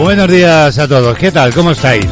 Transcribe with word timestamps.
Buenos 0.00 0.28
días 0.28 0.78
a 0.78 0.88
todos, 0.88 1.16
¿qué 1.18 1.30
tal? 1.30 1.52
¿Cómo 1.52 1.72
estáis? 1.72 2.06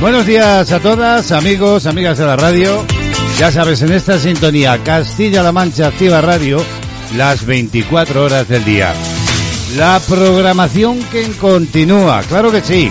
Buenos 0.00 0.24
días 0.24 0.70
a 0.70 0.78
todas, 0.78 1.32
amigos, 1.32 1.86
amigas 1.86 2.18
de 2.18 2.24
la 2.24 2.36
radio. 2.36 2.84
Ya 3.36 3.50
sabes, 3.50 3.82
en 3.82 3.92
esta 3.92 4.16
sintonía 4.16 4.78
Castilla-La 4.84 5.50
Mancha 5.50 5.88
Activa 5.88 6.20
Radio, 6.20 6.64
las 7.16 7.44
24 7.44 8.24
horas 8.24 8.48
del 8.48 8.64
día. 8.64 8.94
La 9.76 10.00
programación 10.08 11.02
que 11.10 11.32
continúa, 11.32 12.22
claro 12.28 12.52
que 12.52 12.60
sí. 12.60 12.88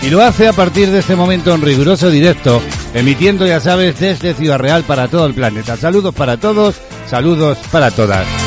Y 0.00 0.10
lo 0.10 0.22
hace 0.22 0.46
a 0.46 0.52
partir 0.52 0.88
de 0.92 1.00
este 1.00 1.16
momento 1.16 1.52
en 1.52 1.62
riguroso 1.62 2.08
directo, 2.08 2.62
emitiendo, 2.94 3.48
ya 3.48 3.58
sabes, 3.58 3.98
desde 3.98 4.32
Ciudad 4.32 4.60
Real 4.60 4.84
para 4.84 5.08
todo 5.08 5.26
el 5.26 5.34
planeta. 5.34 5.76
Saludos 5.76 6.14
para 6.14 6.36
todos, 6.36 6.76
saludos 7.08 7.58
para 7.72 7.90
todas. 7.90 8.39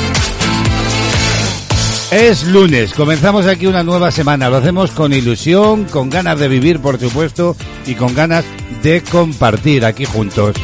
Es 2.14 2.44
lunes, 2.44 2.94
comenzamos 2.94 3.48
aquí 3.48 3.66
una 3.66 3.84
nueva 3.84 4.12
semana, 4.12 4.48
lo 4.48 4.58
hacemos 4.58 4.92
con 4.92 5.14
ilusión, 5.14 5.86
con 5.86 6.12
ganas 6.12 6.38
de 6.38 6.48
vivir 6.48 6.80
por 6.80 7.00
supuesto 7.00 7.56
y 7.88 7.96
con 7.96 8.14
ganas 8.14 8.46
de 8.84 9.02
compartir 9.02 9.84
aquí 9.84 10.06
juntos. 10.06 10.56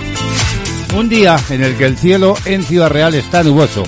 Un 0.95 1.09
día 1.09 1.39
en 1.49 1.63
el 1.63 1.75
que 1.75 1.85
el 1.85 1.97
cielo 1.97 2.35
en 2.45 2.61
Ciudad 2.61 2.91
Real 2.91 3.15
está 3.15 3.43
nuboso. 3.43 3.81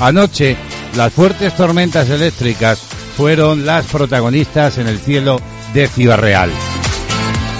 Anoche 0.00 0.56
las 0.96 1.12
fuertes 1.12 1.54
tormentas 1.54 2.08
eléctricas 2.08 2.78
fueron 3.14 3.66
las 3.66 3.84
protagonistas 3.88 4.78
en 4.78 4.86
el 4.86 4.98
cielo 4.98 5.38
de 5.74 5.88
Ciudad 5.88 6.16
Real. 6.16 6.50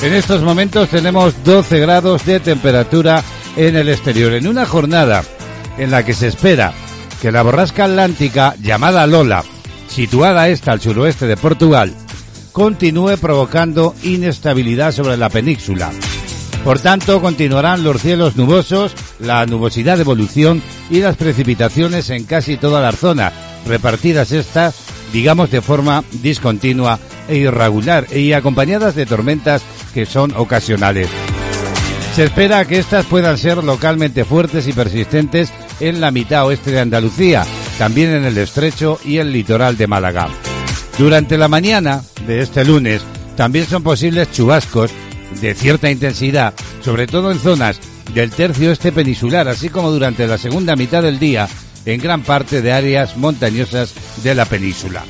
En 0.00 0.14
estos 0.14 0.40
momentos 0.40 0.88
tenemos 0.88 1.34
12 1.44 1.78
grados 1.78 2.24
de 2.24 2.40
temperatura 2.40 3.22
en 3.54 3.76
el 3.76 3.90
exterior, 3.90 4.32
en 4.32 4.48
una 4.48 4.64
jornada 4.64 5.22
en 5.76 5.90
la 5.90 6.06
que 6.06 6.14
se 6.14 6.28
espera 6.28 6.72
que 7.22 7.30
la 7.30 7.44
borrasca 7.44 7.84
atlántica 7.84 8.56
llamada 8.60 9.06
Lola, 9.06 9.44
situada 9.86 10.48
esta 10.48 10.72
al 10.72 10.80
suroeste 10.80 11.28
de 11.28 11.36
Portugal, 11.36 11.94
continúe 12.50 13.16
provocando 13.16 13.94
inestabilidad 14.02 14.90
sobre 14.90 15.16
la 15.16 15.28
península. 15.28 15.92
Por 16.64 16.80
tanto, 16.80 17.20
continuarán 17.20 17.84
los 17.84 18.02
cielos 18.02 18.34
nubosos, 18.34 18.92
la 19.20 19.46
nubosidad 19.46 19.98
de 19.98 20.02
evolución 20.02 20.60
y 20.90 20.98
las 20.98 21.16
precipitaciones 21.16 22.10
en 22.10 22.24
casi 22.24 22.56
toda 22.56 22.80
la 22.80 22.90
zona, 22.90 23.32
repartidas 23.68 24.32
estas, 24.32 24.74
digamos, 25.12 25.52
de 25.52 25.62
forma 25.62 26.02
discontinua 26.22 26.98
e 27.28 27.36
irregular 27.36 28.08
y 28.12 28.32
acompañadas 28.32 28.96
de 28.96 29.06
tormentas 29.06 29.62
que 29.94 30.06
son 30.06 30.32
ocasionales. 30.36 31.08
Se 32.14 32.24
espera 32.24 32.66
que 32.66 32.78
estas 32.78 33.06
puedan 33.06 33.38
ser 33.38 33.64
localmente 33.64 34.26
fuertes 34.26 34.68
y 34.68 34.74
persistentes 34.74 35.50
en 35.80 35.98
la 35.98 36.10
mitad 36.10 36.44
oeste 36.46 36.70
de 36.70 36.80
Andalucía, 36.80 37.44
también 37.78 38.10
en 38.10 38.24
el 38.24 38.36
estrecho 38.36 39.00
y 39.02 39.16
el 39.16 39.32
litoral 39.32 39.78
de 39.78 39.86
Málaga. 39.86 40.28
Durante 40.98 41.38
la 41.38 41.48
mañana 41.48 42.02
de 42.26 42.42
este 42.42 42.66
lunes 42.66 43.00
también 43.34 43.64
son 43.64 43.82
posibles 43.82 44.30
chubascos 44.30 44.90
de 45.40 45.54
cierta 45.54 45.90
intensidad, 45.90 46.52
sobre 46.82 47.06
todo 47.06 47.32
en 47.32 47.38
zonas 47.38 47.80
del 48.14 48.30
tercio 48.30 48.70
este 48.70 48.92
peninsular, 48.92 49.48
así 49.48 49.70
como 49.70 49.90
durante 49.90 50.26
la 50.26 50.36
segunda 50.36 50.76
mitad 50.76 51.02
del 51.02 51.18
día 51.18 51.48
en 51.86 51.98
gran 51.98 52.22
parte 52.22 52.60
de 52.60 52.72
áreas 52.72 53.16
montañosas 53.16 53.94
de 54.22 54.34
la 54.34 54.44
península. 54.44 55.02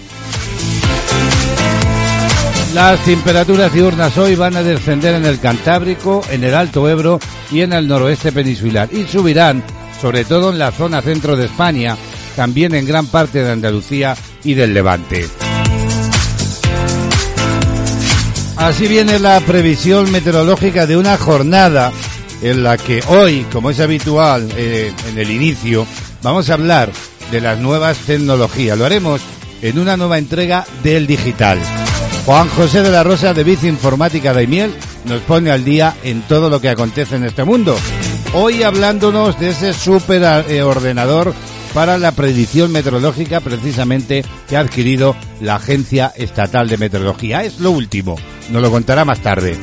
Las 2.75 3.05
temperaturas 3.05 3.71
diurnas 3.71 4.17
hoy 4.17 4.35
van 4.35 4.57
a 4.57 4.63
descender 4.63 5.15
en 5.15 5.27
el 5.27 5.39
Cantábrico, 5.39 6.23
en 6.31 6.43
el 6.43 6.55
Alto 6.55 6.89
Ebro 6.89 7.21
y 7.51 7.61
en 7.61 7.75
el 7.75 7.87
noroeste 7.87 8.33
peninsular 8.33 8.89
y 8.91 9.07
subirán 9.07 9.63
sobre 10.01 10.25
todo 10.25 10.51
en 10.51 10.59
la 10.59 10.73
zona 10.73 11.03
centro 11.03 11.37
de 11.37 11.45
España, 11.45 11.99
también 12.35 12.75
en 12.75 12.87
gran 12.87 13.07
parte 13.07 13.45
de 13.45 13.53
Andalucía 13.53 14.17
y 14.43 14.55
del 14.55 14.73
Levante. 14.73 15.29
Así 18.57 18.89
viene 18.89 19.19
la 19.19 19.39
previsión 19.41 20.11
meteorológica 20.11 20.87
de 20.87 20.97
una 20.97 21.19
jornada 21.19 21.93
en 22.41 22.63
la 22.63 22.79
que 22.79 23.03
hoy, 23.09 23.47
como 23.53 23.69
es 23.69 23.81
habitual 23.81 24.49
eh, 24.57 24.93
en 25.09 25.19
el 25.19 25.31
inicio, 25.31 25.87
vamos 26.23 26.49
a 26.49 26.55
hablar 26.55 26.91
de 27.31 27.41
las 27.43 27.59
nuevas 27.59 27.99
tecnologías. 27.99 28.79
Lo 28.79 28.87
haremos 28.87 29.21
en 29.61 29.79
una 29.79 29.99
nueva 29.99 30.17
entrega 30.17 30.65
del 30.83 31.07
digital. 31.07 31.59
Juan 32.25 32.49
José 32.51 32.83
de 32.83 32.91
la 32.91 33.03
Rosa 33.03 33.35
de 33.35 33.43
Bici 33.43 33.67
Informática 33.67 34.33
de 34.33 34.47
Miel 34.47 34.73
nos 35.07 35.21
pone 35.23 35.51
al 35.51 35.65
día 35.65 35.97
en 36.05 36.23
todo 36.23 36.49
lo 36.49 36.61
que 36.61 36.69
acontece 36.69 37.17
en 37.17 37.25
este 37.25 37.43
mundo. 37.43 37.77
Hoy 38.33 38.63
hablándonos 38.63 39.39
de 39.41 39.51
ese 39.51 39.75
super 39.75 40.23
eh, 40.49 40.63
para 41.75 41.99
la 41.99 42.13
predicción 42.13 42.71
meteorológica 42.71 43.41
precisamente 43.41 44.25
que 44.49 44.57
ha 44.57 44.61
adquirido 44.61 45.17
la 45.41 45.57
Agencia 45.57 46.13
Estatal 46.15 46.69
de 46.69 46.79
Meteorología. 46.79 47.43
Es 47.43 47.59
lo 47.59 47.73
último, 47.73 48.17
nos 48.51 48.63
lo 48.63 48.71
contará 48.71 49.05
más 49.05 49.21
tarde. 49.21 49.59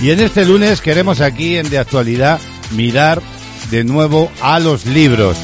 Y 0.00 0.10
en 0.10 0.20
este 0.20 0.44
lunes 0.44 0.80
queremos 0.80 1.20
aquí 1.20 1.56
en 1.56 1.68
De 1.70 1.78
Actualidad 1.78 2.40
mirar 2.70 3.20
de 3.70 3.82
nuevo 3.82 4.30
a 4.40 4.60
los 4.60 4.86
libros. 4.86 5.36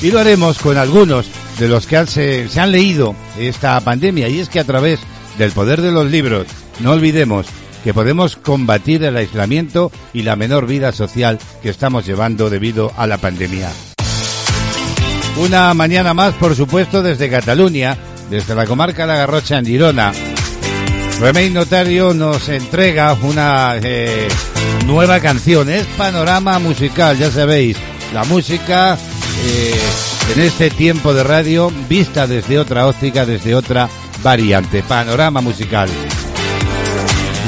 Y 0.00 0.10
lo 0.10 0.20
haremos 0.20 0.58
con 0.58 0.78
algunos 0.78 1.26
de 1.62 1.68
los 1.68 1.86
que 1.86 2.04
se, 2.06 2.60
han 2.60 2.72
leído 2.72 3.14
esta 3.38 3.78
pandemia. 3.78 4.28
Y 4.28 4.40
es 4.40 4.48
que 4.48 4.58
a 4.58 4.64
través 4.64 4.98
del 5.38 5.52
poder 5.52 5.80
de 5.80 5.92
los 5.92 6.10
libros, 6.10 6.48
no 6.80 6.90
olvidemos 6.90 7.46
que 7.84 7.94
podemos 7.94 8.34
combatir 8.34 9.04
el 9.04 9.16
aislamiento 9.16 9.92
y 10.12 10.22
la 10.22 10.34
menor 10.34 10.66
vida 10.66 10.90
social 10.90 11.38
que 11.62 11.68
estamos 11.68 12.04
llevando 12.04 12.50
debido 12.50 12.90
a 12.96 13.06
la 13.06 13.18
pandemia. 13.18 13.70
Una 15.36 15.72
mañana 15.74 16.14
más, 16.14 16.34
por 16.34 16.56
supuesto, 16.56 17.00
desde 17.00 17.30
Cataluña, 17.30 17.96
desde 18.28 18.56
la 18.56 18.66
comarca 18.66 19.06
la 19.06 19.14
Garrocha 19.14 19.58
en 19.58 19.66
Girona. 19.66 20.12
Remey 21.20 21.50
Notario 21.50 22.12
nos 22.12 22.48
entrega 22.48 23.16
una 23.22 23.76
eh, 23.80 24.26
nueva 24.84 25.20
canción. 25.20 25.70
Es 25.70 25.86
panorama 25.96 26.58
musical, 26.58 27.16
ya 27.16 27.30
sabéis. 27.30 27.76
La 28.12 28.24
música 28.24 28.98
eh, 29.46 29.80
en 30.30 30.40
este 30.40 30.70
tiempo 30.70 31.14
de 31.14 31.24
radio 31.24 31.70
vista 31.88 32.26
desde 32.26 32.58
otra 32.58 32.86
óptica, 32.86 33.26
desde 33.26 33.54
otra 33.54 33.88
variante. 34.22 34.82
Panorama 34.82 35.40
musical. 35.40 35.88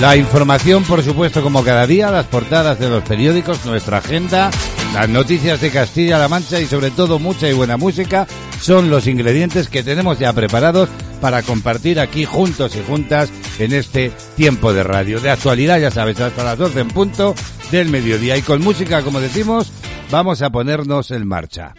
La 0.01 0.17
información, 0.17 0.83
por 0.85 1.03
supuesto, 1.03 1.43
como 1.43 1.63
cada 1.63 1.87
día, 1.87 2.11
las 2.11 2.27
portadas 2.27 2.79
de 2.79 2.89
los 2.89 3.05
periódicos, 3.05 3.65
nuestra 3.65 3.99
agenda, 3.99 4.51
las 4.93 5.09
noticias 5.09 5.61
de 5.61 5.71
Castilla-La 5.71 6.29
Mancha 6.29 6.61
y 6.61 6.67
sobre 6.67 6.91
todo 6.91 7.19
mucha 7.19 7.49
y 7.49 7.53
buena 7.53 7.77
música 7.77 8.27
son 8.61 8.91
los 8.91 9.07
ingredientes 9.07 9.69
que 9.69 9.83
tenemos 9.83 10.19
ya 10.19 10.33
preparados 10.33 10.89
para 11.21 11.43
compartir 11.43 12.01
aquí 12.01 12.25
juntos 12.25 12.77
y 12.77 12.83
juntas 12.83 13.31
en 13.59 13.73
este 13.73 14.13
tiempo 14.37 14.73
de 14.73 14.83
radio. 14.83 15.21
De 15.21 15.31
actualidad, 15.31 15.79
ya 15.81 15.91
sabes, 15.91 16.21
hasta 16.21 16.45
las 16.45 16.59
12 16.59 16.81
en 16.81 16.89
punto, 16.89 17.35
del 17.71 17.89
mediodía. 17.89 18.37
Y 18.37 18.43
con 18.43 18.63
música, 18.63 19.03
como 19.03 19.21
decimos, 19.21 19.73
vamos 20.11 20.43
a 20.43 20.51
ponernos 20.51 21.11
en 21.13 21.27
marcha. 21.27 21.75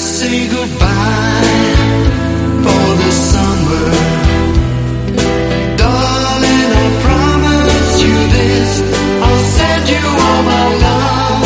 say 0.00 0.48
goodbye 0.48 1.42
for 2.64 2.86
the 3.02 3.12
summer. 3.12 3.86
Darling, 5.76 6.70
I 6.84 6.86
promise 7.04 7.92
you 8.02 8.16
this. 8.36 8.70
I'll 9.24 9.44
send 9.58 9.84
you 9.94 10.04
all 10.26 10.42
my 10.54 10.66
love 10.86 11.44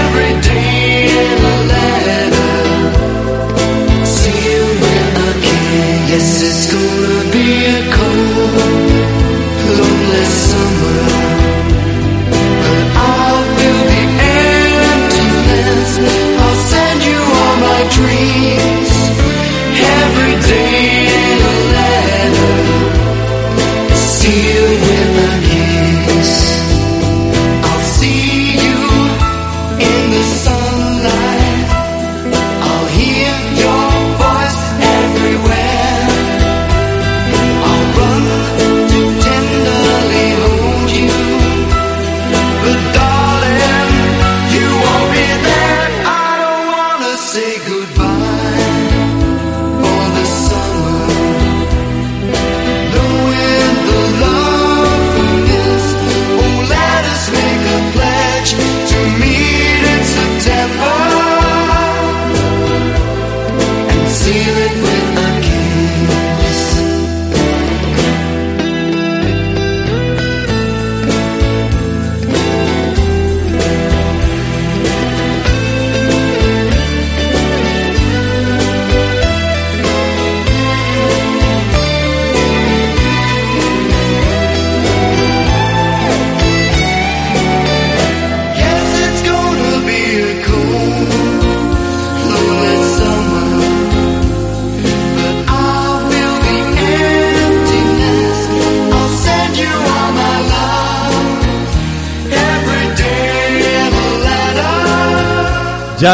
every 0.00 0.34
day 0.42 1.06
in 1.24 1.38
a 1.54 1.56
letter. 1.72 2.58
See 4.04 4.38
you. 4.50 4.64
Yes, 6.10 6.28
it's 6.48 6.64
gonna 6.72 7.32
be 7.32 7.46
a 7.66 7.93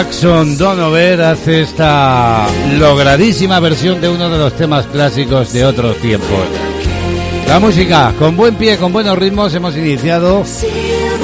Jackson 0.00 0.56
Donover 0.56 1.20
hace 1.20 1.60
esta 1.60 2.48
logradísima 2.78 3.60
versión 3.60 4.00
de 4.00 4.08
uno 4.08 4.30
de 4.30 4.38
los 4.38 4.56
temas 4.56 4.86
clásicos 4.86 5.52
de 5.52 5.66
otros 5.66 5.98
tiempos. 5.98 6.38
La 7.46 7.60
música, 7.60 8.14
con 8.18 8.34
buen 8.34 8.54
pie, 8.54 8.78
con 8.78 8.94
buenos 8.94 9.18
ritmos, 9.18 9.52
hemos 9.52 9.76
iniciado 9.76 10.42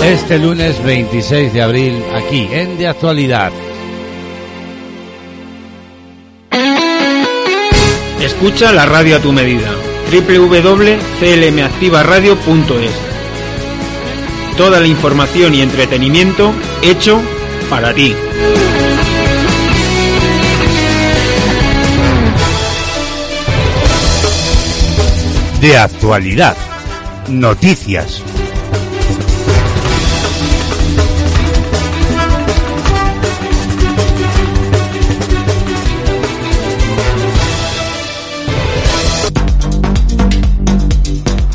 este 0.04 0.38
lunes 0.38 0.84
26 0.84 1.54
de 1.54 1.62
abril 1.62 2.04
aquí 2.14 2.50
en 2.52 2.76
De 2.76 2.86
Actualidad. 2.86 3.50
Escucha 8.20 8.72
la 8.72 8.84
radio 8.84 9.16
a 9.16 9.20
tu 9.20 9.32
medida. 9.32 9.70
www.clmactivaradio.es 10.12 12.92
Toda 14.58 14.80
la 14.80 14.86
información 14.86 15.54
y 15.54 15.62
entretenimiento 15.62 16.52
hecho 16.82 17.22
para 17.70 17.94
ti. 17.94 18.14
De 25.66 25.76
actualidad. 25.76 26.56
Noticias. 27.28 28.22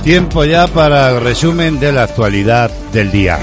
Tiempo 0.04 0.44
ya 0.44 0.68
para 0.68 1.12
el 1.12 1.22
resumen 1.22 1.80
de 1.80 1.94
la 1.94 2.04
actualidad 2.04 2.70
del 2.92 3.14
día. 3.14 3.40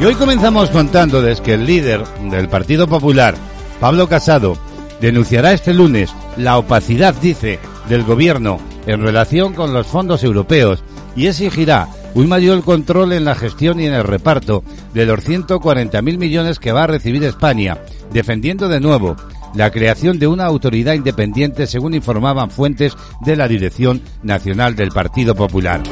Y 0.00 0.04
hoy 0.04 0.16
comenzamos 0.16 0.70
contándoles 0.70 1.40
que 1.40 1.54
el 1.54 1.66
líder 1.66 2.04
del 2.32 2.48
Partido 2.48 2.88
Popular, 2.88 3.36
Pablo 3.78 4.08
Casado, 4.08 4.58
denunciará 5.00 5.52
este 5.52 5.72
lunes 5.72 6.12
la 6.36 6.58
opacidad, 6.58 7.14
dice, 7.14 7.60
del 7.88 8.02
gobierno 8.02 8.71
en 8.86 9.02
relación 9.02 9.54
con 9.54 9.72
los 9.72 9.86
fondos 9.86 10.24
europeos 10.24 10.82
y 11.14 11.26
exigirá 11.26 11.88
un 12.14 12.28
mayor 12.28 12.62
control 12.62 13.12
en 13.12 13.24
la 13.24 13.34
gestión 13.34 13.80
y 13.80 13.86
en 13.86 13.94
el 13.94 14.04
reparto 14.04 14.62
de 14.94 15.06
los 15.06 15.20
140.000 15.20 16.18
millones 16.18 16.58
que 16.58 16.72
va 16.72 16.84
a 16.84 16.88
recibir 16.88 17.24
España, 17.24 17.78
defendiendo 18.12 18.68
de 18.68 18.80
nuevo 18.80 19.16
la 19.54 19.70
creación 19.70 20.18
de 20.18 20.26
una 20.26 20.46
autoridad 20.46 20.94
independiente 20.94 21.66
según 21.66 21.94
informaban 21.94 22.50
fuentes 22.50 22.96
de 23.20 23.36
la 23.36 23.48
Dirección 23.48 24.02
Nacional 24.22 24.76
del 24.76 24.90
Partido 24.90 25.34
Popular. 25.34 25.82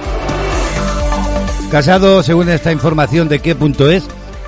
Casado, 1.71 2.23
según 2.23 2.49
esta 2.49 2.73
información 2.73 3.29
de 3.29 3.39
qué 3.39 3.55
punto 3.55 3.91
es, 3.91 4.05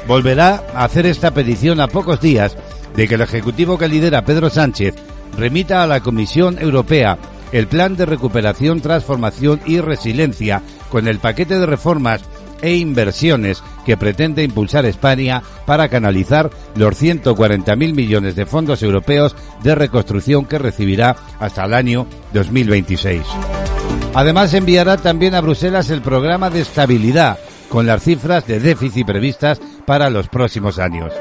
volverá 0.08 0.64
a 0.74 0.84
hacer 0.84 1.06
esta 1.06 1.32
petición 1.32 1.80
a 1.80 1.88
pocos 1.88 2.20
días 2.20 2.56
de 2.96 3.06
que 3.06 3.14
el 3.14 3.20
Ejecutivo 3.20 3.78
que 3.78 3.88
lidera 3.88 4.24
Pedro 4.24 4.50
Sánchez 4.50 4.94
remita 5.38 5.82
a 5.82 5.86
la 5.86 6.00
Comisión 6.00 6.58
Europea 6.58 7.18
el 7.52 7.66
Plan 7.68 7.96
de 7.96 8.06
Recuperación, 8.06 8.80
Transformación 8.80 9.60
y 9.66 9.80
Resiliencia 9.80 10.62
con 10.90 11.06
el 11.06 11.18
paquete 11.18 11.58
de 11.58 11.66
reformas 11.66 12.22
e 12.62 12.76
inversiones 12.76 13.62
que 13.84 13.96
pretende 13.96 14.44
impulsar 14.44 14.86
España 14.86 15.42
para 15.66 15.88
canalizar 15.88 16.50
los 16.76 17.00
140.000 17.00 17.76
millones 17.94 18.36
de 18.36 18.46
fondos 18.46 18.82
europeos 18.82 19.36
de 19.62 19.74
reconstrucción 19.74 20.44
que 20.44 20.58
recibirá 20.58 21.16
hasta 21.40 21.64
el 21.64 21.74
año 21.74 22.06
2026. 22.32 23.22
Además, 24.14 24.54
enviará 24.54 24.96
también 24.96 25.34
a 25.34 25.40
Bruselas 25.40 25.90
el 25.90 26.02
programa 26.02 26.50
de 26.50 26.60
estabilidad 26.60 27.38
con 27.68 27.86
las 27.86 28.02
cifras 28.02 28.46
de 28.46 28.60
déficit 28.60 29.06
previstas 29.06 29.60
para 29.86 30.10
los 30.10 30.28
próximos 30.28 30.78
años. 30.78 31.12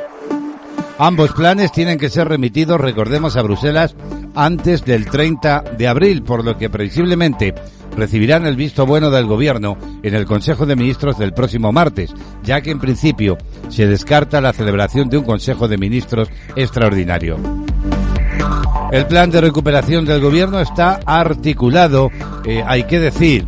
Ambos 0.99 1.31
planes 1.31 1.71
tienen 1.71 1.97
que 1.97 2.09
ser 2.09 2.27
remitidos, 2.27 2.79
recordemos, 2.79 3.35
a 3.35 3.41
Bruselas 3.41 3.95
antes 4.35 4.85
del 4.85 5.05
30 5.05 5.63
de 5.77 5.87
abril, 5.87 6.23
por 6.23 6.43
lo 6.43 6.57
que 6.57 6.69
previsiblemente 6.69 7.53
recibirán 7.95 8.45
el 8.45 8.55
visto 8.55 8.85
bueno 8.85 9.09
del 9.09 9.25
Gobierno 9.25 9.77
en 10.03 10.15
el 10.15 10.25
Consejo 10.25 10.65
de 10.65 10.75
Ministros 10.75 11.17
del 11.17 11.33
próximo 11.33 11.71
martes, 11.71 12.13
ya 12.43 12.61
que 12.61 12.71
en 12.71 12.79
principio 12.79 13.37
se 13.69 13.87
descarta 13.87 14.41
la 14.41 14.53
celebración 14.53 15.09
de 15.09 15.17
un 15.17 15.25
Consejo 15.25 15.67
de 15.67 15.77
Ministros 15.77 16.29
extraordinario. 16.55 17.37
El 18.91 19.07
plan 19.07 19.31
de 19.31 19.41
recuperación 19.41 20.05
del 20.05 20.19
gobierno 20.19 20.59
está 20.59 20.99
articulado, 21.05 22.09
eh, 22.45 22.61
hay 22.65 22.83
que 22.83 22.99
decir, 22.99 23.45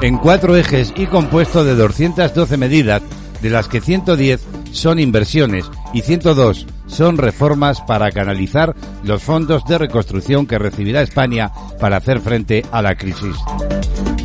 en 0.00 0.18
cuatro 0.18 0.56
ejes 0.56 0.92
y 0.96 1.06
compuesto 1.06 1.64
de 1.64 1.76
212 1.76 2.56
medidas, 2.56 3.02
de 3.40 3.50
las 3.50 3.68
que 3.68 3.80
110 3.80 4.44
son 4.72 4.98
inversiones 4.98 5.70
y 5.94 6.02
102 6.02 6.66
son 6.88 7.16
reformas 7.16 7.80
para 7.82 8.10
canalizar 8.10 8.74
los 9.04 9.22
fondos 9.22 9.64
de 9.66 9.78
reconstrucción 9.78 10.46
que 10.46 10.58
recibirá 10.58 11.02
España 11.02 11.52
para 11.80 11.98
hacer 11.98 12.20
frente 12.20 12.64
a 12.72 12.82
la 12.82 12.96
crisis. 12.96 13.36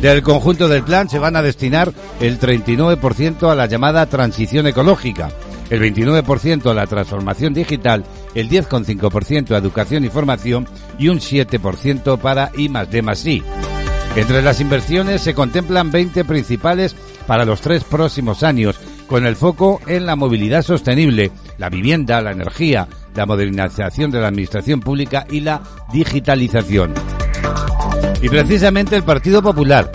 Del 0.00 0.22
conjunto 0.22 0.68
del 0.68 0.82
plan 0.82 1.08
se 1.08 1.18
van 1.18 1.36
a 1.36 1.42
destinar 1.42 1.92
el 2.20 2.38
39% 2.38 3.50
a 3.50 3.54
la 3.54 3.66
llamada 3.66 4.06
transición 4.06 4.66
ecológica, 4.66 5.30
el 5.70 5.80
29% 5.80 6.70
a 6.70 6.74
la 6.74 6.86
transformación 6.86 7.54
digital, 7.54 8.04
el 8.34 8.50
10,5% 8.50 9.52
a 9.52 9.58
educación 9.58 10.04
y 10.04 10.08
formación 10.08 10.68
y 10.98 11.08
un 11.08 11.20
7% 11.20 12.18
para 12.18 12.50
I 12.56 12.68
más 12.68 12.90
D 12.90 13.02
más 13.02 13.24
I. 13.24 13.42
Entre 14.16 14.42
las 14.42 14.60
inversiones 14.60 15.22
se 15.22 15.34
contemplan 15.34 15.90
20 15.90 16.24
principales 16.24 16.94
para 17.26 17.44
los 17.44 17.60
tres 17.60 17.82
próximos 17.82 18.42
años, 18.42 18.78
con 19.06 19.26
el 19.26 19.36
foco 19.36 19.80
en 19.86 20.06
la 20.06 20.16
movilidad 20.16 20.62
sostenible, 20.62 21.30
la 21.58 21.68
vivienda, 21.68 22.20
la 22.20 22.32
energía, 22.32 22.88
la 23.14 23.26
modernización 23.26 24.10
de 24.10 24.20
la 24.20 24.28
administración 24.28 24.80
pública 24.80 25.26
y 25.30 25.40
la 25.40 25.62
digitalización. 25.92 26.94
Y 28.22 28.28
precisamente 28.28 28.96
el 28.96 29.02
Partido 29.02 29.42
Popular 29.42 29.90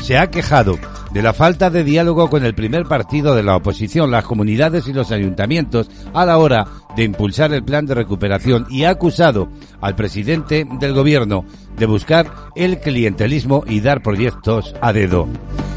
se 0.00 0.18
ha 0.18 0.30
quejado 0.30 0.78
de 1.12 1.22
la 1.22 1.34
falta 1.34 1.68
de 1.68 1.84
diálogo 1.84 2.30
con 2.30 2.44
el 2.44 2.54
primer 2.54 2.84
partido 2.86 3.34
de 3.34 3.42
la 3.42 3.56
oposición, 3.56 4.10
las 4.10 4.24
comunidades 4.24 4.88
y 4.88 4.92
los 4.92 5.10
ayuntamientos 5.10 5.90
a 6.14 6.24
la 6.24 6.38
hora 6.38 6.66
de 6.96 7.04
impulsar 7.04 7.52
el 7.52 7.64
plan 7.64 7.86
de 7.86 7.94
recuperación 7.94 8.66
y 8.70 8.84
ha 8.84 8.90
acusado 8.90 9.48
al 9.80 9.94
presidente 9.94 10.66
del 10.80 10.94
gobierno 10.94 11.44
de 11.76 11.86
buscar 11.86 12.32
el 12.54 12.80
clientelismo 12.80 13.64
y 13.66 13.80
dar 13.80 14.02
proyectos 14.02 14.74
a 14.80 14.92
dedo. 14.92 15.28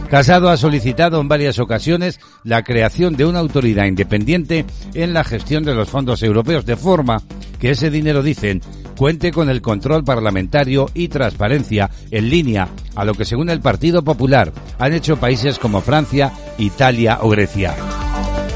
Casado 0.10 0.50
ha 0.50 0.58
solicitado 0.58 1.20
en 1.20 1.28
varias 1.28 1.60
ocasiones 1.60 2.20
la 2.44 2.64
creación 2.64 3.16
de 3.16 3.26
una 3.26 3.40
autoridad 3.40 3.86
independiente 3.86 4.66
en 4.94 5.14
la 5.14 5.24
gestión 5.24 5.64
de 5.64 5.74
los 5.74 5.90
fondos 5.90 6.22
europeos, 6.22 6.66
de 6.66 6.76
forma 6.78 7.24
que 7.60 7.72
ese 7.72 7.90
dinero, 7.90 8.22
dicen, 8.22 8.62
cuente 8.96 9.32
con 9.32 9.50
el 9.50 9.62
control 9.62 10.04
parlamentario 10.04 10.90
y 10.94 11.08
transparencia 11.08 11.90
en 12.12 12.30
línea 12.30 12.70
a 12.96 13.04
lo 13.04 13.14
que 13.14 13.26
según 13.26 13.50
el 13.50 13.62
Partido 13.62 14.04
Popular 14.04 14.54
han 14.78 14.94
hecho 14.94 15.18
países 15.18 15.60
como 15.60 15.82
Francia, 15.82 16.32
Italia 16.58 17.20
o 17.22 17.30
Grecia. 17.30 17.76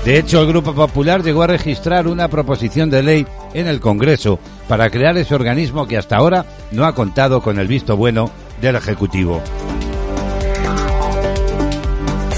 De 0.06 0.18
hecho, 0.18 0.42
el 0.42 0.48
Grupo 0.48 0.74
Popular 0.74 1.22
llegó 1.24 1.44
a 1.44 1.48
registrar 1.48 2.08
una 2.08 2.30
proposición 2.30 2.90
de 2.90 3.04
ley 3.04 3.28
en 3.54 3.68
el 3.68 3.80
Congreso 3.80 4.40
para 4.68 4.90
crear 4.90 5.18
ese 5.18 5.36
organismo 5.36 5.88
que 5.88 5.98
hasta 5.98 6.16
ahora 6.18 6.46
no 6.72 6.86
ha 6.86 6.96
contado 6.96 7.42
con 7.42 7.60
el 7.60 7.68
visto 7.68 7.98
bueno 7.98 8.32
del 8.62 8.78
Ejecutivo. 8.78 9.42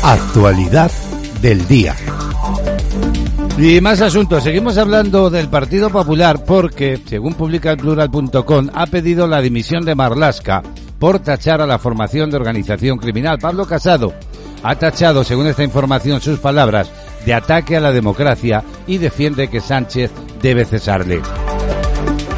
Actualidad 0.04 0.92
del 1.42 1.68
día. 1.68 1.96
Y 3.58 3.80
más 3.80 4.02
asuntos. 4.02 4.44
Seguimos 4.44 4.78
hablando 4.78 5.30
del 5.30 5.48
Partido 5.48 5.92
Popular 5.92 6.44
porque, 6.44 7.00
según 7.06 7.36
publica 7.36 7.72
el 7.72 7.78
plural.com, 7.78 8.70
ha 8.74 8.88
pedido 8.88 9.28
la 9.28 9.42
dimisión 9.42 9.86
de 9.86 9.94
Marlasca 9.94 10.64
por 10.98 11.20
tachar 11.20 11.62
a 11.62 11.68
la 11.68 11.78
formación 11.78 12.32
de 12.32 12.38
organización 12.38 12.98
criminal. 12.98 13.38
Pablo 13.40 13.68
Casado 13.68 14.14
ha 14.64 14.76
tachado, 14.76 15.24
según 15.24 15.48
esta 15.48 15.64
información, 15.64 16.22
sus 16.22 16.40
palabras 16.40 16.92
de 17.26 17.34
ataque 17.34 17.78
a 17.78 17.80
la 17.82 17.92
democracia 17.92 18.64
y 18.88 18.98
defiende 18.98 19.48
que 19.48 19.62
Sánchez 19.62 20.12
debe 20.42 20.66
cesarle. 20.66 21.22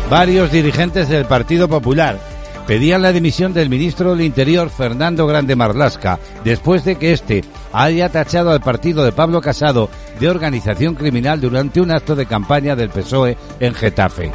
Varios 0.10 0.52
dirigentes 0.52 1.10
del 1.10 1.26
Partido 1.26 1.68
Popular 1.68 2.20
pedían 2.68 3.02
la 3.02 3.12
dimisión 3.12 3.54
del 3.54 3.70
ministro 3.70 4.12
del 4.12 4.26
Interior 4.26 4.70
Fernando 4.70 5.28
Grande 5.28 5.56
Marlasca 5.56 6.20
después 6.44 6.86
de 6.86 6.96
que 6.96 7.14
éste 7.14 7.44
haya 7.72 8.10
tachado 8.10 8.52
al 8.52 8.62
partido 8.62 9.04
de 9.04 9.12
Pablo 9.12 9.42
Casado 9.42 9.90
de 10.20 10.30
organización 10.30 10.96
criminal 10.96 11.42
durante 11.42 11.82
un 11.82 11.92
acto 11.92 12.16
de 12.16 12.26
campaña 12.26 12.76
del 12.76 12.90
PSOE 12.90 13.38
en 13.60 13.74
Getafe. 13.74 14.32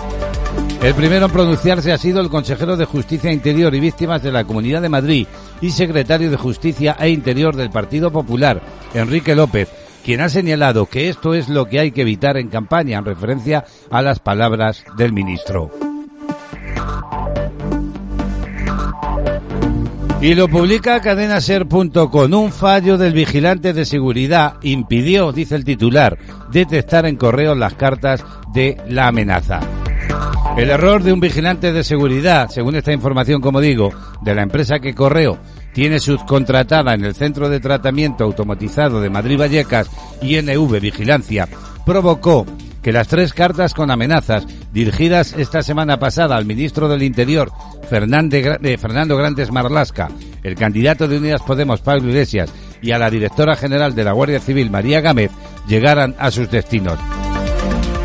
El 0.82 0.94
primero 0.94 1.26
en 1.26 1.32
pronunciarse 1.32 1.92
ha 1.92 1.98
sido 1.98 2.20
el 2.20 2.28
consejero 2.28 2.76
de 2.76 2.84
Justicia 2.84 3.32
Interior 3.32 3.74
y 3.74 3.80
Víctimas 3.80 4.22
de 4.22 4.30
la 4.30 4.44
Comunidad 4.44 4.80
de 4.80 4.88
Madrid 4.88 5.26
y 5.60 5.70
secretario 5.70 6.30
de 6.30 6.36
Justicia 6.36 6.96
e 7.00 7.08
Interior 7.08 7.56
del 7.56 7.70
Partido 7.70 8.12
Popular, 8.12 8.62
Enrique 8.94 9.34
López, 9.34 9.68
quien 10.08 10.22
ha 10.22 10.30
señalado 10.30 10.86
que 10.86 11.10
esto 11.10 11.34
es 11.34 11.50
lo 11.50 11.66
que 11.66 11.80
hay 11.80 11.90
que 11.90 12.00
evitar 12.00 12.38
en 12.38 12.48
campaña 12.48 12.96
en 12.96 13.04
referencia 13.04 13.66
a 13.90 14.00
las 14.00 14.20
palabras 14.20 14.82
del 14.96 15.12
ministro. 15.12 15.70
Y 20.22 20.34
lo 20.34 20.48
publica 20.48 21.02
cadenaser.com. 21.02 22.32
Un 22.32 22.52
fallo 22.52 22.96
del 22.96 23.12
vigilante 23.12 23.74
de 23.74 23.84
seguridad 23.84 24.54
impidió, 24.62 25.30
dice 25.30 25.56
el 25.56 25.66
titular, 25.66 26.16
detectar 26.50 27.04
en 27.04 27.16
correo 27.16 27.54
las 27.54 27.74
cartas 27.74 28.24
de 28.54 28.78
la 28.88 29.08
amenaza. 29.08 29.60
El 30.56 30.70
error 30.70 31.02
de 31.02 31.12
un 31.12 31.20
vigilante 31.20 31.70
de 31.70 31.84
seguridad, 31.84 32.48
según 32.48 32.76
esta 32.76 32.94
información, 32.94 33.42
como 33.42 33.60
digo, 33.60 33.92
de 34.22 34.34
la 34.34 34.42
empresa 34.42 34.78
que 34.78 34.94
Correo 34.94 35.38
tiene 35.78 36.00
subcontratada 36.00 36.92
en 36.92 37.04
el 37.04 37.14
Centro 37.14 37.48
de 37.48 37.60
Tratamiento 37.60 38.24
Automatizado 38.24 39.00
de 39.00 39.10
Madrid 39.10 39.38
Vallecas, 39.38 39.88
INV 40.20 40.80
Vigilancia, 40.80 41.46
provocó 41.86 42.44
que 42.82 42.90
las 42.90 43.06
tres 43.06 43.32
cartas 43.32 43.74
con 43.74 43.88
amenazas 43.92 44.44
dirigidas 44.72 45.34
esta 45.34 45.62
semana 45.62 46.00
pasada 46.00 46.34
al 46.34 46.46
ministro 46.46 46.88
del 46.88 47.04
Interior, 47.04 47.52
eh, 47.92 48.76
Fernando 48.76 49.16
Grandes 49.16 49.52
Marlasca, 49.52 50.08
el 50.42 50.56
candidato 50.56 51.06
de 51.06 51.18
Unidas 51.18 51.42
Podemos, 51.42 51.80
Pablo 51.80 52.08
Iglesias, 52.08 52.52
y 52.82 52.90
a 52.90 52.98
la 52.98 53.08
directora 53.08 53.54
general 53.54 53.94
de 53.94 54.02
la 54.02 54.14
Guardia 54.14 54.40
Civil, 54.40 54.72
María 54.72 55.00
Gámez, 55.00 55.30
llegaran 55.68 56.16
a 56.18 56.32
sus 56.32 56.50
destinos. 56.50 56.98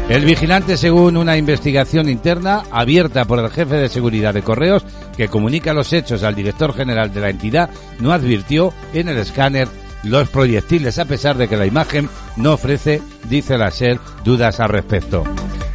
El 0.09 0.25
vigilante, 0.25 0.75
según 0.75 1.15
una 1.15 1.37
investigación 1.37 2.09
interna 2.09 2.63
abierta 2.71 3.25
por 3.25 3.39
el 3.39 3.49
jefe 3.49 3.77
de 3.77 3.89
seguridad 3.89 4.33
de 4.33 4.43
correos, 4.43 4.85
que 5.15 5.27
comunica 5.27 5.74
los 5.74 5.93
hechos 5.93 6.24
al 6.24 6.36
director 6.36 6.74
general 6.74 7.13
de 7.13 7.22
la 7.22 7.29
entidad, 7.29 7.70
no 8.00 8.12
advirtió 8.12 8.74
en 8.93 9.10
el 9.10 9.17
escáner 9.17 9.67
los 10.03 10.29
proyectiles, 10.29 11.00
a 11.00 11.05
pesar 11.05 11.38
de 11.38 11.48
que 11.48 11.58
la 11.58 11.65
imagen 11.65 12.10
no 12.36 12.53
ofrece, 12.53 13.01
dice 13.29 13.58
la 13.58 13.72
SER, 13.72 14.00
dudas 14.23 14.59
al 14.59 14.69
respecto. 14.69 15.23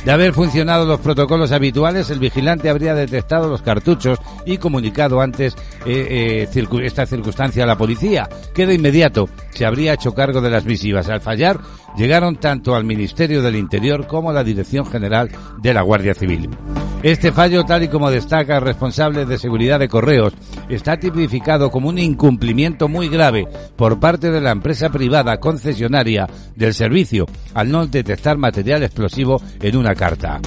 De 0.04 0.12
haber 0.12 0.32
funcionado 0.32 0.86
los 0.86 1.00
protocolos 1.00 1.52
habituales, 1.52 2.08
el 2.08 2.18
vigilante 2.18 2.70
habría 2.70 2.94
detectado 2.94 3.48
los 3.48 3.62
cartuchos 3.62 4.18
y 4.46 4.56
comunicado 4.56 5.20
antes 5.20 5.54
eh, 5.84 6.46
eh, 6.54 6.68
esta 6.82 7.04
circunstancia 7.04 7.64
a 7.64 7.66
la 7.66 7.76
policía, 7.76 8.28
que 8.54 8.66
de 8.66 8.74
inmediato 8.74 9.28
se 9.50 9.66
habría 9.66 9.94
hecho 9.94 10.14
cargo 10.14 10.40
de 10.40 10.50
las 10.50 10.64
visivas. 10.64 11.10
Al 11.10 11.20
fallar, 11.20 11.58
llegaron 11.96 12.36
tanto 12.36 12.74
al 12.74 12.84
Ministerio 12.84 13.42
del 13.42 13.56
Interior 13.56 14.06
como 14.06 14.30
a 14.30 14.32
la 14.32 14.44
Dirección 14.44 14.86
General 14.86 15.28
de 15.60 15.74
la 15.74 15.82
Guardia 15.82 16.14
Civil. 16.14 16.48
Este 17.02 17.30
fallo, 17.30 17.64
tal 17.64 17.84
y 17.84 17.88
como 17.88 18.10
destaca 18.10 18.56
el 18.56 18.64
responsable 18.64 19.26
de 19.26 19.38
seguridad 19.38 19.78
de 19.78 19.88
correos, 19.88 20.32
está 20.68 20.96
tipificado 20.98 21.70
como 21.70 21.88
un 21.88 21.98
incumplimiento 21.98 22.88
muy 22.88 23.08
grave 23.08 23.46
por 23.76 24.00
parte 24.00 24.30
de 24.30 24.40
la 24.40 24.50
empresa 24.50 24.88
privada 24.88 25.38
concesionaria 25.38 26.26
del 26.56 26.74
servicio 26.74 27.26
al 27.54 27.70
no 27.70 27.86
detectar 27.86 28.37
material 28.38 28.82
explosivo 28.82 29.40
en 29.60 29.76
una 29.76 29.94
carta. 29.94 30.40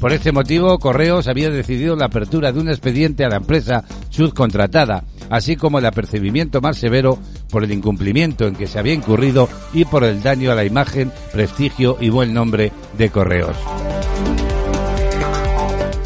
Por 0.00 0.12
este 0.12 0.32
motivo, 0.32 0.78
Correos 0.78 1.28
había 1.28 1.50
decidido 1.50 1.96
la 1.96 2.06
apertura 2.06 2.52
de 2.52 2.60
un 2.60 2.68
expediente 2.68 3.24
a 3.24 3.28
la 3.28 3.36
empresa 3.36 3.84
subcontratada, 4.10 5.04
así 5.30 5.56
como 5.56 5.78
el 5.78 5.86
apercibimiento 5.86 6.60
más 6.60 6.76
severo 6.76 7.18
por 7.48 7.64
el 7.64 7.72
incumplimiento 7.72 8.46
en 8.46 8.54
que 8.54 8.66
se 8.66 8.78
había 8.78 8.92
incurrido 8.92 9.48
y 9.72 9.84
por 9.84 10.04
el 10.04 10.22
daño 10.22 10.52
a 10.52 10.54
la 10.54 10.64
imagen, 10.64 11.10
prestigio 11.32 11.96
y 12.00 12.10
buen 12.10 12.34
nombre 12.34 12.72
de 12.98 13.10
Correos. 13.10 13.56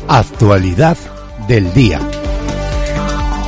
Actualidad 0.06 0.96
del 1.48 1.72
día. 1.74 2.00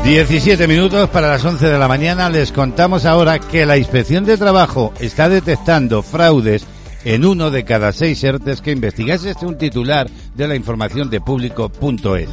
17 0.05 0.67
minutos 0.67 1.11
para 1.11 1.29
las 1.29 1.45
11 1.45 1.67
de 1.67 1.79
la 1.79 1.87
mañana. 1.87 2.31
Les 2.31 2.53
contamos 2.53 3.05
ahora 3.05 3.39
que 3.39 3.67
la 3.67 3.77
Inspección 3.77 4.25
de 4.25 4.37
Trabajo 4.37 4.93
está 4.99 5.29
detectando 5.29 6.03
fraudes 6.03 6.67
en 7.05 7.25
uno 7.25 7.51
de 7.51 7.65
cada 7.65 7.93
seis 7.93 8.23
ERTES 8.23 8.61
que 8.61 8.73
investiga. 8.73 9.15
Este 9.15 9.31
es 9.31 9.43
un 9.43 9.59
titular 9.59 10.09
de 10.35 10.49
la 10.49 10.57
información 10.57 11.11
de 11.11 11.21
público.es. 11.21 12.29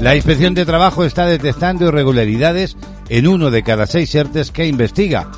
La 0.00 0.14
Inspección 0.14 0.54
de 0.54 0.64
Trabajo 0.64 1.04
está 1.04 1.26
detectando 1.26 1.88
irregularidades 1.88 2.76
en 3.08 3.26
uno 3.26 3.50
de 3.50 3.62
cada 3.62 3.86
seis 3.86 4.14
ERTES 4.14 4.50
que 4.50 4.66
investiga, 4.66 5.30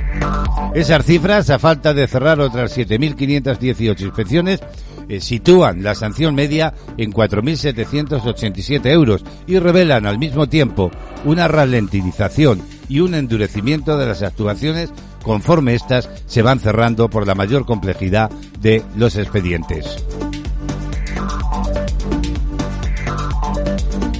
Esas 0.74 1.06
cifras, 1.06 1.50
a 1.50 1.60
falta 1.60 1.94
de 1.94 2.08
cerrar 2.08 2.40
otras 2.40 2.78
7.518 2.78 4.02
inspecciones, 4.02 4.62
eh, 5.10 5.22
sitúan 5.22 5.84
la 5.84 5.96
sanción 5.96 6.36
media 6.36 6.74
en 6.98 7.14
4.787 7.14 8.86
euros 8.88 9.24
y 9.46 9.60
revelan 9.60 10.06
al 10.06 10.20
mismo 10.20 10.48
tiempo 10.48 10.92
una 11.26 11.48
ralentización 11.48 12.62
y 12.90 13.00
un 13.00 13.16
endurecimiento 13.16 13.98
de 13.98 14.06
las 14.06 14.22
actuaciones 14.22 14.92
conforme 15.24 15.76
éstas 15.76 16.10
se 16.26 16.42
van 16.42 16.60
cerrando 16.60 17.10
por 17.10 17.28
la 17.28 17.36
mayor 17.36 17.66
complejidad 17.66 18.30
de 18.62 18.84
los 18.96 19.16
expedientes. 19.16 20.06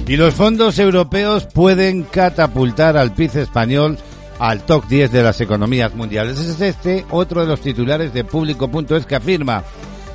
Y 0.06 0.16
los 0.16 0.34
fondos 0.34 0.78
europeos 0.78 1.46
pueden 1.46 2.04
catapultar 2.04 2.96
al 2.96 3.12
PIB 3.12 3.36
español 3.36 3.98
al 4.38 4.64
top 4.64 4.86
10 4.88 5.12
de 5.12 5.22
las 5.22 5.40
economías 5.40 5.94
mundiales. 5.94 6.38
Es 6.38 6.60
este 6.60 7.04
otro 7.10 7.42
de 7.42 7.48
los 7.48 7.60
titulares 7.60 8.14
de 8.14 8.24
público.es 8.24 9.04
que 9.04 9.16
afirma 9.16 9.64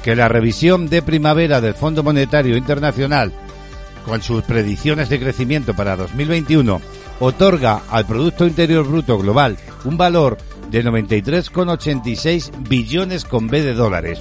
que 0.03 0.15
la 0.15 0.27
revisión 0.27 0.89
de 0.89 1.01
primavera 1.01 1.61
del 1.61 1.73
Fondo 1.73 2.03
Monetario 2.03 2.57
Internacional, 2.57 3.31
con 4.05 4.21
sus 4.21 4.43
predicciones 4.43 5.09
de 5.09 5.19
crecimiento 5.19 5.73
para 5.73 5.95
2021, 5.95 6.81
otorga 7.19 7.81
al 7.89 8.05
Producto 8.05 8.45
Interior 8.45 8.85
Bruto 8.85 9.17
Global 9.17 9.57
un 9.85 9.97
valor 9.97 10.37
de 10.69 10.83
93,86 10.83 12.51
billones 12.67 13.23
con 13.23 13.47
B 13.47 13.61
de 13.61 13.73
dólares. 13.73 14.19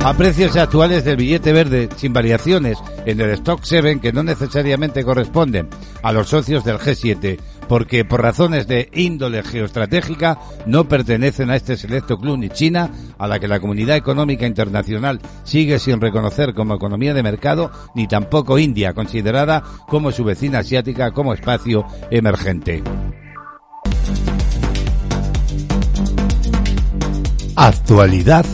A 0.00 0.14
precios 0.14 0.56
actuales 0.56 1.04
del 1.04 1.16
billete 1.16 1.52
verde, 1.52 1.88
sin 1.96 2.12
variaciones 2.12 2.78
en 3.04 3.20
el 3.20 3.30
Stock 3.32 3.60
7 3.62 4.00
que 4.00 4.12
no 4.12 4.22
necesariamente 4.22 5.04
corresponden 5.04 5.68
a 6.02 6.12
los 6.12 6.28
socios 6.28 6.64
del 6.64 6.78
G7, 6.78 7.38
porque 7.72 8.04
por 8.04 8.20
razones 8.20 8.68
de 8.68 8.90
índole 8.92 9.42
geoestratégica 9.42 10.38
no 10.66 10.86
pertenecen 10.88 11.48
a 11.48 11.56
este 11.56 11.78
selecto 11.78 12.18
club 12.18 12.36
ni 12.36 12.50
China, 12.50 12.90
a 13.16 13.26
la 13.26 13.40
que 13.40 13.48
la 13.48 13.60
comunidad 13.60 13.96
económica 13.96 14.46
internacional 14.46 15.22
sigue 15.42 15.78
sin 15.78 15.98
reconocer 15.98 16.52
como 16.52 16.74
economía 16.74 17.14
de 17.14 17.22
mercado, 17.22 17.70
ni 17.94 18.06
tampoco 18.06 18.58
India, 18.58 18.92
considerada 18.92 19.62
como 19.88 20.12
su 20.12 20.22
vecina 20.22 20.58
asiática 20.58 21.12
como 21.12 21.32
espacio 21.32 21.86
emergente. 22.10 22.82
Actualidad 27.56 28.44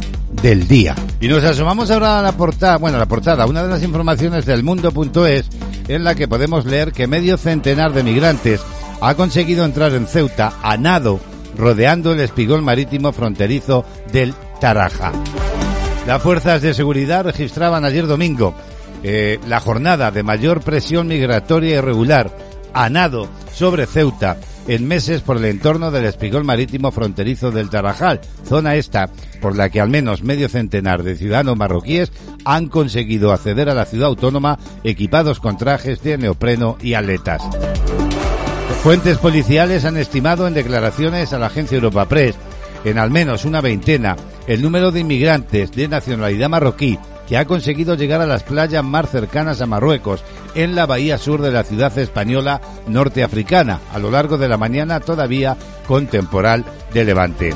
del 0.43 0.69
día. 0.69 0.95
Y 1.21 1.27
nos 1.27 1.43
asomamos 1.43 1.91
ahora 1.91 2.21
a 2.21 2.23
la 2.23 2.37
portada, 2.37 2.77
bueno, 2.77 2.99
la 2.99 3.07
portada, 3.07 3.47
una 3.47 3.65
de 3.65 3.69
las 3.69 3.83
informaciones 3.83 4.47
del 4.47 4.63
mundo.es 4.63 5.47
en 5.89 6.05
la 6.05 6.15
que 6.15 6.29
podemos 6.29 6.67
leer 6.67 6.93
que 6.93 7.09
medio 7.09 7.37
centenar 7.37 7.93
de 7.93 8.05
migrantes 8.05 8.61
ha 9.01 9.15
conseguido 9.15 9.65
entrar 9.65 9.95
en 9.95 10.07
Ceuta 10.07 10.55
a 10.63 10.77
nado, 10.77 11.21
rodeando 11.57 12.13
el 12.13 12.21
espigón 12.21 12.65
marítimo 12.65 13.13
fronterizo 13.13 13.85
del 14.13 14.35
Taraja. 14.61 15.13
Las 16.07 16.23
fuerzas 16.23 16.63
de 16.63 16.75
seguridad 16.75 17.25
registraban 17.25 17.85
ayer 17.85 18.07
domingo 18.07 18.55
eh, 19.03 19.39
la 19.47 19.61
jornada 19.61 20.11
de 20.11 20.23
mayor 20.23 20.61
presión 20.63 21.07
migratoria 21.07 21.77
irregular 21.77 22.35
a 22.75 22.89
nado 22.89 23.29
sobre 23.53 23.87
Ceuta 23.87 24.39
en 24.67 24.87
meses 24.87 25.23
por 25.23 25.39
el 25.39 25.47
entorno 25.47 25.91
del 25.91 26.05
espigón 26.05 26.45
marítimo 26.45 26.91
fronterizo 26.91 27.51
del 27.51 27.71
Tarajal, 27.71 28.21
zona 28.45 28.75
esta 28.75 29.09
por 29.41 29.57
la 29.57 29.71
que 29.71 29.81
al 29.81 29.89
menos 29.89 30.23
medio 30.23 30.49
centenar 30.49 31.03
de 31.03 31.17
ciudadanos 31.17 31.57
marroquíes 31.57 32.13
han 32.45 32.69
conseguido 32.69 33.33
acceder 33.33 33.71
a 33.71 33.75
la 33.75 33.87
ciudad 33.87 34.09
autónoma 34.09 34.59
equipados 34.85 35.41
con 35.41 35.57
trajes 35.57 36.03
de 36.03 36.19
neopreno 36.19 36.77
y 36.83 36.95
aletas. 36.95 37.43
Fuentes 38.83 39.19
policiales 39.19 39.85
han 39.85 39.97
estimado 39.97 40.47
en 40.47 40.55
declaraciones 40.55 41.33
a 41.33 41.39
la 41.39 41.47
agencia 41.47 41.77
Europa 41.77 42.07
Press 42.07 42.37
en 42.85 42.99
al 42.99 43.11
menos 43.11 43.45
una 43.45 43.61
veintena 43.61 44.17
el 44.47 44.63
número 44.63 44.93
de 44.93 45.01
inmigrantes 45.01 45.73
de 45.73 45.89
nacionalidad 45.89 46.49
marroquí 46.49 46.99
que 47.29 47.37
ha 47.37 47.45
conseguido 47.45 47.95
llegar 47.95 48.23
a 48.23 48.27
las 48.27 48.43
playas 48.43 48.83
más 48.83 49.11
cercanas 49.11 49.61
a 49.61 49.67
Marruecos, 49.67 50.25
en 50.55 50.75
la 50.75 50.87
bahía 50.87 51.19
sur 51.19 51.43
de 51.43 51.51
la 51.51 51.63
ciudad 51.63 51.97
española 51.99 52.63
norteafricana, 52.87 53.81
a 53.93 53.99
lo 53.99 54.11
largo 54.11 54.39
de 54.39 54.49
la 54.49 54.57
mañana 54.57 55.01
todavía 55.01 55.55
con 55.87 56.07
temporal 56.07 56.65
de 56.95 57.05
levante. 57.05 57.51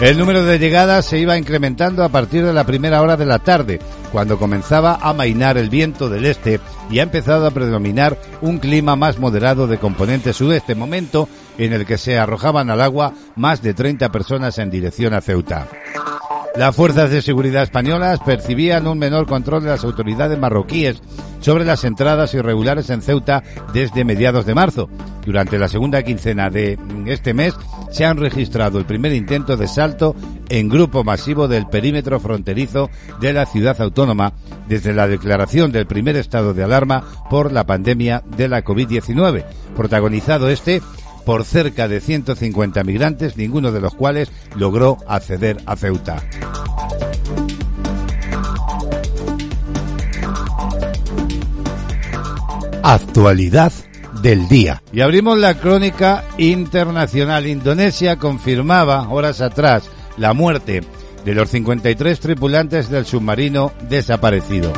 El 0.00 0.18
número 0.18 0.44
de 0.44 0.58
llegadas 0.58 1.06
se 1.06 1.18
iba 1.18 1.38
incrementando 1.38 2.02
a 2.02 2.08
partir 2.08 2.44
de 2.44 2.52
la 2.52 2.64
primera 2.64 3.00
hora 3.00 3.16
de 3.16 3.26
la 3.26 3.38
tarde, 3.38 3.78
cuando 4.12 4.38
comenzaba 4.38 4.98
a 5.00 5.12
mainar 5.12 5.56
el 5.56 5.70
viento 5.70 6.08
del 6.08 6.24
este 6.24 6.60
y 6.90 6.98
ha 6.98 7.02
empezado 7.02 7.46
a 7.46 7.50
predominar 7.50 8.18
un 8.40 8.58
clima 8.58 8.96
más 8.96 9.18
moderado 9.18 9.66
de 9.66 9.78
componente 9.78 10.32
sudeste, 10.32 10.74
momento 10.74 11.28
en 11.58 11.72
el 11.72 11.86
que 11.86 11.98
se 11.98 12.18
arrojaban 12.18 12.70
al 12.70 12.80
agua 12.80 13.12
más 13.36 13.62
de 13.62 13.74
30 13.74 14.10
personas 14.10 14.58
en 14.58 14.70
dirección 14.70 15.14
a 15.14 15.20
Ceuta. 15.20 15.68
Las 16.56 16.74
fuerzas 16.74 17.10
de 17.10 17.22
seguridad 17.22 17.62
españolas 17.62 18.20
percibían 18.20 18.86
un 18.86 18.98
menor 18.98 19.26
control 19.26 19.62
de 19.62 19.70
las 19.70 19.84
autoridades 19.84 20.38
marroquíes 20.38 21.00
sobre 21.40 21.64
las 21.64 21.84
entradas 21.84 22.34
irregulares 22.34 22.90
en 22.90 23.02
Ceuta 23.02 23.42
desde 23.72 24.04
mediados 24.04 24.46
de 24.46 24.54
marzo. 24.54 24.90
Durante 25.24 25.58
la 25.58 25.68
segunda 25.68 26.02
quincena 26.02 26.50
de 26.50 26.78
este 27.06 27.34
mes 27.34 27.54
se 27.92 28.04
han 28.04 28.16
registrado 28.16 28.78
el 28.78 28.84
primer 28.84 29.12
intento 29.12 29.56
de 29.56 29.68
salto 29.68 30.16
en 30.48 30.68
grupo 30.68 31.04
masivo 31.04 31.46
del 31.46 31.66
perímetro 31.66 32.18
fronterizo 32.18 32.90
de 33.20 33.32
la 33.32 33.46
ciudad 33.46 33.80
autónoma 33.80 34.32
desde 34.68 34.92
la 34.92 35.06
declaración 35.06 35.70
del 35.70 35.86
primer 35.86 36.16
estado 36.16 36.52
de 36.52 36.64
alarma 36.64 37.04
por 37.30 37.52
la 37.52 37.64
pandemia 37.64 38.22
de 38.36 38.48
la 38.48 38.64
COVID-19, 38.64 39.44
protagonizado 39.76 40.48
este 40.48 40.82
por 41.24 41.44
cerca 41.44 41.88
de 41.88 42.00
150 42.00 42.82
migrantes, 42.84 43.36
ninguno 43.36 43.72
de 43.72 43.80
los 43.80 43.94
cuales 43.94 44.30
logró 44.56 44.98
acceder 45.06 45.58
a 45.66 45.76
Ceuta. 45.76 46.22
Actualidad 52.82 53.72
del 54.22 54.48
día. 54.48 54.82
Y 54.92 55.00
abrimos 55.00 55.38
la 55.38 55.54
crónica 55.54 56.24
internacional. 56.38 57.46
Indonesia 57.46 58.16
confirmaba 58.16 59.08
horas 59.08 59.40
atrás 59.40 59.84
la 60.16 60.32
muerte 60.32 60.82
de 61.24 61.34
los 61.34 61.50
53 61.50 62.20
tripulantes 62.20 62.88
del 62.88 63.06
submarino 63.06 63.72
desaparecido. 63.88 64.72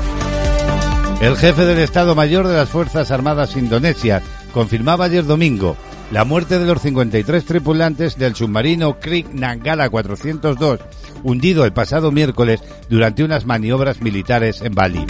El 1.20 1.36
jefe 1.36 1.64
del 1.64 1.78
Estado 1.78 2.14
Mayor 2.14 2.48
de 2.48 2.56
las 2.56 2.68
Fuerzas 2.68 3.10
Armadas 3.10 3.56
Indonesias 3.56 4.22
confirmaba 4.52 5.04
ayer 5.04 5.24
domingo 5.24 5.76
la 6.12 6.26
muerte 6.26 6.58
de 6.58 6.66
los 6.66 6.82
53 6.82 7.44
tripulantes 7.46 8.18
del 8.18 8.34
submarino 8.34 9.00
Krik 9.00 9.32
Nangala 9.32 9.88
402, 9.88 10.80
hundido 11.22 11.64
el 11.64 11.72
pasado 11.72 12.12
miércoles 12.12 12.62
durante 12.90 13.24
unas 13.24 13.46
maniobras 13.46 14.02
militares 14.02 14.60
en 14.60 14.74
Bali. 14.74 15.06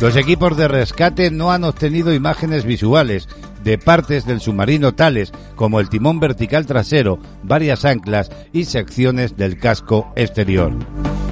Los 0.00 0.14
equipos 0.16 0.56
de 0.56 0.68
rescate 0.68 1.32
no 1.32 1.50
han 1.50 1.64
obtenido 1.64 2.14
imágenes 2.14 2.64
visuales 2.64 3.28
de 3.64 3.76
partes 3.76 4.24
del 4.24 4.40
submarino 4.40 4.94
tales 4.94 5.32
como 5.56 5.80
el 5.80 5.88
timón 5.88 6.20
vertical 6.20 6.64
trasero, 6.64 7.18
varias 7.42 7.84
anclas 7.84 8.30
y 8.52 8.64
secciones 8.64 9.36
del 9.36 9.58
casco 9.58 10.12
exterior. 10.14 10.72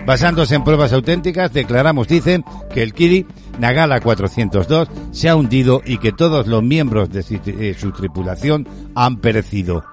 Basándose 0.07 0.57
en 0.57 0.65
pruebas 0.65 0.93
auténticas, 0.93 1.53
declaramos, 1.53 2.09
dicen, 2.09 2.45
que 2.73 2.83
el 2.83 2.95
Kiri 2.95 3.27
Nagala 3.59 4.01
402 4.01 4.89
se 5.11 5.29
ha 5.29 5.37
hundido 5.37 5.83
y 5.85 5.99
que 5.99 6.13
todos 6.13 6.47
los 6.47 6.63
miembros 6.63 7.11
de 7.11 7.23
su 7.79 7.93
tripulación 7.93 8.67
han 8.95 9.17
perecido. 9.17 9.85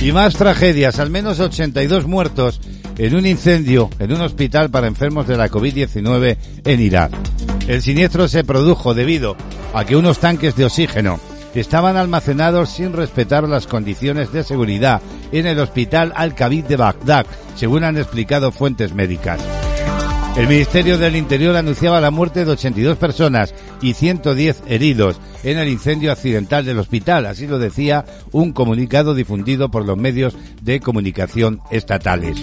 Y 0.00 0.10
más 0.10 0.34
tragedias, 0.34 0.98
al 0.98 1.10
menos 1.10 1.38
82 1.38 2.06
muertos 2.06 2.60
en 2.98 3.14
un 3.14 3.26
incendio 3.26 3.88
en 3.98 4.12
un 4.12 4.20
hospital 4.20 4.70
para 4.70 4.88
enfermos 4.88 5.26
de 5.26 5.36
la 5.36 5.48
COVID-19 5.48 6.36
en 6.64 6.80
Irak. 6.80 7.12
El 7.68 7.82
siniestro 7.82 8.28
se 8.28 8.44
produjo 8.44 8.94
debido 8.94 9.36
a 9.72 9.84
que 9.84 9.96
unos 9.96 10.18
tanques 10.18 10.56
de 10.56 10.64
oxígeno 10.64 11.20
estaban 11.54 11.96
almacenados 11.96 12.70
sin 12.70 12.92
respetar 12.92 13.48
las 13.48 13.66
condiciones 13.66 14.32
de 14.32 14.42
seguridad 14.42 15.00
en 15.30 15.46
el 15.46 15.58
hospital 15.60 16.12
Al-Qabid 16.16 16.64
de 16.64 16.76
Bagdad, 16.76 17.26
según 17.54 17.84
han 17.84 17.98
explicado 17.98 18.52
fuentes 18.52 18.94
médicas. 18.94 19.40
El 20.34 20.48
Ministerio 20.48 20.96
del 20.96 21.14
Interior 21.16 21.54
anunciaba 21.56 22.00
la 22.00 22.10
muerte 22.10 22.46
de 22.46 22.52
82 22.52 22.96
personas 22.96 23.54
y 23.82 23.92
110 23.92 24.62
heridos 24.66 25.20
en 25.42 25.58
el 25.58 25.68
incendio 25.68 26.10
accidental 26.10 26.64
del 26.64 26.78
hospital, 26.78 27.26
así 27.26 27.46
lo 27.46 27.58
decía 27.58 28.06
un 28.30 28.52
comunicado 28.52 29.14
difundido 29.14 29.70
por 29.70 29.84
los 29.84 29.98
medios 29.98 30.34
de 30.62 30.80
comunicación 30.80 31.60
estatales. 31.70 32.42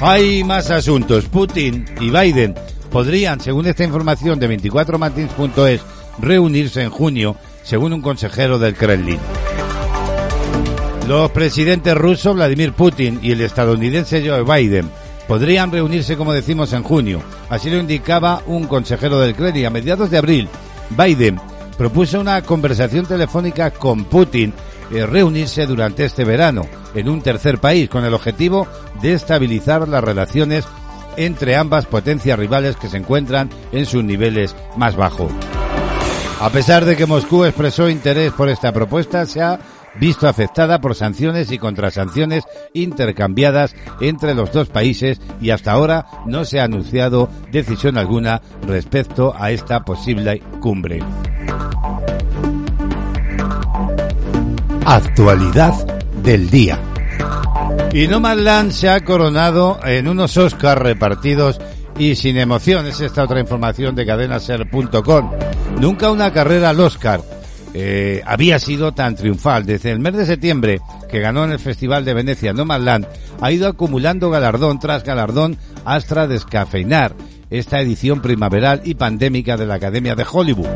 Hay 0.00 0.44
más 0.44 0.70
asuntos. 0.70 1.26
Putin 1.26 1.84
y 2.00 2.08
Biden 2.10 2.54
podrían, 2.90 3.38
según 3.40 3.66
esta 3.66 3.84
información 3.84 4.40
de 4.40 4.48
24matins.es, 4.48 5.82
reunirse 6.20 6.82
en 6.82 6.90
junio, 6.90 7.36
según 7.64 7.92
un 7.92 8.00
consejero 8.00 8.58
del 8.58 8.74
Kremlin. 8.74 9.18
Los 11.06 11.30
presidentes 11.32 11.94
rusos 11.96 12.34
Vladimir 12.34 12.72
Putin 12.72 13.18
y 13.22 13.32
el 13.32 13.40
estadounidense 13.42 14.26
Joe 14.26 14.42
Biden 14.42 14.88
podrían 15.28 15.70
reunirse, 15.70 16.16
como 16.16 16.32
decimos, 16.32 16.72
en 16.72 16.82
junio. 16.82 17.22
Así 17.50 17.70
lo 17.70 17.76
indicaba 17.76 18.42
un 18.46 18.66
consejero 18.66 19.20
del 19.20 19.34
Kremlin. 19.34 19.66
A 19.66 19.70
mediados 19.70 20.10
de 20.10 20.18
abril, 20.18 20.48
Biden 20.90 21.38
propuso 21.76 22.18
una 22.18 22.42
conversación 22.42 23.06
telefónica 23.06 23.70
con 23.70 24.06
Putin 24.06 24.52
y 24.90 25.00
reunirse 25.00 25.66
durante 25.66 26.06
este 26.06 26.24
verano 26.24 26.66
en 26.94 27.08
un 27.08 27.20
tercer 27.20 27.58
país 27.58 27.88
con 27.88 28.04
el 28.04 28.14
objetivo 28.14 28.66
de 29.02 29.12
estabilizar 29.12 29.86
las 29.86 30.02
relaciones 30.02 30.64
entre 31.16 31.56
ambas 31.56 31.86
potencias 31.86 32.38
rivales 32.38 32.76
que 32.76 32.88
se 32.88 32.96
encuentran 32.96 33.50
en 33.70 33.86
sus 33.86 34.02
niveles 34.02 34.56
más 34.76 34.96
bajos. 34.96 35.30
A 36.40 36.50
pesar 36.50 36.84
de 36.84 36.96
que 36.96 37.06
Moscú 37.06 37.44
expresó 37.44 37.88
interés 37.88 38.32
por 38.32 38.48
esta 38.48 38.72
propuesta, 38.72 39.26
se 39.26 39.42
ha 39.42 39.58
visto 39.98 40.28
afectada 40.28 40.80
por 40.80 40.94
sanciones 40.94 41.50
y 41.52 41.58
contrasanciones 41.58 42.44
intercambiadas 42.72 43.74
entre 44.00 44.34
los 44.34 44.52
dos 44.52 44.68
países 44.68 45.20
y 45.40 45.50
hasta 45.50 45.72
ahora 45.72 46.06
no 46.26 46.44
se 46.44 46.60
ha 46.60 46.64
anunciado 46.64 47.28
decisión 47.50 47.98
alguna 47.98 48.40
respecto 48.66 49.34
a 49.36 49.50
esta 49.50 49.84
posible 49.84 50.42
cumbre. 50.60 51.00
Actualidad 54.84 55.74
del 56.22 56.48
día. 56.48 56.78
Y 57.92 58.06
No 58.06 58.20
Man 58.20 58.44
Land 58.44 58.72
se 58.72 58.88
ha 58.88 59.04
coronado 59.04 59.78
en 59.84 60.08
unos 60.08 60.36
Oscars 60.36 60.80
repartidos 60.80 61.60
y 61.98 62.14
sin 62.14 62.38
emoción. 62.38 62.86
Es 62.86 63.00
esta 63.00 63.24
otra 63.24 63.40
información 63.40 63.94
de 63.94 64.06
cadenaser.com. 64.06 65.30
Nunca 65.78 66.10
una 66.10 66.32
carrera 66.32 66.70
al 66.70 66.80
Oscar 66.80 67.20
eh, 67.74 68.22
había 68.26 68.58
sido 68.58 68.92
tan 68.92 69.16
triunfal. 69.16 69.66
Desde 69.66 69.90
el 69.90 70.00
mes 70.00 70.14
de 70.14 70.26
septiembre, 70.26 70.80
que 71.08 71.20
ganó 71.20 71.44
en 71.44 71.52
el 71.52 71.58
Festival 71.58 72.04
de 72.04 72.14
Venecia 72.14 72.52
No 72.52 72.64
Land, 72.64 73.06
ha 73.40 73.52
ido 73.52 73.68
acumulando 73.68 74.30
galardón 74.30 74.78
tras 74.78 75.04
galardón 75.04 75.56
hasta 75.84 76.26
descafeinar 76.26 77.14
esta 77.50 77.80
edición 77.80 78.20
primaveral 78.20 78.82
y 78.84 78.94
pandémica 78.94 79.56
de 79.56 79.66
la 79.66 79.74
Academia 79.74 80.14
de 80.14 80.26
Hollywood. 80.30 80.68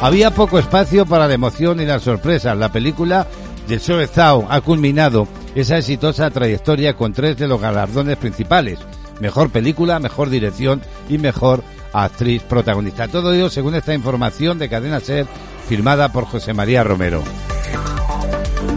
Había 0.00 0.32
poco 0.32 0.58
espacio 0.58 1.06
para 1.06 1.28
la 1.28 1.34
emoción 1.34 1.80
y 1.80 1.86
las 1.86 2.02
sorpresas. 2.02 2.56
La 2.56 2.72
película 2.72 3.26
de 3.68 3.78
Zoe 3.78 4.06
Zhao 4.06 4.46
ha 4.50 4.60
culminado 4.60 5.28
esa 5.54 5.78
exitosa 5.78 6.30
trayectoria 6.30 6.94
con 6.94 7.12
tres 7.12 7.36
de 7.38 7.48
los 7.48 7.60
galardones 7.60 8.16
principales. 8.16 8.78
Mejor 9.20 9.50
película, 9.50 10.00
mejor 10.00 10.30
dirección 10.30 10.82
y 11.08 11.18
mejor 11.18 11.62
actriz 11.92 12.42
protagonista. 12.42 13.08
Todo 13.08 13.32
ello 13.32 13.50
según 13.50 13.74
esta 13.74 13.94
información 13.94 14.58
de 14.58 14.68
Cadena 14.68 15.00
Ser 15.00 15.26
firmada 15.68 16.12
por 16.12 16.24
José 16.24 16.54
María 16.54 16.84
Romero. 16.84 17.22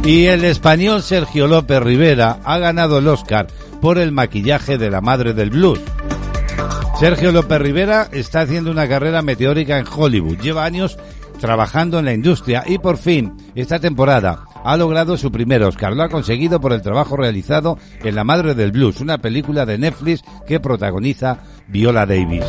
Y 0.04 0.26
el 0.26 0.46
español 0.46 1.02
Sergio 1.02 1.48
López 1.48 1.82
Rivera 1.82 2.40
ha 2.44 2.58
ganado 2.58 3.00
el 3.00 3.08
Oscar 3.08 3.48
por 3.82 3.98
el 3.98 4.12
maquillaje 4.12 4.78
de 4.78 4.92
la 4.92 5.02
madre 5.02 5.34
del 5.34 5.50
blues. 5.50 5.80
Sergio 7.00 7.32
López 7.32 7.60
Rivera 7.60 8.08
está 8.12 8.42
haciendo 8.42 8.72
una 8.72 8.88
carrera 8.88 9.22
meteórica 9.22 9.78
en 9.78 9.86
Hollywood. 9.86 10.40
Lleva 10.40 10.64
años 10.64 10.98
trabajando 11.40 12.00
en 12.00 12.06
la 12.06 12.14
industria 12.14 12.64
y 12.66 12.78
por 12.78 12.98
fin, 12.98 13.34
esta 13.56 13.80
temporada, 13.80 14.46
ha 14.64 14.78
logrado 14.78 15.18
su 15.18 15.32
primer 15.32 15.62
Oscar. 15.64 15.94
Lo 15.94 16.04
ha 16.04 16.10
conseguido 16.10 16.60
por 16.60 16.74
el 16.74 16.82
trabajo 16.82 17.18
realizado 17.18 17.78
en 18.04 18.16
La 18.16 18.24
Madre 18.24 18.56
del 18.56 18.72
Blues, 18.72 19.02
una 19.02 19.20
película 19.20 19.66
de 19.66 19.78
Netflix 19.78 20.24
que 20.48 20.60
protagoniza 20.60 21.40
Viola 21.68 22.06
Davis. 22.06 22.46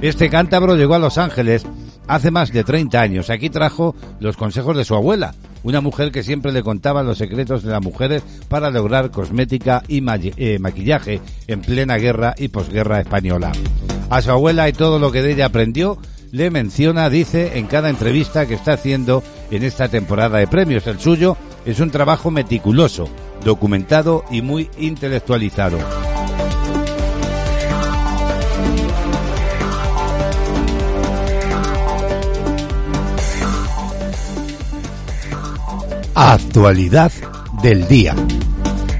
Este 0.00 0.28
cántabro 0.28 0.74
llegó 0.74 0.94
a 0.94 0.98
Los 0.98 1.18
Ángeles 1.18 1.66
hace 2.06 2.30
más 2.30 2.52
de 2.52 2.64
30 2.64 3.00
años. 3.00 3.30
Aquí 3.30 3.50
trajo 3.50 3.94
los 4.20 4.36
consejos 4.36 4.76
de 4.76 4.84
su 4.84 4.94
abuela, 4.94 5.34
una 5.62 5.80
mujer 5.80 6.10
que 6.12 6.22
siempre 6.22 6.52
le 6.52 6.62
contaba 6.62 7.02
los 7.02 7.18
secretos 7.18 7.62
de 7.62 7.70
las 7.70 7.82
mujeres 7.82 8.22
para 8.48 8.70
lograr 8.70 9.10
cosmética 9.10 9.82
y 9.88 10.04
eh, 10.36 10.58
maquillaje 10.58 11.20
en 11.46 11.60
plena 11.60 11.96
guerra 11.96 12.34
y 12.36 12.48
posguerra 12.48 13.00
española. 13.00 13.52
A 14.10 14.22
su 14.22 14.30
abuela 14.30 14.68
y 14.68 14.72
todo 14.72 14.98
lo 14.98 15.12
que 15.12 15.22
de 15.22 15.32
ella 15.32 15.46
aprendió, 15.46 15.98
le 16.32 16.50
menciona, 16.50 17.10
dice, 17.10 17.58
en 17.58 17.66
cada 17.66 17.90
entrevista 17.90 18.46
que 18.46 18.54
está 18.54 18.72
haciendo 18.72 19.22
en 19.50 19.62
esta 19.62 19.88
temporada 19.88 20.38
de 20.38 20.46
premios. 20.46 20.86
El 20.86 20.98
suyo 20.98 21.36
es 21.66 21.78
un 21.78 21.90
trabajo 21.90 22.30
meticuloso, 22.30 23.08
documentado 23.44 24.24
y 24.30 24.40
muy 24.40 24.70
intelectualizado. 24.78 25.78
Actualidad 36.24 37.10
del 37.64 37.88
día. 37.88 38.14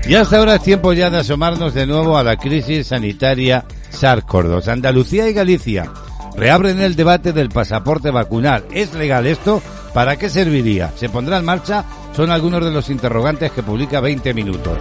Y 0.09 0.17
hasta 0.17 0.39
ahora 0.39 0.57
es 0.57 0.63
tiempo 0.65 0.93
ya 0.93 1.09
de 1.09 1.21
asomarnos 1.21 1.73
de 1.73 1.87
nuevo 1.87 2.19
a 2.19 2.25
la 2.25 2.37
crisis 2.37 2.89
sanitaria 2.89 3.65
SARS-CoV-2. 3.93 4.67
Andalucía 4.67 5.29
y 5.29 5.33
Galicia 5.33 5.89
reabren 6.37 6.81
el 6.81 6.97
debate 6.97 7.33
del 7.33 7.49
pasaporte 7.49 8.11
vacunal. 8.11 8.65
¿Es 8.73 8.93
legal 8.95 9.29
esto? 9.29 9.63
¿Para 9.95 10.17
qué 10.17 10.29
serviría? 10.29 10.91
¿Se 10.97 11.09
pondrá 11.09 11.39
en 11.39 11.45
marcha? 11.45 11.85
Son 12.13 12.29
algunos 12.33 12.65
de 12.65 12.73
los 12.73 12.91
interrogantes 12.91 13.53
que 13.53 13.63
publica 13.63 14.01
20 14.01 14.35
minutos. 14.35 14.77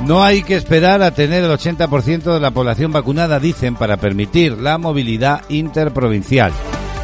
No 0.00 0.24
hay 0.24 0.42
que 0.42 0.56
esperar 0.56 1.00
a 1.00 1.12
tener 1.12 1.44
el 1.44 1.52
80% 1.52 2.34
de 2.34 2.40
la 2.40 2.50
población 2.50 2.90
vacunada, 2.90 3.38
dicen, 3.38 3.76
para 3.76 3.98
permitir 3.98 4.58
la 4.58 4.78
movilidad 4.78 5.42
interprovincial. 5.48 6.52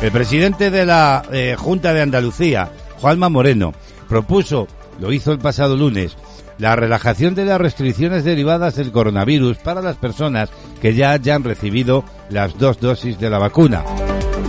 El 0.03 0.13
presidente 0.13 0.71
de 0.71 0.87
la 0.87 1.23
eh, 1.31 1.57
Junta 1.59 1.93
de 1.93 2.01
Andalucía, 2.01 2.71
Juanma 3.01 3.29
Moreno, 3.29 3.75
propuso, 4.09 4.67
lo 4.99 5.13
hizo 5.13 5.31
el 5.31 5.39
pasado 5.39 5.77
lunes, 5.77 6.17
la 6.57 6.75
relajación 6.75 7.35
de 7.35 7.45
las 7.45 7.61
restricciones 7.61 8.25
derivadas 8.25 8.77
del 8.77 8.93
coronavirus 8.93 9.59
para 9.59 9.83
las 9.83 9.97
personas 9.97 10.49
que 10.81 10.95
ya 10.95 11.11
hayan 11.11 11.45
recibido 11.45 12.05
las 12.31 12.59
dos 12.59 12.81
dosis 12.81 13.19
de 13.19 13.29
la 13.29 13.39
vacuna. 13.39 13.85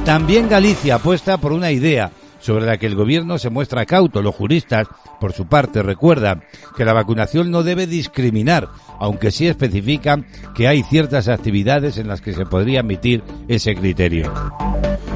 También 0.05 0.47
Galicia 0.47 0.95
apuesta 0.95 1.37
por 1.37 1.51
una 1.51 1.71
idea 1.71 2.11
sobre 2.41 2.65
la 2.65 2.77
que 2.77 2.87
el 2.87 2.95
gobierno 2.95 3.37
se 3.37 3.49
muestra 3.49 3.85
cauto. 3.85 4.21
Los 4.21 4.35
juristas, 4.35 4.87
por 5.19 5.33
su 5.33 5.47
parte, 5.47 5.81
recuerdan 5.81 6.43
que 6.75 6.85
la 6.85 6.93
vacunación 6.93 7.51
no 7.51 7.63
debe 7.63 7.87
discriminar, 7.87 8.69
aunque 8.99 9.31
sí 9.31 9.47
especifican 9.47 10.25
que 10.53 10.67
hay 10.67 10.83
ciertas 10.83 11.27
actividades 11.27 11.97
en 11.97 12.07
las 12.07 12.21
que 12.21 12.33
se 12.33 12.45
podría 12.45 12.81
admitir 12.81 13.23
ese 13.47 13.75
criterio. 13.75 14.33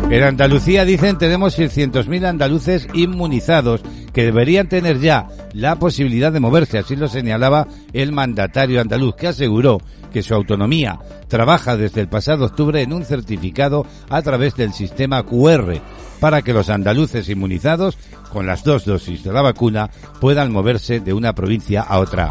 En 0.09 0.21
Andalucía 0.21 0.85
dicen 0.85 1.17
tenemos 1.17 1.57
600.000 1.57 2.25
andaluces 2.25 2.88
inmunizados 2.93 3.81
que 4.13 4.23
deberían 4.23 4.69
tener 4.69 4.99
ya 4.99 5.27
la 5.51 5.77
posibilidad 5.77 6.31
de 6.31 6.39
moverse, 6.39 6.77
así 6.77 6.95
lo 6.95 7.07
señalaba 7.07 7.67
el 7.91 8.11
mandatario 8.11 8.79
andaluz, 8.79 9.15
que 9.15 9.27
aseguró 9.27 9.81
que 10.13 10.21
su 10.21 10.35
autonomía 10.35 10.99
trabaja 11.27 11.75
desde 11.75 12.01
el 12.01 12.07
pasado 12.07 12.45
octubre 12.45 12.81
en 12.81 12.93
un 12.93 13.03
certificado 13.03 13.85
a 14.09 14.21
través 14.21 14.55
del 14.55 14.73
sistema 14.73 15.23
QR 15.23 15.81
para 16.19 16.41
que 16.41 16.54
los 16.54 16.69
andaluces 16.69 17.30
inmunizados 17.30 17.97
con 18.32 18.45
las 18.45 18.63
dos 18.63 18.86
dosis 18.86 19.23
de 19.23 19.34
la 19.34 19.41
vacuna 19.41 19.89
puedan 20.19 20.51
moverse 20.51 20.99
de 20.99 21.13
una 21.13 21.34
provincia 21.34 21.82
a 21.82 21.99
otra. 21.99 22.30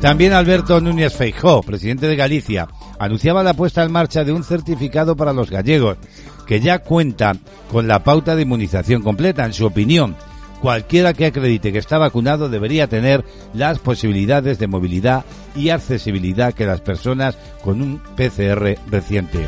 También 0.00 0.32
Alberto 0.32 0.80
Núñez 0.80 1.14
Feijó, 1.14 1.62
presidente 1.62 2.06
de 2.06 2.16
Galicia, 2.16 2.68
anunciaba 2.98 3.42
la 3.42 3.54
puesta 3.54 3.82
en 3.82 3.92
marcha 3.92 4.24
de 4.24 4.32
un 4.32 4.44
certificado 4.44 5.16
para 5.16 5.32
los 5.32 5.50
gallegos 5.50 5.96
que 6.46 6.60
ya 6.60 6.78
cuenta 6.78 7.36
con 7.70 7.88
la 7.88 8.04
pauta 8.04 8.36
de 8.36 8.42
inmunización 8.42 9.02
completa. 9.02 9.44
En 9.44 9.52
su 9.52 9.66
opinión, 9.66 10.16
cualquiera 10.60 11.12
que 11.12 11.26
acredite 11.26 11.72
que 11.72 11.78
está 11.78 11.98
vacunado 11.98 12.48
debería 12.48 12.86
tener 12.86 13.24
las 13.52 13.78
posibilidades 13.78 14.58
de 14.58 14.68
movilidad 14.68 15.24
y 15.54 15.70
accesibilidad 15.70 16.54
que 16.54 16.66
las 16.66 16.80
personas 16.80 17.36
con 17.62 17.82
un 17.82 17.98
PCR 18.16 18.78
reciente. 18.90 19.46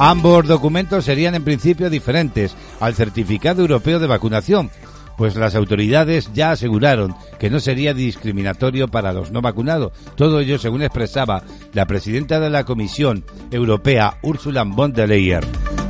Ambos 0.00 0.46
documentos 0.46 1.04
serían 1.04 1.34
en 1.34 1.42
principio 1.42 1.90
diferentes 1.90 2.54
al 2.78 2.94
certificado 2.94 3.62
europeo 3.62 3.98
de 3.98 4.06
vacunación, 4.06 4.70
pues 5.16 5.34
las 5.34 5.56
autoridades 5.56 6.30
ya 6.32 6.52
aseguraron 6.52 7.16
que 7.40 7.50
no 7.50 7.58
sería 7.58 7.94
discriminatorio 7.94 8.86
para 8.86 9.12
los 9.12 9.32
no 9.32 9.42
vacunados. 9.42 9.90
Todo 10.14 10.38
ello 10.38 10.56
según 10.60 10.82
expresaba 10.82 11.42
la 11.72 11.86
presidenta 11.86 12.38
de 12.38 12.48
la 12.48 12.62
Comisión 12.62 13.24
Europea, 13.50 14.18
Ursula 14.22 14.62
von 14.62 14.92
der 14.92 15.08
Leyen. 15.08 15.40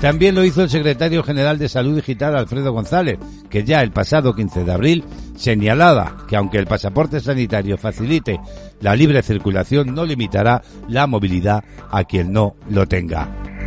También 0.01 0.35
lo 0.35 0.43
hizo 0.43 0.63
el 0.63 0.71
secretario 0.71 1.23
general 1.23 1.59
de 1.59 1.69
Salud 1.69 1.97
Digital, 1.97 2.35
Alfredo 2.35 2.73
González, 2.73 3.19
que 3.51 3.65
ya 3.65 3.83
el 3.83 3.91
pasado 3.91 4.35
15 4.35 4.65
de 4.65 4.73
abril 4.73 5.05
señalaba 5.37 6.17
que 6.27 6.37
aunque 6.37 6.57
el 6.57 6.67
pasaporte 6.67 7.21
sanitario 7.21 7.77
facilite 7.77 8.41
la 8.81 8.97
libre 8.97 9.23
circulación, 9.23 9.95
no 9.95 10.07
limitará 10.07 10.63
la 10.89 11.07
movilidad 11.07 11.63
a 11.91 12.05
quien 12.05 12.33
no 12.33 12.57
lo 12.71 12.87
tenga. 12.87 13.58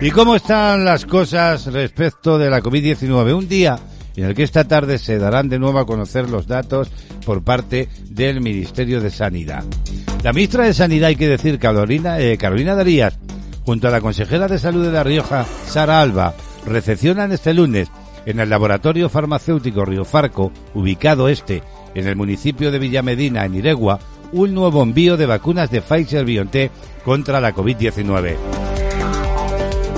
¿Y 0.00 0.10
cómo 0.12 0.36
están 0.36 0.84
las 0.84 1.04
cosas 1.04 1.66
respecto 1.72 2.38
de 2.38 2.48
la 2.48 2.62
COVID-19? 2.62 3.36
Un 3.36 3.48
día 3.48 3.78
en 4.16 4.24
el 4.24 4.34
que 4.34 4.44
esta 4.44 4.64
tarde 4.64 4.98
se 4.98 5.18
darán 5.18 5.48
de 5.48 5.58
nuevo 5.58 5.78
a 5.78 5.86
conocer 5.86 6.30
los 6.30 6.46
datos 6.46 6.88
por 7.26 7.42
parte 7.42 7.88
del 8.08 8.40
Ministerio 8.40 9.00
de 9.00 9.10
Sanidad. 9.10 9.64
La 10.22 10.32
ministra 10.32 10.64
de 10.64 10.74
Sanidad, 10.74 11.08
hay 11.08 11.16
que 11.16 11.28
decir, 11.28 11.58
Carolina, 11.58 12.20
eh, 12.20 12.38
Carolina 12.38 12.74
Darías, 12.74 13.18
junto 13.64 13.88
a 13.88 13.90
la 13.90 14.00
consejera 14.00 14.48
de 14.48 14.58
Salud 14.58 14.84
de 14.84 14.92
La 14.92 15.04
Rioja, 15.04 15.44
Sara 15.66 16.00
Alba, 16.00 16.34
recepcionan 16.66 17.32
este 17.32 17.52
lunes 17.52 17.88
en 18.24 18.40
el 18.40 18.50
laboratorio 18.50 19.08
farmacéutico 19.08 19.84
Río 19.84 20.04
Farco, 20.04 20.52
ubicado 20.74 21.28
este 21.28 21.62
en 21.94 22.06
el 22.06 22.16
municipio 22.16 22.70
de 22.70 22.78
Villamedina, 22.78 23.44
en 23.44 23.54
Iregua, 23.54 23.98
un 24.32 24.54
nuevo 24.54 24.82
envío 24.82 25.16
de 25.16 25.26
vacunas 25.26 25.70
de 25.70 25.80
Pfizer 25.80 26.24
BioNTech 26.24 26.70
contra 27.04 27.40
la 27.40 27.54
COVID-19. 27.54 28.36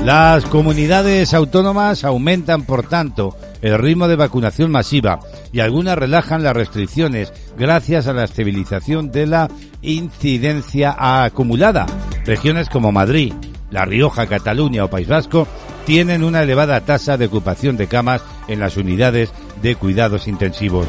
Las 0.04 0.46
comunidades 0.46 1.34
autónomas 1.34 2.04
aumentan, 2.04 2.64
por 2.64 2.88
tanto, 2.88 3.36
el 3.60 3.78
ritmo 3.78 4.08
de 4.08 4.16
vacunación 4.16 4.70
masiva 4.70 5.20
y 5.52 5.60
algunas 5.60 5.98
relajan 5.98 6.42
las 6.42 6.56
restricciones 6.56 7.32
gracias 7.58 8.06
a 8.06 8.14
la 8.14 8.24
estabilización 8.24 9.10
de 9.10 9.26
la 9.26 9.48
incidencia 9.82 10.96
acumulada. 10.98 11.84
Regiones 12.24 12.70
como 12.70 12.92
Madrid, 12.92 13.34
La 13.70 13.84
Rioja, 13.84 14.26
Cataluña 14.26 14.84
o 14.84 14.90
País 14.90 15.08
Vasco 15.08 15.46
tienen 15.84 16.24
una 16.24 16.42
elevada 16.42 16.80
tasa 16.80 17.18
de 17.18 17.26
ocupación 17.26 17.76
de 17.76 17.86
camas 17.86 18.22
en 18.48 18.60
las 18.60 18.78
unidades 18.78 19.32
de 19.60 19.74
cuidados 19.74 20.28
intensivos. 20.28 20.86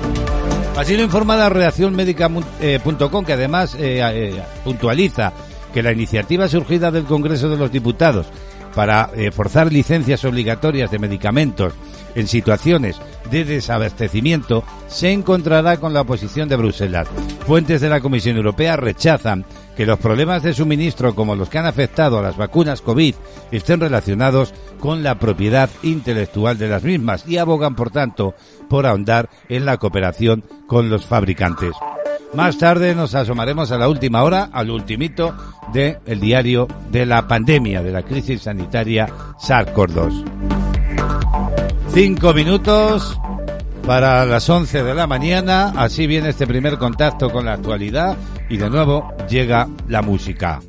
Así 0.81 0.97
lo 0.97 1.03
informa 1.03 1.35
la 1.35 1.47
redacciónmédica.com, 1.47 3.23
que 3.23 3.33
además 3.33 3.75
eh, 3.75 4.01
eh, 4.01 4.41
puntualiza 4.63 5.31
que 5.71 5.83
la 5.83 5.91
iniciativa 5.91 6.47
surgida 6.47 6.89
del 6.89 7.03
Congreso 7.03 7.49
de 7.49 7.57
los 7.57 7.71
Diputados 7.71 8.25
para 8.73 9.11
eh, 9.15 9.29
forzar 9.29 9.71
licencias 9.71 10.25
obligatorias 10.25 10.89
de 10.89 10.97
medicamentos 10.97 11.73
en 12.15 12.27
situaciones 12.27 12.99
de 13.29 13.45
desabastecimiento 13.45 14.63
se 14.87 15.11
encontrará 15.11 15.77
con 15.77 15.93
la 15.93 16.01
oposición 16.01 16.49
de 16.49 16.55
Bruselas. 16.55 17.07
Fuentes 17.45 17.81
de 17.81 17.89
la 17.89 18.01
Comisión 18.01 18.37
Europea 18.37 18.75
rechazan 18.75 19.45
que 19.75 19.85
los 19.85 19.99
problemas 19.99 20.43
de 20.43 20.53
suministro 20.53 21.15
como 21.15 21.35
los 21.35 21.49
que 21.49 21.57
han 21.57 21.65
afectado 21.65 22.19
a 22.19 22.21
las 22.21 22.37
vacunas 22.37 22.81
COVID 22.81 23.15
estén 23.51 23.79
relacionados 23.79 24.53
con 24.79 25.03
la 25.03 25.19
propiedad 25.19 25.69
intelectual 25.83 26.57
de 26.57 26.69
las 26.69 26.83
mismas 26.83 27.27
y 27.27 27.37
abogan, 27.37 27.75
por 27.75 27.91
tanto, 27.91 28.35
por 28.69 28.85
ahondar 28.85 29.29
en 29.49 29.65
la 29.65 29.77
cooperación 29.77 30.43
con 30.67 30.89
los 30.89 31.05
fabricantes. 31.05 31.73
Más 32.33 32.57
tarde 32.57 32.95
nos 32.95 33.13
asomaremos 33.13 33.71
a 33.71 33.77
la 33.77 33.89
última 33.89 34.23
hora, 34.23 34.49
al 34.53 34.69
ultimito 34.69 35.35
del 35.73 35.97
el 36.05 36.19
diario 36.19 36.67
de 36.89 37.05
la 37.05 37.27
pandemia, 37.27 37.83
de 37.83 37.91
la 37.91 38.03
crisis 38.03 38.43
sanitaria 38.43 39.07
SARS-CoV-2. 39.37 40.70
Cinco 41.93 42.33
minutos 42.33 43.19
para 43.85 44.25
las 44.25 44.49
once 44.49 44.81
de 44.81 44.95
la 44.95 45.07
mañana. 45.07 45.73
Así 45.75 46.07
viene 46.07 46.29
este 46.29 46.47
primer 46.47 46.77
contacto 46.77 47.29
con 47.29 47.45
la 47.45 47.53
actualidad 47.53 48.17
y 48.49 48.55
de 48.55 48.69
nuevo 48.69 49.13
llega 49.27 49.67
la 49.89 50.01
música. 50.01 50.61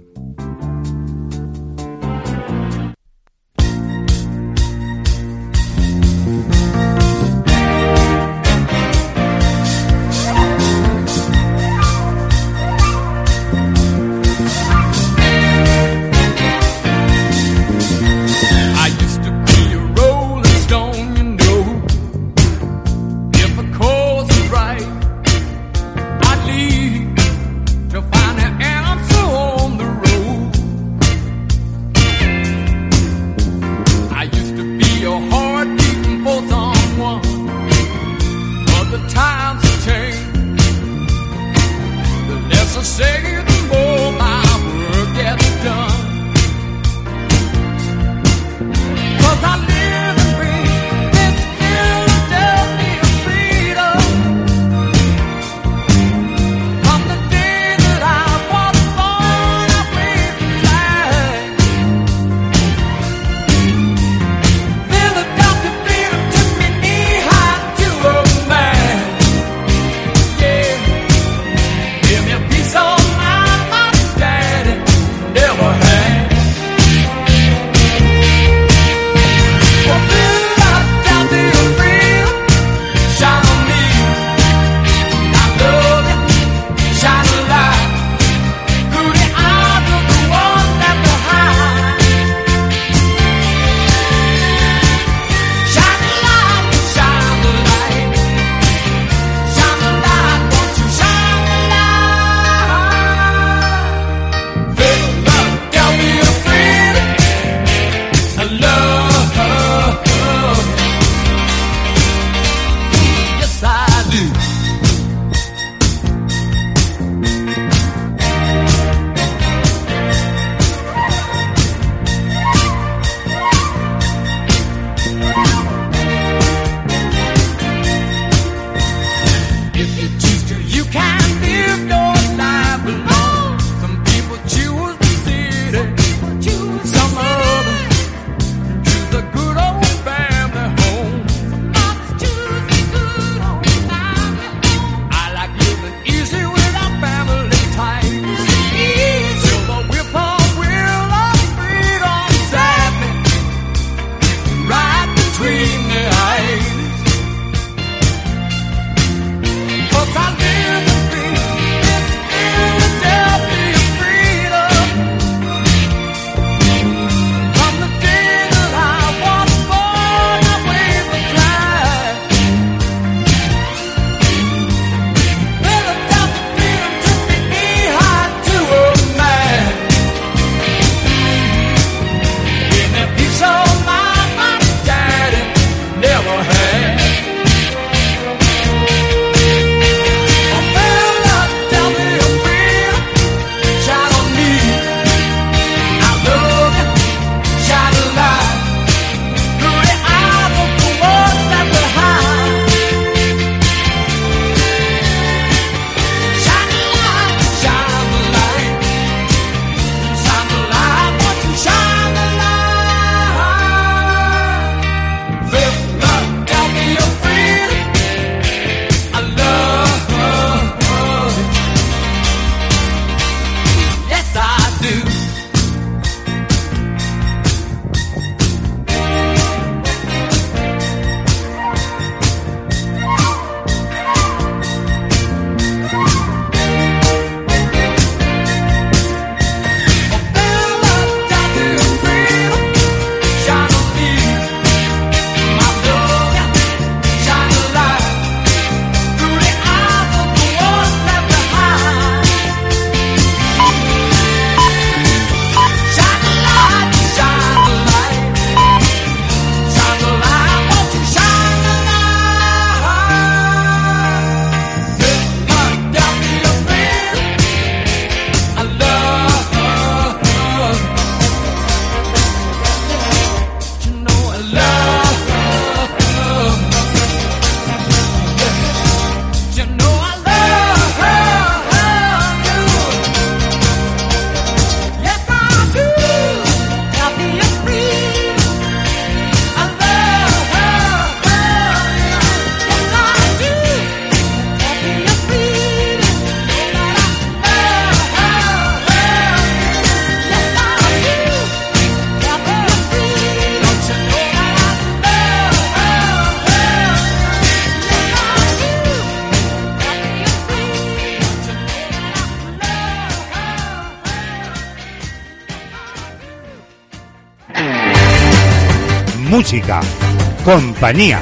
Compañía, 320.45 321.21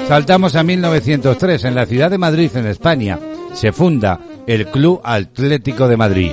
Saltamos 0.06 0.54
a 0.54 0.62
1903, 0.62 1.64
en 1.64 1.74
la 1.74 1.86
ciudad 1.86 2.10
de 2.10 2.18
Madrid, 2.18 2.50
en 2.54 2.66
España, 2.66 3.18
se 3.54 3.72
funda 3.72 4.20
el 4.46 4.66
Club 4.66 5.00
Atlético 5.02 5.88
de 5.88 5.96
Madrid. 5.96 6.32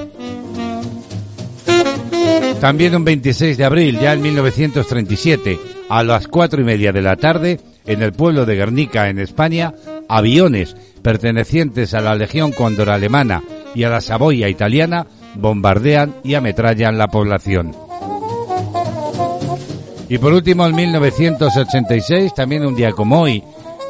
También 2.60 2.96
un 2.96 3.06
26 3.06 3.58
de 3.58 3.64
abril, 3.64 4.00
ya 4.00 4.14
en 4.14 4.22
1937, 4.22 5.60
a 5.90 6.04
las 6.04 6.28
cuatro 6.28 6.62
y 6.62 6.66
media 6.66 6.92
de 6.92 7.02
la 7.02 7.16
tarde, 7.16 7.60
en 7.86 8.02
el 8.04 8.12
pueblo 8.12 8.46
de 8.46 8.56
Guernica, 8.56 9.10
en 9.10 9.20
España, 9.20 9.74
aviones 10.10 10.76
pertenecientes 11.02 11.94
a 11.94 12.02
la 12.02 12.14
Legión 12.14 12.52
Cóndor 12.52 12.90
alemana 12.90 13.42
y 13.74 13.84
a 13.84 13.90
la 13.90 14.02
Saboya 14.02 14.50
italiana 14.50 15.08
bombardean 15.36 16.14
y 16.24 16.34
ametrallan 16.34 16.98
la 16.98 17.08
población. 17.08 17.91
Y 20.12 20.17
por 20.17 20.34
último, 20.34 20.65
en 20.65 20.76
1986, 20.76 22.34
también 22.34 22.65
un 22.65 22.76
día 22.76 22.91
como 22.91 23.21
hoy, 23.21 23.41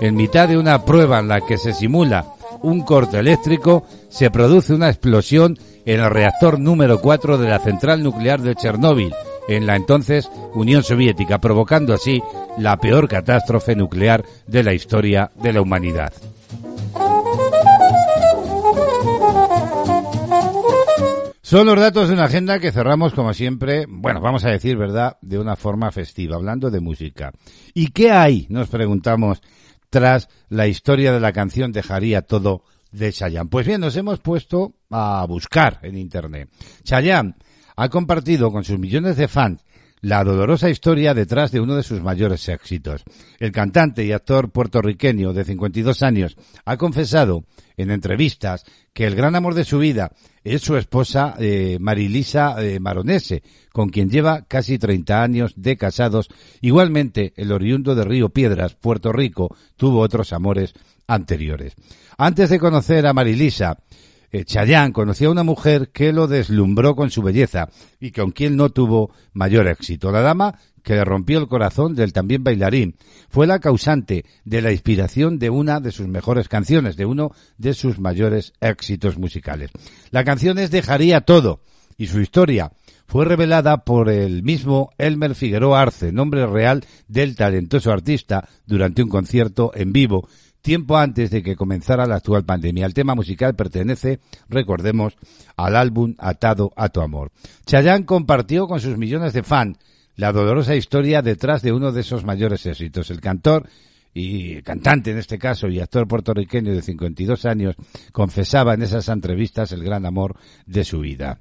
en 0.01 0.13
mitad 0.13 0.47
de 0.47 0.55
una 0.55 0.86
prueba 0.86 1.17
en 1.17 1.27
la 1.27 1.41
que 1.41 1.57
se 1.57 1.73
simula 1.73 2.36
un 2.62 2.81
corte 2.81 3.17
eléctrico, 3.17 3.88
se 4.07 4.29
produce 4.29 4.71
una 4.71 4.89
explosión 4.89 5.57
en 5.84 5.99
el 5.99 6.11
reactor 6.11 6.59
número 6.59 7.01
4 7.01 7.39
de 7.39 7.49
la 7.49 7.57
central 7.57 8.03
nuclear 8.03 8.39
de 8.39 8.53
Chernóbil, 8.53 9.11
en 9.47 9.65
la 9.65 9.76
entonces 9.76 10.30
Unión 10.53 10.84
Soviética, 10.84 11.41
provocando 11.41 11.91
así 11.91 12.22
la 12.55 12.78
peor 12.78 13.07
catástrofe 13.07 13.76
nuclear 13.76 14.24
de 14.45 14.61
la 14.61 14.76
historia 14.76 15.32
de 15.41 15.53
la 15.53 15.61
humanidad. 15.61 16.13
Son 21.52 21.68
los 21.68 21.78
datos 21.78 22.08
de 22.08 22.14
una 22.14 22.24
agenda 22.24 22.60
que 22.60 22.72
cerramos 22.72 23.12
como 23.14 23.34
siempre, 23.34 23.86
bueno, 23.86 24.22
vamos 24.22 24.45
a 24.45 24.49
decir 24.49 24.78
verdad, 24.78 25.18
de 25.22 25.38
una 25.38 25.58
forma 25.58 25.91
festiva, 25.91 26.38
hablando 26.38 26.72
de 26.72 26.80
música. 26.80 27.34
¿Y 27.74 27.88
qué 27.88 28.10
hay, 28.10 28.47
nos 28.49 28.70
preguntamos, 28.70 29.41
tras 29.89 30.30
la 30.47 30.68
historia 30.68 31.12
de 31.12 31.20
la 31.20 31.34
canción 31.34 31.74
Dejaría 31.74 32.22
todo 32.22 32.64
de 32.93 33.12
Chayanne? 33.12 33.49
Pues 33.49 33.68
bien, 33.68 33.82
nos 33.82 33.97
hemos 33.97 34.22
puesto 34.22 34.76
a 34.91 35.26
buscar 35.28 35.80
en 35.82 35.97
Internet. 35.97 36.49
Chayanne 36.86 37.36
ha 37.76 37.89
compartido 37.89 38.49
con 38.49 38.64
sus 38.64 38.80
millones 38.80 39.18
de 39.18 39.28
fans 39.28 39.66
la 40.02 40.24
dolorosa 40.24 40.70
historia 40.70 41.14
detrás 41.14 41.52
de 41.52 41.60
uno 41.60 41.76
de 41.76 41.84
sus 41.84 42.02
mayores 42.02 42.49
éxitos. 42.49 43.04
El 43.39 43.52
cantante 43.52 44.04
y 44.04 44.12
actor 44.12 44.52
puertorriqueño 44.52 45.34
de 45.34 45.45
52 45.45 46.02
años 46.02 46.36
ha 46.66 46.78
confesado 46.78 47.45
en 47.78 47.91
entrevistas 47.91 48.64
que 48.93 49.06
el 49.06 49.16
gran 49.16 49.36
amor 49.36 49.54
de 49.54 49.64
su 49.64 49.80
vida 49.80 50.12
es 50.43 50.62
su 50.62 50.76
esposa 50.76 51.36
eh, 51.39 51.78
Marilisa 51.80 52.56
eh, 52.62 52.80
Maronese, 52.80 53.43
con 53.72 53.89
quien 53.89 54.10
lleva 54.10 54.43
casi 54.47 54.80
30 54.80 55.22
años 55.22 55.54
de 55.56 55.78
casados. 55.78 56.30
Igualmente, 56.62 57.34
el 57.38 57.52
oriundo 57.52 57.95
de 57.95 58.04
Río 58.04 58.30
Piedras, 58.30 58.76
Puerto 58.76 59.12
Rico, 59.12 59.56
tuvo 59.78 59.99
otros 59.99 60.34
amores 60.34 60.74
anteriores. 61.08 61.76
Antes 62.18 62.49
de 62.49 62.60
conocer 62.60 63.06
a 63.06 63.14
Marilisa, 63.14 63.78
eh, 64.32 64.45
Chayanne 64.45 64.93
conoció 64.93 65.29
a 65.29 65.32
una 65.32 65.43
mujer 65.43 65.89
que 65.91 66.13
lo 66.13 66.27
deslumbró 66.27 66.95
con 66.95 67.11
su 67.11 67.21
belleza 67.21 67.69
y 67.99 68.11
con 68.11 68.32
quien 68.32 68.55
no 68.55 68.69
tuvo 68.69 69.11
mayor 69.34 69.67
éxito. 69.67 70.11
La 70.11 70.21
dama 70.21 70.57
que 70.84 70.95
le 70.95 71.03
rompió 71.03 71.39
el 71.39 71.47
corazón 71.47 71.95
del 71.95 72.13
también 72.13 72.43
bailarín 72.43 72.95
fue 73.29 73.45
la 73.45 73.59
causante 73.59 74.25
de 74.45 74.61
la 74.61 74.71
inspiración 74.71 75.38
de 75.38 75.49
una 75.49 75.79
de 75.79 75.91
sus 75.91 76.07
mejores 76.07 76.47
canciones, 76.47 76.95
de 76.95 77.05
uno 77.05 77.32
de 77.57 77.73
sus 77.73 77.99
mayores 77.99 78.53
éxitos 78.61 79.17
musicales. 79.17 79.71
La 80.09 80.23
canción 80.23 80.57
es 80.59 80.71
Dejaría 80.71 81.21
todo 81.21 81.61
y 81.97 82.07
su 82.07 82.19
historia 82.19 82.71
fue 83.11 83.25
revelada 83.25 83.84
por 83.84 84.09
el 84.09 84.41
mismo 84.41 84.91
Elmer 84.97 85.36
Figueroa 85.36 85.82
Arce, 85.82 86.13
nombre 86.13 86.47
real 86.47 86.86
del 87.09 87.36
talentoso 87.36 87.91
artista, 87.91 88.47
durante 88.65 89.03
un 89.03 89.09
concierto 89.09 89.71
en 89.75 89.91
vivo 89.91 90.29
tiempo 90.62 90.97
antes 90.97 91.30
de 91.32 91.43
que 91.43 91.55
comenzara 91.55 92.05
la 92.05 92.16
actual 92.16 92.45
pandemia. 92.45 92.86
El 92.86 92.93
tema 92.93 93.16
musical 93.16 93.55
pertenece, 93.55 94.20
recordemos, 94.49 95.18
al 95.55 95.76
álbum 95.76 96.16
Atado 96.18 96.72
a 96.76 96.89
tu 96.89 97.01
amor. 97.01 97.32
Chayanne 97.66 98.05
compartió 98.05 98.68
con 98.68 98.80
sus 98.80 98.97
millones 98.97 99.34
de 99.34 99.43
fans 99.43 99.78
la 100.16 100.32
dolorosa 100.32 100.76
historia 100.76 101.22
detrás 101.22 101.62
de 101.62 101.72
uno 101.72 101.91
de 101.91 102.01
esos 102.01 102.24
mayores 102.24 102.66
éxitos. 102.66 103.09
El 103.09 103.22
cantor 103.22 103.68
y 104.14 104.62
cantante 104.62 105.12
en 105.12 105.18
este 105.18 105.38
caso 105.38 105.68
y 105.68 105.80
actor 105.80 106.07
puertorriqueño 106.07 106.74
de 106.74 106.82
52 106.82 107.45
años 107.45 107.76
confesaba 108.12 108.74
en 108.74 108.82
esas 108.82 109.07
entrevistas 109.09 109.72
el 109.72 109.84
gran 109.84 110.05
amor 110.05 110.36
de 110.66 110.84
su 110.84 110.99
vida. 110.99 111.39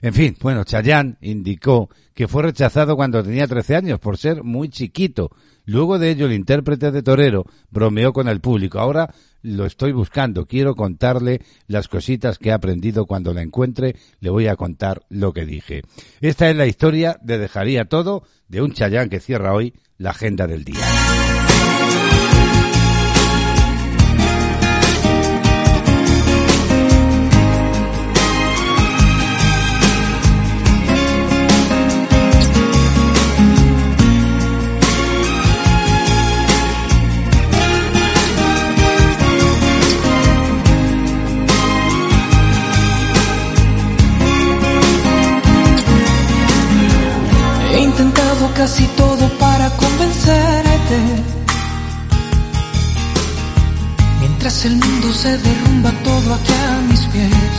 En 0.00 0.14
fin, 0.14 0.36
bueno, 0.40 0.64
Chayanne 0.64 1.16
indicó 1.20 1.90
que 2.14 2.28
fue 2.28 2.42
rechazado 2.42 2.96
cuando 2.96 3.22
tenía 3.22 3.46
13 3.46 3.76
años 3.76 4.00
por 4.00 4.18
ser 4.18 4.42
muy 4.42 4.68
chiquito 4.68 5.30
Luego 5.68 5.98
de 5.98 6.08
ello, 6.08 6.24
el 6.24 6.32
intérprete 6.32 6.90
de 6.90 7.02
Torero 7.02 7.44
bromeó 7.70 8.14
con 8.14 8.26
el 8.26 8.40
público. 8.40 8.78
Ahora 8.78 9.14
lo 9.42 9.66
estoy 9.66 9.92
buscando. 9.92 10.46
Quiero 10.46 10.74
contarle 10.74 11.42
las 11.66 11.88
cositas 11.88 12.38
que 12.38 12.48
he 12.48 12.52
aprendido. 12.52 13.04
Cuando 13.04 13.34
la 13.34 13.42
encuentre, 13.42 13.94
le 14.20 14.30
voy 14.30 14.46
a 14.46 14.56
contar 14.56 15.02
lo 15.10 15.34
que 15.34 15.44
dije. 15.44 15.82
Esta 16.22 16.48
es 16.48 16.56
la 16.56 16.66
historia 16.66 17.18
de 17.20 17.36
Dejaría 17.36 17.84
Todo 17.84 18.22
de 18.48 18.62
un 18.62 18.72
Chayán 18.72 19.10
que 19.10 19.20
cierra 19.20 19.52
hoy 19.52 19.74
la 19.98 20.12
agenda 20.12 20.46
del 20.46 20.64
día. 20.64 20.86
Mientras 54.40 54.64
el 54.66 54.76
mundo 54.76 55.12
se 55.12 55.36
derrumba 55.36 55.90
todo 56.04 56.34
aquí 56.34 56.52
a 56.52 56.80
mis 56.88 57.00
pies. 57.06 57.54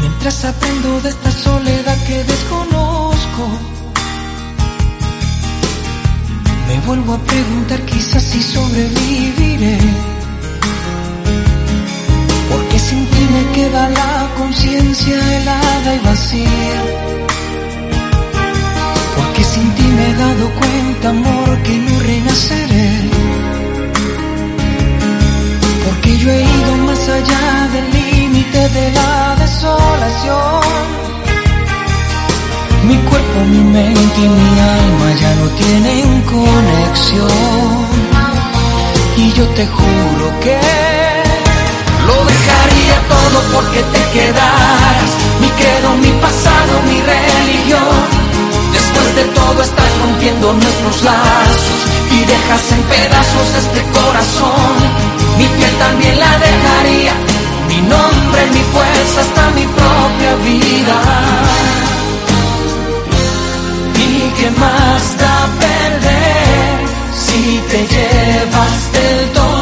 Mientras 0.00 0.44
aprendo 0.46 1.00
de 1.02 1.10
esta 1.10 1.30
soledad 1.30 1.98
que 2.06 2.24
desconozco. 2.24 3.44
Me 6.66 6.80
vuelvo 6.86 7.12
a 7.12 7.18
preguntar 7.18 7.82
quizás 7.82 8.22
si 8.22 8.42
sobreviviré. 8.42 9.78
Porque 12.50 12.78
sin 12.78 13.04
ti 13.04 13.28
me 13.34 13.52
queda 13.52 13.90
la 13.90 14.28
conciencia 14.38 15.36
helada 15.36 15.94
y 15.94 15.98
vacía. 15.98 16.80
Porque 19.14 19.44
sin 19.44 19.70
ti 19.74 19.82
me 19.82 20.08
he 20.08 20.14
dado 20.14 20.50
cuenta, 20.58 21.10
amor, 21.10 21.62
que 21.64 21.76
no 21.76 22.00
renaceré. 22.00 23.21
Porque 26.02 26.18
yo 26.18 26.30
he 26.32 26.42
ido 26.42 26.76
más 26.78 27.08
allá 27.08 27.68
del 27.72 27.88
límite 27.92 28.68
de 28.70 28.90
la 28.90 29.36
desolación. 29.38 30.60
Mi 32.88 32.96
cuerpo, 32.96 33.38
mi 33.48 33.58
mente 33.58 34.20
y 34.20 34.28
mi 34.28 34.58
alma 34.58 35.12
ya 35.20 35.34
no 35.36 35.46
tienen 35.50 36.22
conexión. 36.22 37.28
Y 39.16 39.32
yo 39.32 39.46
te 39.50 39.64
juro 39.64 40.40
que 40.40 40.58
lo 42.08 42.16
dejaría 42.32 42.96
todo 43.08 43.38
porque 43.54 43.82
te 43.94 44.02
quedaras. 44.12 45.10
Mi 45.40 45.48
credo, 45.50 45.96
mi 45.98 46.10
pasado, 46.20 46.82
mi 46.88 47.00
religión. 47.00 48.21
Después 48.72 49.14
de 49.16 49.24
todo 49.38 49.62
estás 49.62 49.90
rompiendo 50.02 50.52
nuestros 50.52 51.02
lazos 51.02 51.80
y 52.10 52.18
dejas 52.24 52.64
en 52.72 52.82
pedazos 52.94 53.48
este 53.62 53.82
corazón. 53.98 54.74
Mi 55.38 55.46
piel 55.46 55.74
también 55.78 56.18
la 56.18 56.32
dejaría, 56.48 57.14
mi 57.68 57.80
nombre, 57.94 58.40
mi 58.56 58.62
fuerza, 58.74 59.20
hasta 59.20 59.50
mi 59.50 59.66
propia 59.78 60.32
vida. 60.48 60.98
¿Y 63.96 64.30
qué 64.38 64.50
más 64.50 65.02
da 65.22 65.36
perder 65.64 66.74
si 67.24 67.60
te 67.70 67.78
llevas 67.94 68.92
del 68.92 69.30
todo 69.32 69.61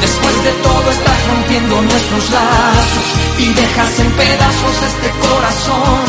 Después 0.00 0.44
de 0.44 0.52
todo 0.62 0.90
estás 0.90 1.26
rompiendo 1.28 1.82
nuestros 1.82 2.30
lazos 2.30 3.06
y 3.38 3.46
dejas 3.52 4.00
en 4.00 4.10
pedazos 4.12 4.76
este 4.90 5.08
corazón. 5.26 6.04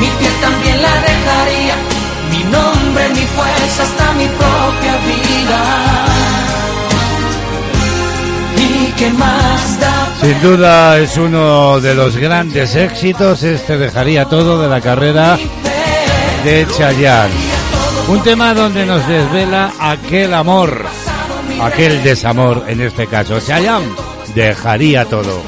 Mi 0.00 0.06
piel 0.18 0.34
también 0.40 0.82
la 0.82 0.94
dejaría. 1.10 1.76
Mi 2.30 2.44
nombre, 2.44 3.08
mi 3.10 3.26
fuerza, 3.36 3.82
hasta 3.82 4.12
mi 4.12 4.26
propia 4.26 4.94
vida. 5.08 5.60
¿Y 8.56 8.92
qué 8.92 9.10
más 9.10 9.80
da 9.80 10.08
Sin 10.20 10.40
duda 10.42 10.98
es 10.98 11.16
uno 11.16 11.80
de 11.80 11.94
los 11.94 12.16
grandes 12.16 12.76
éxitos, 12.76 13.42
este 13.42 13.78
dejaría 13.78 14.26
todo 14.26 14.60
de 14.60 14.68
la 14.68 14.80
carrera 14.80 15.38
de 16.44 16.66
Chayanne. 16.76 17.34
Un 18.08 18.22
tema 18.22 18.54
donde 18.54 18.86
nos 18.86 19.06
desvela 19.06 19.72
aquel 19.78 20.34
amor, 20.34 20.84
aquel 21.60 22.02
desamor 22.02 22.64
en 22.68 22.80
este 22.80 23.06
caso. 23.06 23.40
Chayanne 23.40 23.94
dejaría 24.34 25.04
todo. 25.04 25.42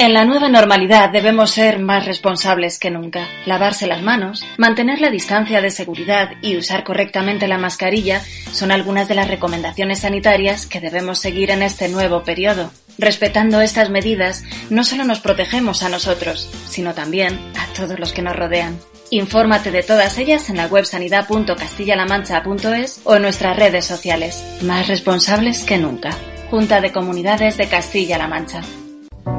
En 0.00 0.14
la 0.14 0.24
nueva 0.24 0.48
normalidad 0.48 1.10
debemos 1.10 1.50
ser 1.50 1.78
más 1.78 2.06
responsables 2.06 2.78
que 2.78 2.90
nunca. 2.90 3.28
Lavarse 3.44 3.86
las 3.86 4.00
manos, 4.00 4.46
mantener 4.56 4.98
la 4.98 5.10
distancia 5.10 5.60
de 5.60 5.70
seguridad 5.70 6.30
y 6.40 6.56
usar 6.56 6.84
correctamente 6.84 7.46
la 7.46 7.58
mascarilla 7.58 8.22
son 8.50 8.72
algunas 8.72 9.08
de 9.08 9.14
las 9.14 9.28
recomendaciones 9.28 9.98
sanitarias 9.98 10.64
que 10.64 10.80
debemos 10.80 11.18
seguir 11.18 11.50
en 11.50 11.60
este 11.60 11.90
nuevo 11.90 12.22
periodo. 12.22 12.70
Respetando 13.00 13.60
estas 13.62 13.88
medidas, 13.88 14.44
no 14.68 14.84
solo 14.84 15.04
nos 15.04 15.20
protegemos 15.20 15.82
a 15.82 15.88
nosotros, 15.88 16.50
sino 16.68 16.92
también 16.92 17.40
a 17.58 17.64
todos 17.72 17.98
los 17.98 18.12
que 18.12 18.20
nos 18.20 18.36
rodean. 18.36 18.78
Infórmate 19.08 19.70
de 19.70 19.82
todas 19.82 20.18
ellas 20.18 20.50
en 20.50 20.58
la 20.58 20.66
web 20.66 20.84
sanidad.castilla-la-mancha.es 20.84 23.00
o 23.04 23.16
en 23.16 23.22
nuestras 23.22 23.56
redes 23.56 23.86
sociales. 23.86 24.44
Más 24.60 24.86
responsables 24.86 25.64
que 25.64 25.78
nunca. 25.78 26.10
Junta 26.50 26.82
de 26.82 26.92
Comunidades 26.92 27.56
de 27.56 27.68
Castilla-La 27.68 28.28
Mancha. 28.28 28.60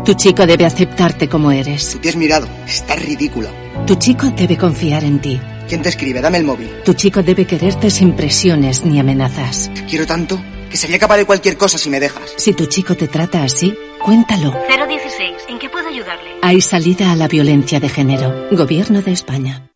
Tu 0.05 0.15
chico 0.15 0.47
debe 0.47 0.65
aceptarte 0.65 1.29
como 1.29 1.51
eres. 1.51 1.99
Te 2.01 2.09
has 2.09 2.15
mirado. 2.15 2.47
Estás 2.65 2.99
ridícula. 2.99 3.51
Tu 3.85 3.93
chico 3.93 4.31
debe 4.31 4.57
confiar 4.57 5.03
en 5.03 5.21
ti. 5.21 5.39
¿Quién 5.69 5.83
te 5.83 5.89
escribe? 5.89 6.19
Dame 6.19 6.39
el 6.39 6.45
móvil. 6.45 6.67
Tu 6.83 6.95
chico 6.95 7.21
debe 7.21 7.45
quererte 7.45 7.91
sin 7.91 8.13
presiones 8.13 8.83
ni 8.83 8.99
amenazas. 8.99 9.69
Te 9.75 9.85
quiero 9.85 10.07
tanto 10.07 10.41
que 10.71 10.77
sería 10.77 10.97
capaz 10.97 11.17
de 11.17 11.25
cualquier 11.25 11.57
cosa 11.57 11.77
si 11.77 11.89
me 11.89 11.99
dejas. 11.99 12.33
Si 12.37 12.53
tu 12.53 12.65
chico 12.65 12.95
te 12.95 13.07
trata 13.07 13.43
así, 13.43 13.77
cuéntalo. 14.03 14.53
016. 14.87 15.35
¿En 15.49 15.59
qué 15.59 15.69
puedo 15.69 15.87
ayudarle? 15.87 16.37
Hay 16.41 16.61
salida 16.61 17.11
a 17.11 17.15
la 17.15 17.27
violencia 17.27 17.79
de 17.79 17.89
género. 17.89 18.47
Gobierno 18.51 19.01
de 19.01 19.11
España. 19.11 19.69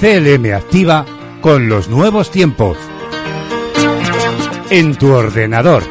CLM 0.00 0.54
activa 0.54 1.04
con 1.40 1.68
los 1.68 1.88
nuevos 1.88 2.30
tiempos. 2.30 2.78
En 4.70 4.96
tu 4.96 5.12
ordenador. 5.12 5.84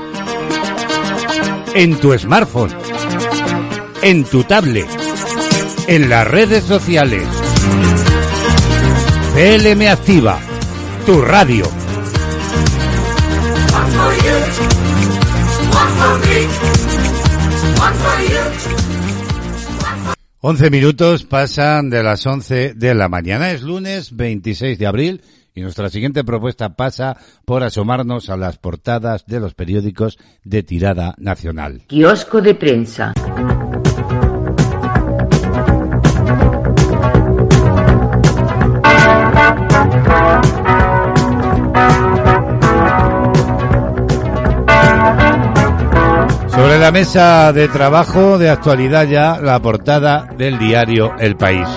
En 1.75 1.99
tu 1.99 2.17
smartphone. 2.17 2.75
En 4.01 4.23
tu 4.23 4.43
tablet. 4.43 4.87
en 5.87 6.09
las 6.09 6.27
redes 6.27 6.65
sociales. 6.65 7.25
CLM 9.33 9.87
Activa, 9.87 10.39
tu 11.05 11.21
radio. 11.21 11.86
One 13.77 13.91
for 13.91 14.13
you, 14.25 14.37
one 15.81 15.93
for 15.99 16.13
me, 16.25 16.37
one 17.79 17.93
for 17.93 18.17
you. 18.27 18.43
11 20.41 20.69
minutos 20.71 21.23
pasan 21.23 21.91
de 21.91 22.01
las 22.01 22.25
11 22.25 22.73
de 22.73 22.95
la 22.95 23.07
mañana. 23.07 23.51
Es 23.51 23.61
lunes 23.61 24.15
26 24.15 24.79
de 24.79 24.87
abril 24.87 25.21
y 25.53 25.61
nuestra 25.61 25.89
siguiente 25.89 26.23
propuesta 26.23 26.75
pasa 26.75 27.17
por 27.45 27.61
asomarnos 27.61 28.31
a 28.31 28.37
las 28.37 28.57
portadas 28.57 29.27
de 29.27 29.39
los 29.39 29.53
periódicos 29.53 30.17
de 30.43 30.63
tirada 30.63 31.13
nacional. 31.19 31.83
Kiosco 31.87 32.41
de 32.41 32.55
prensa. 32.55 33.13
Sobre 46.57 46.79
la 46.79 46.91
mesa 46.91 47.53
de 47.53 47.67
trabajo 47.67 48.39
de 48.39 48.49
actualidad 48.49 49.07
ya 49.07 49.39
la 49.39 49.61
portada 49.61 50.27
del 50.39 50.57
diario 50.57 51.13
El 51.19 51.37
País. 51.37 51.67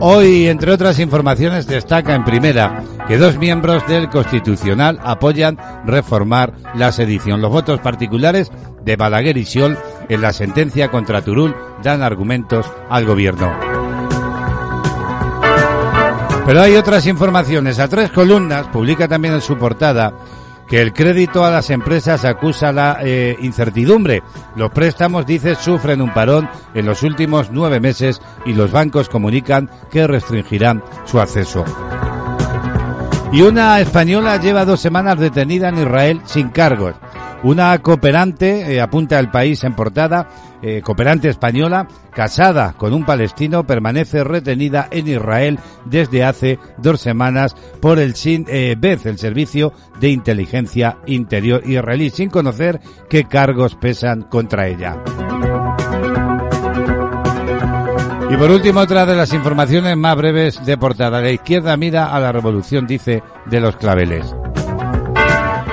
Hoy, 0.00 0.48
entre 0.48 0.72
otras 0.72 0.98
informaciones, 0.98 1.66
destaca 1.66 2.14
en 2.14 2.24
primera 2.24 2.82
que 3.06 3.18
dos 3.18 3.36
miembros 3.36 3.86
del 3.86 4.08
Constitucional 4.08 4.98
apoyan 5.04 5.58
reformar 5.84 6.54
la 6.74 6.90
sedición. 6.90 7.42
Los 7.42 7.52
votos 7.52 7.80
particulares 7.80 8.50
de 8.82 8.96
Balaguer 8.96 9.36
y 9.36 9.44
Siol 9.44 9.76
en 10.08 10.22
la 10.22 10.32
sentencia 10.32 10.90
contra 10.90 11.20
Turul 11.20 11.54
dan 11.82 12.02
argumentos 12.02 12.64
al 12.88 13.04
gobierno. 13.04 13.52
Pero 16.46 16.62
hay 16.62 16.76
otras 16.76 17.06
informaciones. 17.06 17.78
A 17.78 17.88
tres 17.88 18.10
columnas 18.10 18.68
publica 18.68 19.06
también 19.06 19.34
en 19.34 19.42
su 19.42 19.58
portada 19.58 20.14
que 20.72 20.80
el 20.80 20.94
crédito 20.94 21.44
a 21.44 21.50
las 21.50 21.68
empresas 21.68 22.24
acusa 22.24 22.72
la 22.72 22.96
eh, 23.02 23.36
incertidumbre. 23.42 24.22
Los 24.56 24.70
préstamos, 24.70 25.26
dice, 25.26 25.54
sufren 25.54 26.00
un 26.00 26.14
parón 26.14 26.48
en 26.72 26.86
los 26.86 27.02
últimos 27.02 27.50
nueve 27.50 27.78
meses 27.78 28.22
y 28.46 28.54
los 28.54 28.72
bancos 28.72 29.10
comunican 29.10 29.68
que 29.90 30.06
restringirán 30.06 30.82
su 31.04 31.20
acceso. 31.20 31.62
Y 33.32 33.42
una 33.42 33.80
española 33.80 34.38
lleva 34.38 34.64
dos 34.64 34.80
semanas 34.80 35.18
detenida 35.18 35.68
en 35.68 35.76
Israel 35.76 36.22
sin 36.24 36.48
cargos. 36.48 36.94
Una 37.44 37.76
cooperante, 37.80 38.72
eh, 38.72 38.80
apunta 38.80 39.18
el 39.18 39.28
país 39.28 39.64
en 39.64 39.74
portada, 39.74 40.28
eh, 40.62 40.80
cooperante 40.80 41.28
española, 41.28 41.88
casada 42.14 42.74
con 42.74 42.92
un 42.92 43.04
palestino, 43.04 43.66
permanece 43.66 44.22
retenida 44.22 44.86
en 44.92 45.08
Israel 45.08 45.58
desde 45.84 46.22
hace 46.22 46.60
dos 46.78 47.00
semanas 47.00 47.56
por 47.80 47.98
el 47.98 48.14
SIN 48.14 48.46
eh, 48.48 48.76
el 48.80 49.18
Servicio 49.18 49.72
de 49.98 50.10
Inteligencia 50.10 50.98
Interior 51.06 51.62
israelí, 51.66 52.10
sin 52.10 52.30
conocer 52.30 52.80
qué 53.10 53.24
cargos 53.24 53.74
pesan 53.74 54.22
contra 54.22 54.68
ella. 54.68 55.02
Y 58.30 58.36
por 58.36 58.50
último, 58.50 58.80
otra 58.80 59.04
de 59.04 59.16
las 59.16 59.34
informaciones 59.34 59.96
más 59.96 60.16
breves 60.16 60.64
de 60.64 60.78
portada. 60.78 61.20
La 61.20 61.30
izquierda 61.30 61.76
mira 61.76 62.14
a 62.14 62.20
la 62.20 62.32
revolución, 62.32 62.86
dice, 62.86 63.22
de 63.46 63.60
los 63.60 63.76
claveles. 63.76 64.32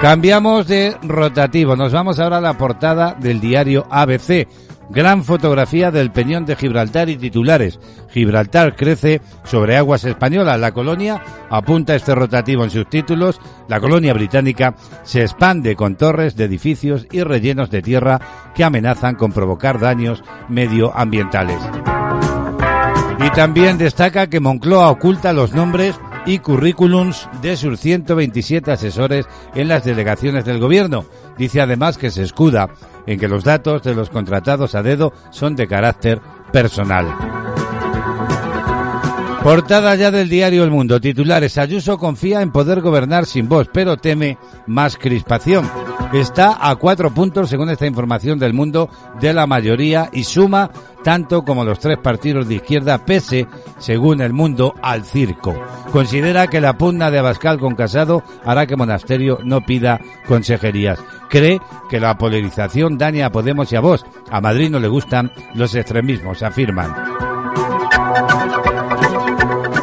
Cambiamos 0.02 0.66
de 0.66 0.96
rotativo. 1.04 1.76
Nos 1.76 1.92
vamos 1.92 2.20
ahora 2.20 2.38
a 2.38 2.42
la 2.42 2.58
portada 2.58 3.18
del 3.20 3.42
diario 3.42 3.86
ABC. 3.92 4.48
Gran 4.90 5.26
fotografía 5.26 5.92
del 5.92 6.12
Peñón 6.12 6.46
de 6.46 6.56
Gibraltar 6.56 7.10
y 7.10 7.18
titulares. 7.18 7.82
Gibraltar 8.10 8.78
crece 8.78 9.22
sobre 9.44 9.76
aguas 9.76 10.06
españolas. 10.06 10.58
La 10.58 10.72
colonia 10.72 11.22
apunta 11.50 11.96
este 11.96 12.16
rotativo 12.16 12.64
en 12.64 12.70
sus 12.70 12.88
títulos. 12.90 13.42
La 13.68 13.82
colonia 13.82 14.14
británica 14.14 14.74
se 15.04 15.22
expande 15.22 15.76
con 15.76 15.98
torres 15.98 16.38
de 16.38 16.46
edificios 16.46 17.06
y 17.12 17.22
rellenos 17.22 17.70
de 17.70 17.82
tierra 17.82 18.22
que 18.56 18.64
amenazan 18.64 19.16
con 19.16 19.34
provocar 19.34 19.82
daños 19.82 20.24
medioambientales. 20.48 21.62
Y 23.20 23.30
también 23.32 23.78
destaca 23.78 24.28
que 24.28 24.40
Moncloa 24.40 24.90
oculta 24.90 25.34
los 25.34 25.52
nombres 25.54 26.00
y 26.26 26.40
currículums 26.40 27.30
de 27.42 27.58
sus 27.58 27.80
127 27.80 28.72
asesores 28.72 29.26
en 29.56 29.68
las 29.68 29.84
delegaciones 29.84 30.46
del 30.46 30.60
gobierno. 30.60 31.06
Dice 31.38 31.62
además 31.62 31.98
que 31.98 32.12
se 32.12 32.24
escuda 32.24 32.70
en 33.08 33.20
que 33.20 33.28
los 33.28 33.44
datos 33.44 33.84
de 33.84 33.96
los 33.96 34.10
contratados 34.10 34.76
a 34.76 34.84
dedo 34.84 35.14
son 35.32 35.56
de 35.56 35.68
carácter 35.68 36.22
personal. 36.52 37.49
Portada 39.44 39.96
ya 39.96 40.12
del 40.12 40.28
diario 40.28 40.64
El 40.64 40.72
Mundo. 40.72 41.00
Titulares. 41.00 41.58
Ayuso 41.58 41.98
confía 41.98 42.42
en 42.42 42.52
poder 42.52 42.82
gobernar 42.82 43.26
sin 43.26 43.48
voz, 43.48 43.70
pero 43.72 43.98
teme 43.98 44.38
más 44.68 44.98
crispación. 44.98 45.70
Está 46.14 46.58
a 46.60 46.76
cuatro 46.76 47.12
puntos, 47.14 47.50
según 47.50 47.70
esta 47.70 47.88
información 47.88 48.38
del 48.38 48.54
Mundo, 48.54 48.90
de 49.22 49.34
la 49.34 49.48
mayoría 49.48 50.10
y 50.12 50.24
suma 50.26 50.72
tanto 51.04 51.44
como 51.44 51.64
los 51.64 51.80
tres 51.80 51.98
partidos 51.98 52.48
de 52.48 52.56
izquierda, 52.56 53.06
pese, 53.06 53.48
según 53.78 54.22
el 54.22 54.34
Mundo, 54.34 54.76
al 54.82 55.06
circo. 55.06 55.56
Considera 55.92 56.48
que 56.48 56.60
la 56.60 56.78
pugna 56.78 57.10
de 57.10 57.20
Abascal 57.20 57.60
con 57.60 57.76
Casado 57.76 58.24
hará 58.44 58.68
que 58.68 58.76
Monasterio 58.76 59.40
no 59.44 59.62
pida 59.66 60.02
consejerías. 60.28 61.00
Cree 61.30 61.62
que 61.90 62.00
la 62.00 62.18
polarización 62.18 62.98
daña 62.98 63.28
a 63.28 63.32
Podemos 63.32 63.72
y 63.72 63.78
a 63.78 63.80
Vox. 63.80 64.04
A 64.30 64.42
Madrid 64.42 64.70
no 64.70 64.80
le 64.80 64.90
gustan 64.90 65.32
los 65.54 65.74
extremismos, 65.76 66.44
afirman. 66.44 67.29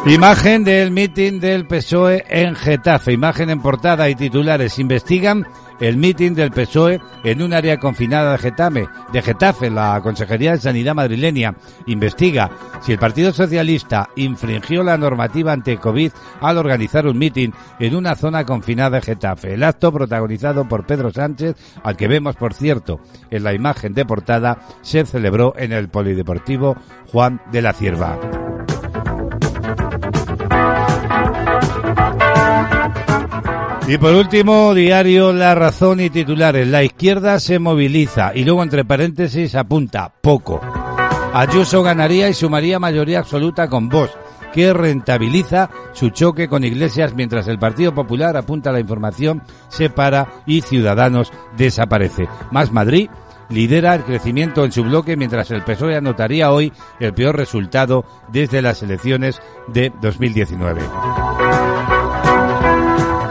Imagen 0.09 0.63
del 0.63 0.91
mitin 0.91 1.41
del 1.41 1.67
PSOE 1.67 2.23
en 2.29 2.55
Getafe. 2.55 3.11
Imagen 3.11 3.49
en 3.49 3.61
portada 3.61 4.07
y 4.07 4.15
titulares. 4.15 4.79
Investigan 4.79 5.45
el 5.81 5.97
mitin 5.97 6.33
del 6.33 6.51
PSOE 6.51 7.01
en 7.25 7.41
un 7.41 7.53
área 7.53 7.77
confinada 7.77 8.31
de 8.31 8.37
Getafe. 8.37 8.87
De 9.11 9.21
Getafe, 9.21 9.69
la 9.69 9.99
Consejería 10.01 10.53
de 10.53 10.59
Sanidad 10.59 10.95
madrileña 10.95 11.55
investiga 11.87 12.49
si 12.81 12.93
el 12.93 12.99
Partido 12.99 13.33
Socialista 13.33 14.09
infringió 14.15 14.81
la 14.81 14.97
normativa 14.97 15.51
ante 15.51 15.75
COVID 15.75 16.13
al 16.39 16.57
organizar 16.57 17.05
un 17.05 17.17
mitin 17.17 17.53
en 17.77 17.93
una 17.93 18.15
zona 18.15 18.45
confinada 18.45 18.97
de 18.97 19.01
Getafe. 19.01 19.55
El 19.55 19.63
acto 19.63 19.91
protagonizado 19.91 20.69
por 20.69 20.85
Pedro 20.85 21.11
Sánchez, 21.11 21.57
al 21.83 21.97
que 21.97 22.07
vemos, 22.07 22.37
por 22.37 22.53
cierto, 22.53 23.01
en 23.29 23.43
la 23.43 23.53
imagen 23.53 23.93
de 23.93 24.05
portada, 24.05 24.59
se 24.81 25.05
celebró 25.05 25.53
en 25.57 25.73
el 25.73 25.89
Polideportivo 25.89 26.77
Juan 27.11 27.41
de 27.51 27.61
la 27.61 27.73
Cierva. 27.73 28.46
Y 33.89 33.97
por 33.97 34.13
último, 34.13 34.73
diario 34.73 35.31
La 35.31 35.55
Razón 35.55 36.01
y 36.01 36.09
titulares. 36.09 36.67
La 36.67 36.83
izquierda 36.83 37.39
se 37.39 37.57
moviliza 37.57 38.33
y 38.35 38.43
luego 38.43 38.61
entre 38.61 38.83
paréntesis 38.83 39.55
apunta 39.55 40.11
poco. 40.21 40.59
Ayuso 41.33 41.81
ganaría 41.83 42.27
y 42.27 42.33
sumaría 42.33 42.79
mayoría 42.79 43.19
absoluta 43.19 43.69
con 43.69 43.87
Vox, 43.87 44.11
que 44.51 44.73
rentabiliza 44.73 45.69
su 45.93 46.09
choque 46.09 46.49
con 46.49 46.65
Iglesias 46.65 47.13
mientras 47.15 47.47
el 47.47 47.59
Partido 47.59 47.95
Popular 47.95 48.35
apunta 48.35 48.73
la 48.73 48.81
información, 48.81 49.41
se 49.69 49.89
para 49.89 50.27
y 50.45 50.59
Ciudadanos 50.59 51.31
desaparece. 51.55 52.27
Más 52.51 52.73
Madrid 52.73 53.09
lidera 53.49 53.95
el 53.95 54.03
crecimiento 54.03 54.65
en 54.65 54.73
su 54.73 54.83
bloque 54.83 55.15
mientras 55.15 55.49
el 55.51 55.63
PSOE 55.63 55.95
anotaría 55.95 56.51
hoy 56.51 56.73
el 56.99 57.13
peor 57.13 57.37
resultado 57.37 58.03
desde 58.33 58.61
las 58.61 58.83
elecciones 58.83 59.41
de 59.69 59.93
2019. 60.01 60.81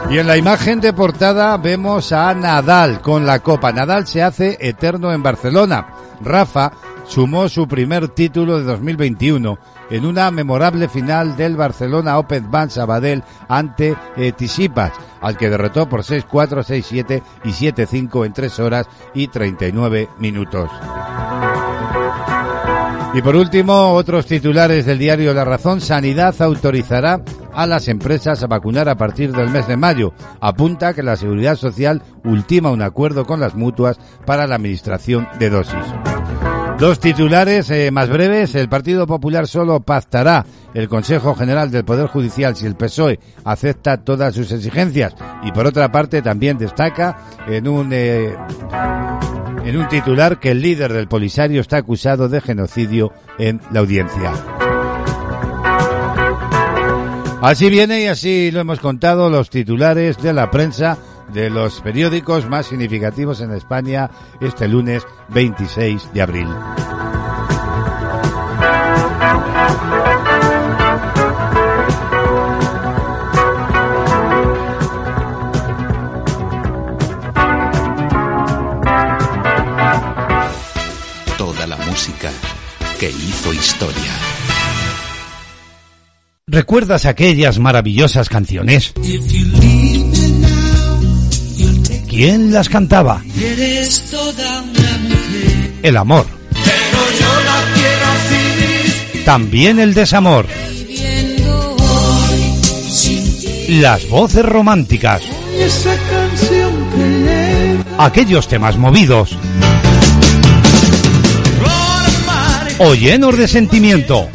Y 0.09 0.19
en 0.19 0.27
la 0.27 0.37
imagen 0.37 0.79
de 0.79 0.93
portada 0.93 1.57
vemos 1.57 2.13
a 2.13 2.33
Nadal 2.33 3.01
con 3.01 3.25
la 3.25 3.39
copa. 3.39 3.73
Nadal 3.73 4.07
se 4.07 4.23
hace 4.23 4.57
eterno 4.61 5.11
en 5.11 5.21
Barcelona. 5.21 5.87
Rafa 6.21 6.71
sumó 7.05 7.49
su 7.49 7.67
primer 7.67 8.07
título 8.07 8.57
de 8.57 8.63
2021 8.63 9.59
en 9.89 10.05
una 10.05 10.31
memorable 10.31 10.87
final 10.87 11.35
del 11.35 11.57
Barcelona 11.57 12.17
Open 12.19 12.49
Bank 12.49 12.69
Sabadell 12.69 13.23
ante 13.49 13.95
eh, 14.15 14.31
Tisipas, 14.31 14.93
al 15.19 15.37
que 15.37 15.49
derrotó 15.49 15.89
por 15.89 16.03
6-4, 16.03 16.63
6-7 16.63 17.21
y 17.43 17.49
7-5 17.49 18.25
en 18.25 18.33
3 18.33 18.59
horas 18.59 18.87
y 19.13 19.27
39 19.27 20.09
minutos. 20.19 20.69
Y 23.13 23.21
por 23.21 23.35
último, 23.35 23.93
otros 23.93 24.25
titulares 24.25 24.85
del 24.85 24.99
diario 24.99 25.33
La 25.33 25.45
Razón. 25.45 25.81
Sanidad 25.81 26.35
autorizará 26.41 27.21
a 27.53 27.65
las 27.65 27.87
empresas 27.87 28.43
a 28.43 28.47
vacunar 28.47 28.89
a 28.89 28.95
partir 28.95 29.31
del 29.31 29.49
mes 29.49 29.67
de 29.67 29.77
mayo. 29.77 30.13
Apunta 30.39 30.93
que 30.93 31.01
la 31.01 31.15
Seguridad 31.15 31.55
Social 31.55 32.03
ultima 32.23 32.69
un 32.69 32.81
acuerdo 32.81 33.25
con 33.25 33.39
las 33.39 33.55
mutuas 33.55 33.97
para 34.25 34.45
la 34.45 34.55
administración 34.55 35.27
de 35.39 35.49
dosis. 35.49 35.79
Dos 36.77 36.99
titulares 36.99 37.71
eh, 37.71 37.89
más 37.89 38.07
breves. 38.07 38.53
El 38.53 38.69
Partido 38.69 39.07
Popular 39.07 39.47
solo 39.47 39.79
pactará 39.79 40.45
el 40.75 40.87
Consejo 40.87 41.33
General 41.33 41.71
del 41.71 41.85
Poder 41.85 42.05
Judicial 42.05 42.55
si 42.55 42.67
el 42.67 42.75
PSOE 42.75 43.19
acepta 43.45 43.97
todas 43.97 44.35
sus 44.35 44.51
exigencias. 44.51 45.15
Y 45.43 45.51
por 45.51 45.65
otra 45.65 45.91
parte 45.91 46.21
también 46.21 46.59
destaca 46.59 47.17
en 47.47 47.67
un... 47.67 47.89
eh, 47.91 49.16
en 49.67 49.75
un 49.75 49.89
titular 49.89 50.39
que 50.39 50.51
el 50.51 50.61
líder 50.61 50.93
del 50.93 51.09
Polisario 51.09 51.59
está 51.59 51.75
acusado 51.75 52.29
de 52.29 52.39
genocidio 52.39 53.11
en 53.37 53.59
la 53.71 53.81
audiencia. 53.81 54.31
Así 57.41 57.69
viene 57.69 58.03
y 58.03 58.07
así 58.07 58.49
lo 58.49 58.61
hemos 58.61 58.79
contado 58.79 59.29
los 59.29 59.49
titulares 59.49 60.17
de 60.21 60.31
la 60.31 60.49
prensa 60.49 60.97
de 61.33 61.49
los 61.49 61.81
periódicos 61.81 62.49
más 62.49 62.67
significativos 62.67 63.41
en 63.41 63.51
España 63.51 64.09
este 64.39 64.69
lunes 64.69 65.05
26 65.29 66.13
de 66.13 66.21
abril. 66.21 66.47
Que 82.99 83.09
hizo 83.09 83.53
historia. 83.53 84.13
¿Recuerdas 86.47 87.05
aquellas 87.05 87.59
maravillosas 87.59 88.29
canciones? 88.29 88.93
¿Quién 92.09 92.51
las 92.51 92.69
cantaba? 92.69 93.21
El 95.83 95.97
amor, 95.97 96.25
también 99.25 99.79
el 99.79 99.93
desamor, 99.93 100.47
las 103.69 104.07
voces 104.09 104.45
románticas, 104.45 105.21
aquellos 107.97 108.47
temas 108.47 108.77
movidos 108.77 109.37
o 112.79 112.93
llenos 112.93 113.37
de 113.37 113.47
sentimiento. 113.47 114.29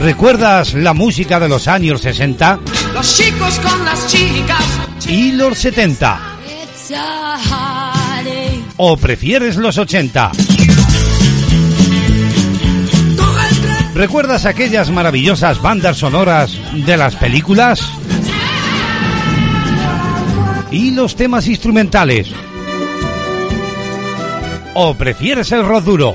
¿Recuerdas 0.00 0.74
la 0.74 0.94
música 0.94 1.40
de 1.40 1.48
los 1.48 1.66
años 1.66 2.00
60 2.02 2.60
los 2.94 3.16
chicos 3.16 3.58
con 3.60 3.84
las 3.84 4.06
chicas. 4.06 4.64
y 5.08 5.32
los 5.32 5.58
70? 5.58 6.20
It's 6.46 6.92
a 6.92 7.36
heartache. 7.38 8.62
¿O 8.76 8.96
prefieres 8.96 9.56
los 9.56 9.78
80? 9.78 10.32
¿Recuerdas 13.94 14.46
aquellas 14.46 14.90
maravillosas 14.90 15.60
bandas 15.60 15.98
sonoras 15.98 16.52
de 16.72 16.96
las 16.96 17.16
películas? 17.16 17.80
¿Y 20.70 20.92
los 20.92 21.16
temas 21.16 21.46
instrumentales? 21.48 22.32
¿O 24.74 24.94
prefieres 24.94 25.50
el 25.52 25.64
rock 25.64 25.84
duro? 25.84 26.14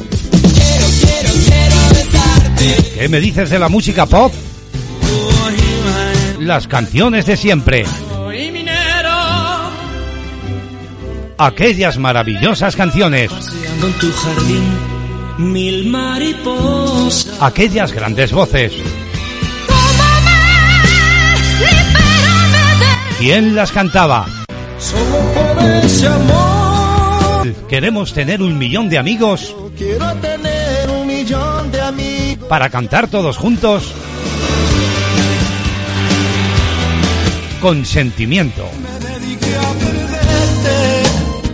¿Qué 2.95 3.09
me 3.09 3.19
dices 3.19 3.49
de 3.49 3.59
la 3.59 3.67
música 3.67 4.05
pop? 4.05 4.33
Las 6.39 6.67
canciones 6.67 7.25
de 7.25 7.35
siempre. 7.35 7.85
Aquellas 11.37 11.97
maravillosas 11.97 12.75
canciones. 12.75 13.31
Aquellas 17.39 17.91
grandes 17.91 18.31
voces. 18.31 18.73
¿Quién 23.17 23.55
las 23.55 23.71
cantaba? 23.71 24.25
Solo 24.79 25.19
por 25.33 25.63
ese 25.83 26.07
amor. 26.07 26.52
Queremos 27.73 28.13
tener 28.13 28.43
un 28.43 28.55
millón 28.59 28.87
de 28.87 28.99
amigos. 28.99 29.55
Quiero 29.75 30.13
tener 30.17 30.91
un 30.91 31.07
millón 31.07 31.71
de 31.71 31.81
amigos. 31.81 32.47
para 32.47 32.69
cantar 32.69 33.07
todos 33.07 33.35
juntos. 33.35 33.91
Con 37.59 37.83
sentimiento, 37.83 38.63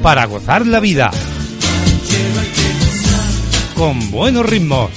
para 0.03 0.25
gozar 0.25 0.67
la 0.67 0.81
vida. 0.81 1.09
Con 3.75 4.11
buenos 4.11 4.45
ritmos. 4.45 4.89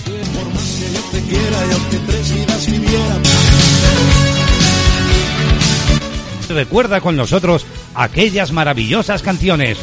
Recuerda 6.48 7.00
con 7.00 7.14
nosotros 7.14 7.64
aquellas 7.94 8.50
maravillosas 8.50 9.22
canciones. 9.22 9.78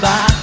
by 0.00 0.39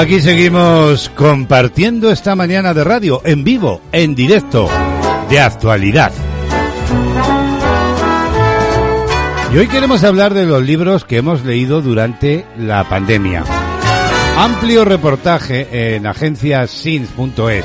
Aquí 0.00 0.18
seguimos 0.18 1.10
compartiendo 1.10 2.10
esta 2.10 2.34
mañana 2.34 2.72
de 2.72 2.84
radio 2.84 3.20
en 3.22 3.44
vivo, 3.44 3.82
en 3.92 4.14
directo, 4.14 4.66
de 5.28 5.38
actualidad. 5.40 6.10
Y 9.52 9.58
hoy 9.58 9.68
queremos 9.68 10.02
hablar 10.02 10.32
de 10.32 10.46
los 10.46 10.62
libros 10.62 11.04
que 11.04 11.18
hemos 11.18 11.44
leído 11.44 11.82
durante 11.82 12.46
la 12.56 12.88
pandemia. 12.88 13.44
Amplio 14.38 14.86
reportaje 14.86 15.94
en 15.94 16.06
agenciasins.es. 16.06 17.64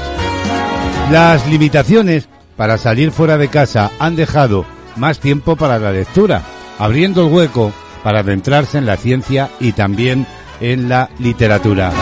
Las 1.14 1.48
limitaciones 1.48 2.28
para 2.58 2.78
salir 2.78 3.12
fuera 3.12 3.38
de 3.38 3.48
casa 3.48 3.92
han 3.98 4.18
dejado 4.18 4.66
más 4.98 5.22
tiempo 5.22 5.56
para 5.56 5.80
la 5.80 5.94
lectura, 5.94 6.42
abriendo 6.80 7.26
el 7.26 7.34
hueco 7.34 7.72
para 8.04 8.20
adentrarse 8.20 8.78
en 8.78 8.86
la 8.86 8.98
ciencia 8.98 9.52
y 9.62 9.72
también 9.72 10.28
en 10.60 10.90
la 10.90 11.10
literatura. 11.18 11.94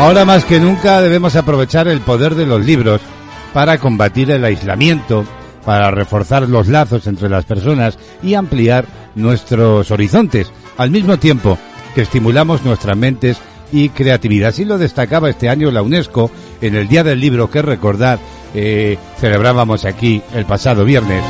Ahora 0.00 0.24
más 0.24 0.46
que 0.46 0.58
nunca 0.58 1.02
debemos 1.02 1.36
aprovechar 1.36 1.86
el 1.86 2.00
poder 2.00 2.34
de 2.34 2.46
los 2.46 2.64
libros 2.64 3.02
para 3.52 3.76
combatir 3.76 4.30
el 4.30 4.42
aislamiento, 4.42 5.26
para 5.66 5.90
reforzar 5.90 6.48
los 6.48 6.68
lazos 6.68 7.06
entre 7.06 7.28
las 7.28 7.44
personas 7.44 7.98
y 8.22 8.32
ampliar 8.32 8.86
nuestros 9.14 9.90
horizontes, 9.90 10.50
al 10.78 10.90
mismo 10.90 11.18
tiempo 11.18 11.58
que 11.94 12.00
estimulamos 12.00 12.64
nuestras 12.64 12.96
mentes 12.96 13.36
y 13.72 13.90
creatividad. 13.90 14.48
Así 14.48 14.64
lo 14.64 14.78
destacaba 14.78 15.28
este 15.28 15.50
año 15.50 15.70
la 15.70 15.82
UNESCO 15.82 16.30
en 16.62 16.76
el 16.76 16.88
Día 16.88 17.04
del 17.04 17.20
Libro 17.20 17.50
que 17.50 17.60
recordar 17.60 18.18
eh, 18.54 18.96
celebrábamos 19.18 19.84
aquí 19.84 20.22
el 20.32 20.46
pasado 20.46 20.86
viernes. 20.86 21.22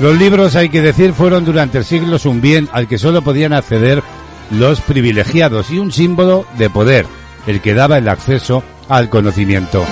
Los 0.00 0.16
libros, 0.16 0.54
hay 0.54 0.68
que 0.68 0.80
decir, 0.80 1.12
fueron 1.12 1.44
durante 1.44 1.82
siglos 1.82 2.24
un 2.24 2.40
bien 2.40 2.68
al 2.72 2.86
que 2.86 2.98
solo 2.98 3.22
podían 3.22 3.52
acceder 3.52 4.02
los 4.50 4.80
privilegiados 4.80 5.70
y 5.70 5.78
un 5.78 5.90
símbolo 5.90 6.46
de 6.56 6.70
poder, 6.70 7.04
el 7.48 7.60
que 7.60 7.74
daba 7.74 7.98
el 7.98 8.08
acceso 8.08 8.62
al 8.88 9.08
conocimiento. 9.08 9.84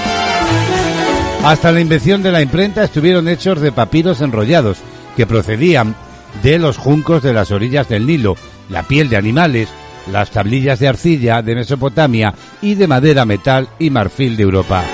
Hasta 1.44 1.72
la 1.72 1.80
invención 1.80 2.22
de 2.22 2.30
la 2.30 2.40
imprenta 2.40 2.84
estuvieron 2.84 3.28
hechos 3.28 3.60
de 3.60 3.72
papiros 3.72 4.20
enrollados, 4.20 4.78
que 5.16 5.26
procedían 5.26 5.96
de 6.42 6.58
los 6.60 6.76
juncos 6.76 7.22
de 7.22 7.32
las 7.32 7.50
orillas 7.50 7.88
del 7.88 8.06
Nilo, 8.06 8.36
la 8.70 8.84
piel 8.84 9.08
de 9.08 9.16
animales, 9.16 9.68
las 10.12 10.30
tablillas 10.30 10.78
de 10.78 10.86
arcilla 10.86 11.42
de 11.42 11.56
Mesopotamia 11.56 12.32
y 12.62 12.74
de 12.74 12.86
madera, 12.86 13.24
metal 13.24 13.68
y 13.80 13.90
marfil 13.90 14.36
de 14.36 14.44
Europa. 14.44 14.84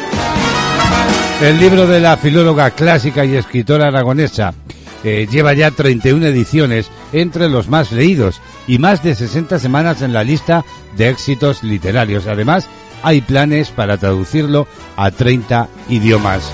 El 1.43 1.59
libro 1.59 1.87
de 1.87 2.01
la 2.01 2.17
filóloga 2.17 2.71
clásica 2.71 3.25
y 3.25 3.35
escritora 3.35 3.89
aragonesa 3.89 4.55
lleva 5.03 5.55
ya 5.55 5.71
31 5.71 6.27
ediciones 6.27 6.91
entre 7.13 7.49
los 7.49 7.69
más 7.69 7.93
leídos 7.93 8.41
y 8.67 8.79
más 8.79 9.03
de 9.03 9.15
60 9.15 9.59
semanas 9.59 10.03
en 10.03 10.13
la 10.13 10.25
lista 10.25 10.65
de 10.97 11.09
éxitos 11.09 11.63
literarios. 11.63 12.27
Además, 12.27 12.69
hay 13.03 13.21
planes 13.21 13.71
para 13.71 13.99
traducirlo 13.99 14.67
a 14.97 15.11
30 15.11 15.69
idiomas. 15.89 16.53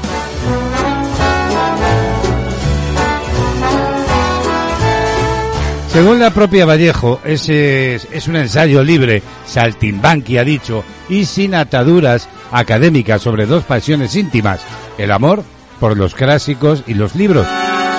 Según 5.92 6.20
la 6.20 6.30
propia 6.30 6.64
Vallejo, 6.64 7.20
ese 7.24 7.96
es, 7.96 8.06
es 8.12 8.28
un 8.28 8.36
ensayo 8.36 8.84
libre, 8.84 9.22
saltimbanqui 9.46 10.38
ha 10.38 10.44
dicho, 10.44 10.84
y 11.08 11.24
sin 11.24 11.54
ataduras 11.54 12.28
académicas 12.52 13.22
sobre 13.22 13.46
dos 13.46 13.64
pasiones 13.64 14.14
íntimas, 14.14 14.60
el 14.96 15.10
amor 15.10 15.42
por 15.80 15.96
los 15.96 16.14
clásicos 16.14 16.84
y 16.86 16.94
los 16.94 17.14
libros. 17.14 17.46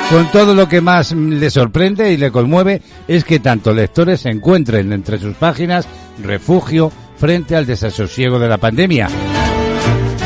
Con 0.10 0.32
todo 0.32 0.55
lo 0.55 0.68
que 0.68 0.82
más 0.82 1.12
le 1.12 1.51
sorprende 1.51 2.12
y 2.12 2.18
le 2.18 2.32
conmueve 2.32 2.82
es 3.07 3.24
que 3.24 3.39
tanto 3.39 3.74
lectores 3.74 4.26
encuentren 4.26 4.91
entre 4.91 5.20
sus 5.20 5.36
páginas 5.36 5.88
refugio 6.24 6.91
frente 7.16 7.55
al 7.55 7.68
desasosiego 7.68 8.39
de 8.39 8.47
la 8.47 8.57
pandemia. 8.57 9.07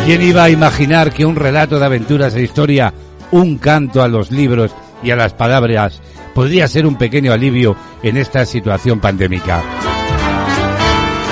¿Quién 0.06 0.22
iba 0.22 0.46
a 0.46 0.50
imaginar 0.50 1.12
que 1.12 1.26
un 1.26 1.36
relato 1.36 1.80
de 1.80 1.86
aventuras 1.86 2.34
e 2.36 2.44
historia, 2.44 2.94
un 3.32 3.58
canto 3.58 4.02
a 4.02 4.08
los 4.08 4.32
libros 4.32 4.72
y 5.04 5.12
a 5.12 5.18
las 5.18 5.34
palabras, 5.34 6.02
podría 6.34 6.70
ser 6.70 6.86
un 6.86 6.98
pequeño 6.98 7.34
alivio 7.34 7.76
en 8.04 8.16
esta 8.16 8.46
situación 8.46 9.02
pandémica? 9.02 9.62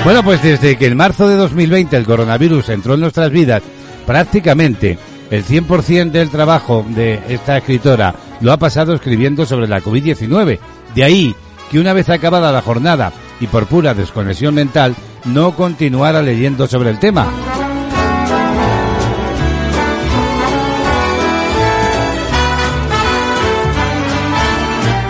Bueno, 0.04 0.22
pues 0.22 0.42
desde 0.42 0.76
que 0.76 0.88
en 0.88 0.96
marzo 0.98 1.26
de 1.26 1.36
2020 1.36 1.96
el 1.96 2.04
coronavirus 2.04 2.68
entró 2.68 2.94
en 2.94 3.00
nuestras 3.00 3.30
vidas, 3.30 3.62
prácticamente 4.06 4.98
el 5.32 5.46
100% 5.46 6.10
del 6.10 6.28
trabajo 6.28 6.84
de 6.86 7.22
esta 7.26 7.56
escritora 7.56 8.14
lo 8.42 8.52
ha 8.52 8.58
pasado 8.58 8.92
escribiendo 8.92 9.46
sobre 9.46 9.66
la 9.66 9.80
COVID-19. 9.80 10.58
De 10.94 11.04
ahí 11.04 11.34
que 11.70 11.80
una 11.80 11.94
vez 11.94 12.10
acabada 12.10 12.52
la 12.52 12.60
jornada 12.60 13.14
y 13.40 13.46
por 13.46 13.66
pura 13.66 13.94
desconexión 13.94 14.54
mental, 14.54 14.94
no 15.24 15.56
continuara 15.56 16.20
leyendo 16.20 16.66
sobre 16.66 16.90
el 16.90 16.98
tema. 16.98 17.26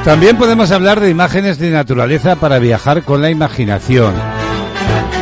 También 0.05 0.37
podemos 0.37 0.71
hablar 0.71 1.01
de 1.01 1.11
imágenes 1.11 1.59
de 1.59 1.71
naturaleza 1.71 2.37
para 2.37 2.61
viajar 2.61 3.03
con 3.03 3.23
la 3.23 3.31
imaginación. 3.31 4.15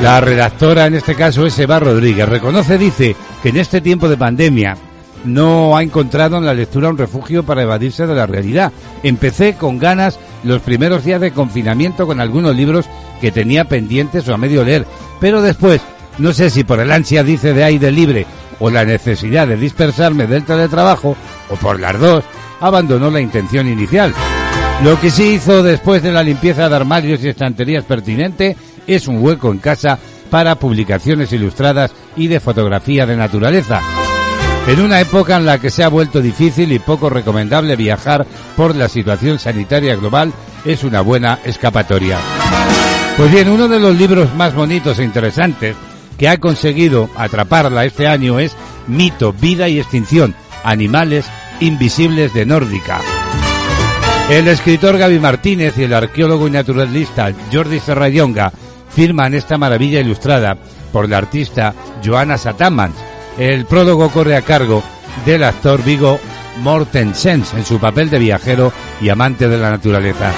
La 0.03 0.20
redactora 0.20 0.84
en 0.84 0.94
este 0.94 1.14
caso 1.14 1.46
es 1.46 1.59
Eva 1.59 1.78
Rodríguez. 1.78 2.28
Reconoce, 2.28 2.76
dice, 2.76 3.16
que 3.42 3.48
en 3.48 3.57
este 3.57 3.80
tiempo 3.80 4.07
de 4.07 4.18
pandemia 4.18 4.76
no 5.25 5.77
ha 5.77 5.83
encontrado 5.83 6.39
en 6.39 6.47
la 6.47 6.55
lectura 6.55 6.89
un 6.89 6.99
refugio 6.99 7.43
para 7.43 7.62
evadirse 7.62 8.07
de 8.07 8.14
la 8.14 8.27
realidad. 8.27 8.73
Empecé 9.03 9.55
con 9.55 9.79
ganas 9.79 10.18
los 10.45 10.62
primeros 10.62 11.05
días 11.05 11.21
de 11.21 11.33
confinamiento 11.33 12.07
con 12.07 12.21
algunos 12.21 12.57
libros 12.57 12.87
que 13.21 13.33
tenía 13.33 13.64
pendientes 13.66 14.29
o 14.29 14.35
a 14.35 14.39
medio 14.39 14.64
leer, 14.64 14.87
pero 15.21 15.43
después, 15.43 15.81
no 16.18 16.33
sé 16.33 16.51
si 16.51 16.64
por 16.64 16.81
el 16.81 16.91
ansia, 16.91 17.23
dice, 17.23 17.53
de 17.53 17.64
aire 17.64 17.91
libre 17.91 18.27
o 18.59 18.71
la 18.71 18.85
necesidad 18.85 19.49
de 19.49 19.57
dispersarme 19.57 20.27
del 20.27 20.45
teletrabajo, 20.45 21.16
o 21.49 21.57
por 21.57 21.81
las 21.81 21.99
dos, 21.99 22.25
abandonó 22.61 23.11
la 23.11 23.21
intención 23.21 23.66
inicial. 23.66 24.14
Lo 24.85 25.01
que 25.01 25.11
sí 25.11 25.35
hizo 25.35 25.62
después 25.62 26.03
de 26.03 26.12
la 26.12 26.23
limpieza 26.23 26.68
de 26.68 26.77
armarios 26.77 27.23
y 27.25 27.29
estanterías 27.29 27.85
pertinente 27.85 28.57
es 28.87 29.09
un 29.09 29.23
hueco 29.23 29.51
en 29.51 29.59
casa 29.59 29.99
para 30.31 30.55
publicaciones 30.55 31.33
ilustradas 31.33 31.93
y 32.16 32.29
de 32.29 32.41
fotografía 32.41 33.05
de 33.07 33.16
naturaleza. 33.16 33.99
En 34.71 34.81
una 34.81 35.01
época 35.01 35.37
en 35.37 35.47
la 35.47 35.59
que 35.59 35.68
se 35.68 35.83
ha 35.83 35.89
vuelto 35.89 36.23
difícil 36.23 36.71
y 36.71 36.79
poco 36.79 37.11
recomendable 37.11 37.75
viajar 37.75 38.25
por 38.57 38.77
la 38.77 38.89
situación 38.89 39.41
sanitaria 39.41 39.97
global, 39.97 40.33
es 40.64 40.85
una 40.85 41.01
buena 41.01 41.41
escapatoria. 41.45 42.18
Pues 43.16 43.33
bien, 43.33 43.49
uno 43.49 43.66
de 43.66 43.81
los 43.81 43.97
libros 43.97 44.33
más 44.37 44.55
bonitos 44.55 45.01
e 45.01 45.05
interesantes 45.05 45.75
que 46.16 46.29
ha 46.29 46.39
conseguido 46.39 47.11
atraparla 47.16 47.85
este 47.85 48.07
año 48.07 48.39
es 48.39 48.55
Mito, 48.87 49.33
Vida 49.33 49.68
y 49.68 49.81
Extinción, 49.81 50.37
Animales 50.62 51.27
Invisibles 51.59 52.33
de 52.33 52.47
Nórdica. 52.47 53.01
El 54.31 54.47
escritor 54.47 54.99
Gaby 54.99 55.18
Martínez 55.18 55.77
y 55.79 55.83
el 55.83 55.95
arqueólogo 55.95 56.47
y 56.47 56.53
naturalista 56.53 57.33
Jordi 57.53 57.81
Serrayonga 57.81 58.53
firman 58.89 59.35
esta 59.35 59.59
maravilla 59.59 59.99
ilustrada 59.99 60.57
por 60.93 61.09
la 61.09 61.18
artista 61.18 61.75
Joana 62.05 62.39
Satamans. 62.39 63.10
El 63.41 63.64
prólogo 63.64 64.11
corre 64.11 64.36
a 64.36 64.43
cargo 64.43 64.82
del 65.24 65.45
actor 65.45 65.82
Vigo 65.82 66.20
Mortensens 66.61 67.55
en 67.55 67.64
su 67.64 67.80
papel 67.80 68.11
de 68.11 68.18
viajero 68.18 68.70
y 69.01 69.09
amante 69.09 69.49
de 69.49 69.57
la 69.57 69.70
naturaleza. 69.70 70.30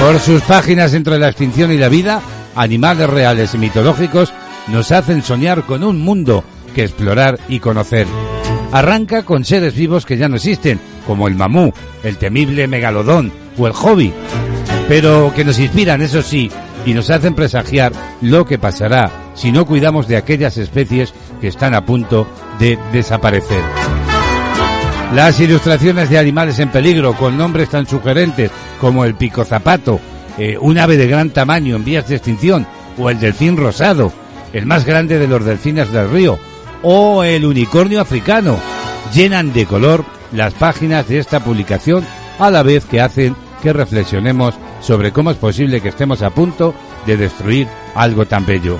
Por 0.00 0.20
sus 0.20 0.40
páginas 0.42 0.94
entre 0.94 1.18
la 1.18 1.26
extinción 1.26 1.72
y 1.72 1.76
la 1.76 1.88
vida, 1.88 2.22
animales 2.54 3.10
reales 3.10 3.54
y 3.54 3.58
mitológicos 3.58 4.32
nos 4.68 4.92
hacen 4.92 5.22
soñar 5.22 5.64
con 5.64 5.82
un 5.82 6.00
mundo 6.00 6.44
que 6.76 6.84
explorar 6.84 7.40
y 7.48 7.58
conocer. 7.58 8.06
Arranca 8.70 9.24
con 9.24 9.44
seres 9.44 9.74
vivos 9.74 10.06
que 10.06 10.16
ya 10.16 10.28
no 10.28 10.36
existen, 10.36 10.78
como 11.08 11.26
el 11.26 11.34
mamú, 11.34 11.72
el 12.04 12.18
temible 12.18 12.68
megalodón 12.68 13.32
o 13.58 13.66
el 13.66 13.72
hobby, 13.72 14.12
pero 14.86 15.32
que 15.34 15.44
nos 15.44 15.58
inspiran, 15.58 16.02
eso 16.02 16.22
sí, 16.22 16.52
y 16.86 16.94
nos 16.94 17.10
hacen 17.10 17.34
presagiar 17.34 17.92
lo 18.20 18.44
que 18.44 18.58
pasará 18.58 19.10
si 19.34 19.50
no 19.52 19.66
cuidamos 19.66 20.06
de 20.08 20.16
aquellas 20.16 20.56
especies 20.56 21.12
que 21.44 21.48
están 21.48 21.74
a 21.74 21.84
punto 21.84 22.26
de 22.58 22.78
desaparecer. 22.90 23.60
Las 25.12 25.38
ilustraciones 25.38 26.08
de 26.08 26.18
animales 26.18 26.58
en 26.58 26.70
peligro 26.70 27.12
con 27.12 27.36
nombres 27.36 27.68
tan 27.68 27.86
sugerentes 27.86 28.50
como 28.80 29.04
el 29.04 29.14
pico 29.14 29.44
zapato, 29.44 30.00
eh, 30.38 30.56
un 30.58 30.78
ave 30.78 30.96
de 30.96 31.06
gran 31.06 31.28
tamaño 31.28 31.76
en 31.76 31.84
vías 31.84 32.08
de 32.08 32.16
extinción, 32.16 32.66
o 32.96 33.10
el 33.10 33.20
delfín 33.20 33.58
rosado, 33.58 34.10
el 34.54 34.64
más 34.64 34.86
grande 34.86 35.18
de 35.18 35.28
los 35.28 35.44
delfines 35.44 35.92
del 35.92 36.10
río, 36.10 36.38
o 36.82 37.22
el 37.24 37.44
unicornio 37.44 38.00
africano, 38.00 38.56
llenan 39.12 39.52
de 39.52 39.66
color 39.66 40.02
las 40.32 40.54
páginas 40.54 41.06
de 41.08 41.18
esta 41.18 41.44
publicación 41.44 42.06
a 42.38 42.50
la 42.50 42.62
vez 42.62 42.86
que 42.86 43.02
hacen 43.02 43.36
que 43.62 43.74
reflexionemos 43.74 44.54
sobre 44.80 45.12
cómo 45.12 45.30
es 45.30 45.36
posible 45.36 45.82
que 45.82 45.90
estemos 45.90 46.22
a 46.22 46.30
punto 46.30 46.74
de 47.04 47.18
destruir 47.18 47.68
algo 47.94 48.24
tan 48.24 48.46
bello. 48.46 48.78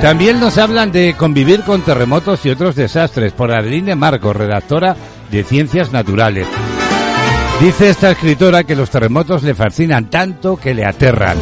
También 0.00 0.38
nos 0.38 0.58
hablan 0.58 0.92
de 0.92 1.14
convivir 1.16 1.62
con 1.62 1.82
terremotos 1.82 2.44
y 2.44 2.50
otros 2.50 2.76
desastres 2.76 3.32
por 3.32 3.50
Adeline 3.50 3.96
Marcos, 3.96 4.36
redactora 4.36 4.94
de 5.30 5.42
Ciencias 5.42 5.90
Naturales. 5.90 6.46
Dice 7.60 7.88
esta 7.88 8.10
escritora 8.10 8.64
que 8.64 8.76
los 8.76 8.90
terremotos 8.90 9.42
le 9.42 9.54
fascinan 9.54 10.10
tanto 10.10 10.56
que 10.56 10.74
le 10.74 10.84
aterran. 10.84 11.38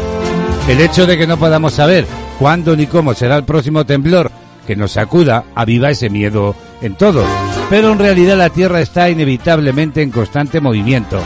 El 0.69 0.81
hecho 0.81 1.07
de 1.07 1.19
que 1.19 1.27
no 1.27 1.37
podamos 1.37 1.75
saber 1.75 2.07
cuándo 2.39 2.77
ni 2.77 2.87
cómo 2.87 3.13
será 3.15 3.37
el 3.37 3.45
próximo 3.45 3.85
temblor 3.85 4.31
que 4.67 4.77
nos 4.77 4.93
sacuda 4.93 5.45
aviva 5.55 5.91
ese 5.91 6.09
miedo 6.09 6.55
en 6.81 6.95
todos. 6.95 7.27
Pero 7.69 7.93
en 7.93 7.99
realidad 7.99 8.39
la 8.39 8.51
Tierra 8.51 8.81
está 8.81 9.11
inevitablemente 9.11 10.01
en 10.03 10.11
constante 10.11 10.61
movimiento. 10.61 11.21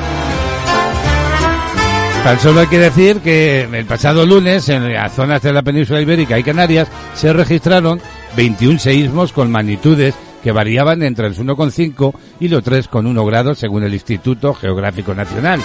Tan 2.29 2.41
solo 2.41 2.61
hay 2.61 2.67
que 2.67 2.79
decir 2.79 3.21
que 3.21 3.63
el 3.63 3.87
pasado 3.87 4.27
lunes 4.27 4.69
en 4.69 4.93
las 4.93 5.15
zonas 5.15 5.41
de 5.41 5.51
la 5.51 5.63
península 5.63 6.03
ibérica 6.03 6.39
y 6.39 6.43
Canarias 6.43 6.87
se 7.15 7.33
registraron 7.33 8.03
21 8.37 8.79
seísmos 8.79 9.33
con 9.33 9.51
magnitudes 9.51 10.15
que 10.45 10.53
variaban 10.53 11.03
entre 11.03 11.27
el 11.27 11.35
1,5 11.35 12.13
y 12.39 12.49
los 12.49 12.63
3,1 12.63 13.27
grados 13.27 13.59
según 13.59 13.83
el 13.85 13.95
Instituto 13.95 14.53
Geográfico 14.53 15.15
Nacional. 15.15 15.63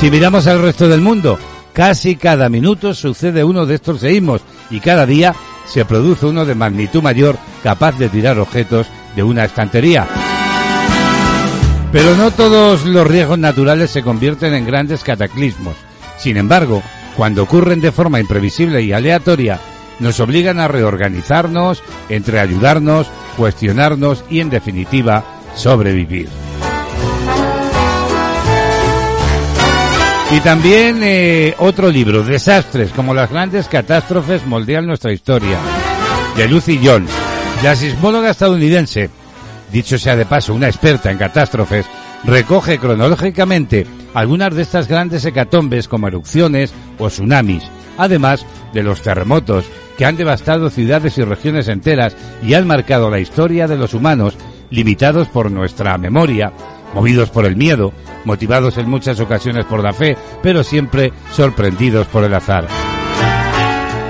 Si 0.00 0.10
miramos 0.10 0.48
al 0.48 0.62
resto 0.62 0.88
del 0.88 1.00
mundo, 1.00 1.38
casi 1.72 2.16
cada 2.16 2.48
minuto 2.48 2.92
sucede 2.92 3.44
uno 3.44 3.64
de 3.64 3.76
estos 3.76 4.00
seísmos 4.00 4.40
y 4.70 4.80
cada 4.80 5.06
día 5.06 5.32
se 5.64 5.84
produce 5.84 6.26
uno 6.26 6.44
de 6.44 6.56
magnitud 6.56 7.02
mayor 7.02 7.38
capaz 7.62 7.96
de 7.96 8.08
tirar 8.08 8.40
objetos 8.40 8.88
de 9.14 9.22
una 9.22 9.44
estantería. 9.44 10.08
Pero 11.90 12.16
no 12.16 12.30
todos 12.30 12.84
los 12.84 13.06
riesgos 13.06 13.38
naturales 13.38 13.90
se 13.90 14.02
convierten 14.02 14.52
en 14.54 14.66
grandes 14.66 15.02
cataclismos. 15.02 15.74
Sin 16.18 16.36
embargo, 16.36 16.82
cuando 17.16 17.42
ocurren 17.42 17.80
de 17.80 17.92
forma 17.92 18.20
imprevisible 18.20 18.82
y 18.82 18.92
aleatoria, 18.92 19.58
nos 19.98 20.20
obligan 20.20 20.60
a 20.60 20.68
reorganizarnos, 20.68 21.82
entre 22.08 22.40
ayudarnos, 22.40 23.06
cuestionarnos 23.36 24.24
y, 24.28 24.40
en 24.40 24.50
definitiva, 24.50 25.24
sobrevivir. 25.54 26.28
Y 30.30 30.40
también 30.40 31.00
eh, 31.02 31.54
otro 31.58 31.90
libro, 31.90 32.22
Desastres, 32.22 32.90
como 32.92 33.14
las 33.14 33.30
grandes 33.30 33.66
catástrofes 33.66 34.46
moldean 34.46 34.86
nuestra 34.86 35.10
historia, 35.10 35.58
de 36.36 36.46
Lucy 36.48 36.78
Jones, 36.84 37.10
la 37.62 37.74
sismóloga 37.74 38.30
estadounidense, 38.30 39.08
dicho 39.72 39.98
sea 39.98 40.16
de 40.16 40.26
paso, 40.26 40.54
una 40.54 40.68
experta 40.68 41.10
en 41.10 41.18
catástrofes, 41.18 41.86
recoge 42.24 42.78
cronológicamente 42.78 43.86
algunas 44.14 44.54
de 44.54 44.62
estas 44.62 44.88
grandes 44.88 45.24
hecatombes 45.24 45.88
como 45.88 46.08
erupciones 46.08 46.72
o 46.98 47.08
tsunamis, 47.08 47.64
además 47.96 48.44
de 48.72 48.82
los 48.82 49.02
terremotos 49.02 49.64
que 49.96 50.04
han 50.04 50.16
devastado 50.16 50.70
ciudades 50.70 51.18
y 51.18 51.24
regiones 51.24 51.68
enteras 51.68 52.16
y 52.42 52.54
han 52.54 52.66
marcado 52.66 53.10
la 53.10 53.20
historia 53.20 53.66
de 53.66 53.76
los 53.76 53.94
humanos, 53.94 54.36
limitados 54.70 55.28
por 55.28 55.50
nuestra 55.50 55.98
memoria, 55.98 56.52
movidos 56.94 57.30
por 57.30 57.44
el 57.44 57.56
miedo, 57.56 57.92
motivados 58.24 58.78
en 58.78 58.88
muchas 58.88 59.20
ocasiones 59.20 59.64
por 59.64 59.82
la 59.82 59.92
fe, 59.92 60.16
pero 60.42 60.62
siempre 60.62 61.12
sorprendidos 61.32 62.06
por 62.06 62.24
el 62.24 62.34
azar. 62.34 62.66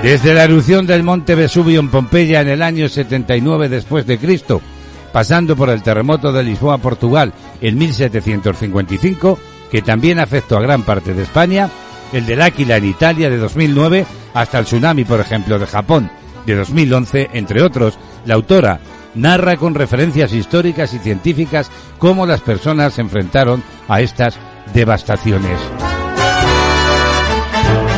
Desde 0.03 0.33
la 0.33 0.45
erupción 0.45 0.87
del 0.87 1.03
monte 1.03 1.35
Vesubio 1.35 1.79
en 1.79 1.89
Pompeya 1.89 2.41
en 2.41 2.49
el 2.49 2.61
año 2.61 2.87
79 2.87 3.67
después 3.67 4.05
de 4.05 4.17
Cristo, 4.17 4.61
pasando 5.11 5.55
por 5.55 5.69
el 5.69 5.83
terremoto 5.83 6.31
de 6.31 6.43
Lisboa, 6.43 6.77
Portugal, 6.77 7.33
en 7.61 7.77
1755, 7.77 9.39
que 9.71 9.81
también 9.81 10.19
afectó 10.19 10.57
a 10.57 10.61
gran 10.61 10.83
parte 10.83 11.13
de 11.13 11.23
España, 11.23 11.69
el 12.13 12.25
del 12.25 12.41
Áquila 12.41 12.77
en 12.77 12.85
Italia 12.85 13.29
de 13.29 13.37
2009, 13.37 14.05
hasta 14.33 14.59
el 14.59 14.65
tsunami, 14.65 15.05
por 15.05 15.19
ejemplo, 15.19 15.59
de 15.59 15.65
Japón 15.65 16.09
de 16.45 16.55
2011, 16.55 17.29
entre 17.33 17.61
otros, 17.61 17.97
la 18.25 18.35
autora 18.35 18.79
narra 19.15 19.57
con 19.57 19.75
referencias 19.75 20.33
históricas 20.33 20.93
y 20.93 20.99
científicas 20.99 21.69
cómo 21.97 22.25
las 22.25 22.41
personas 22.41 22.93
se 22.93 23.01
enfrentaron 23.01 23.63
a 23.87 24.01
estas 24.01 24.37
devastaciones. 24.73 25.59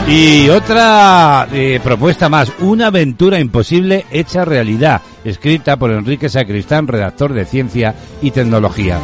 Y 0.07 0.49
otra 0.49 1.47
eh, 1.53 1.80
propuesta 1.84 2.28
más, 2.28 2.51
una 2.59 2.88
aventura 2.88 3.39
imposible 3.39 4.05
hecha 4.12 4.43
realidad, 4.43 5.01
escrita 5.24 5.78
por 5.78 5.91
Enrique 5.91 6.30
Sacristán, 6.30 6.88
redactor 6.88 7.34
de 7.34 7.45
Ciencia 7.45 7.95
y 8.22 8.32
Tecnología. 8.32 8.99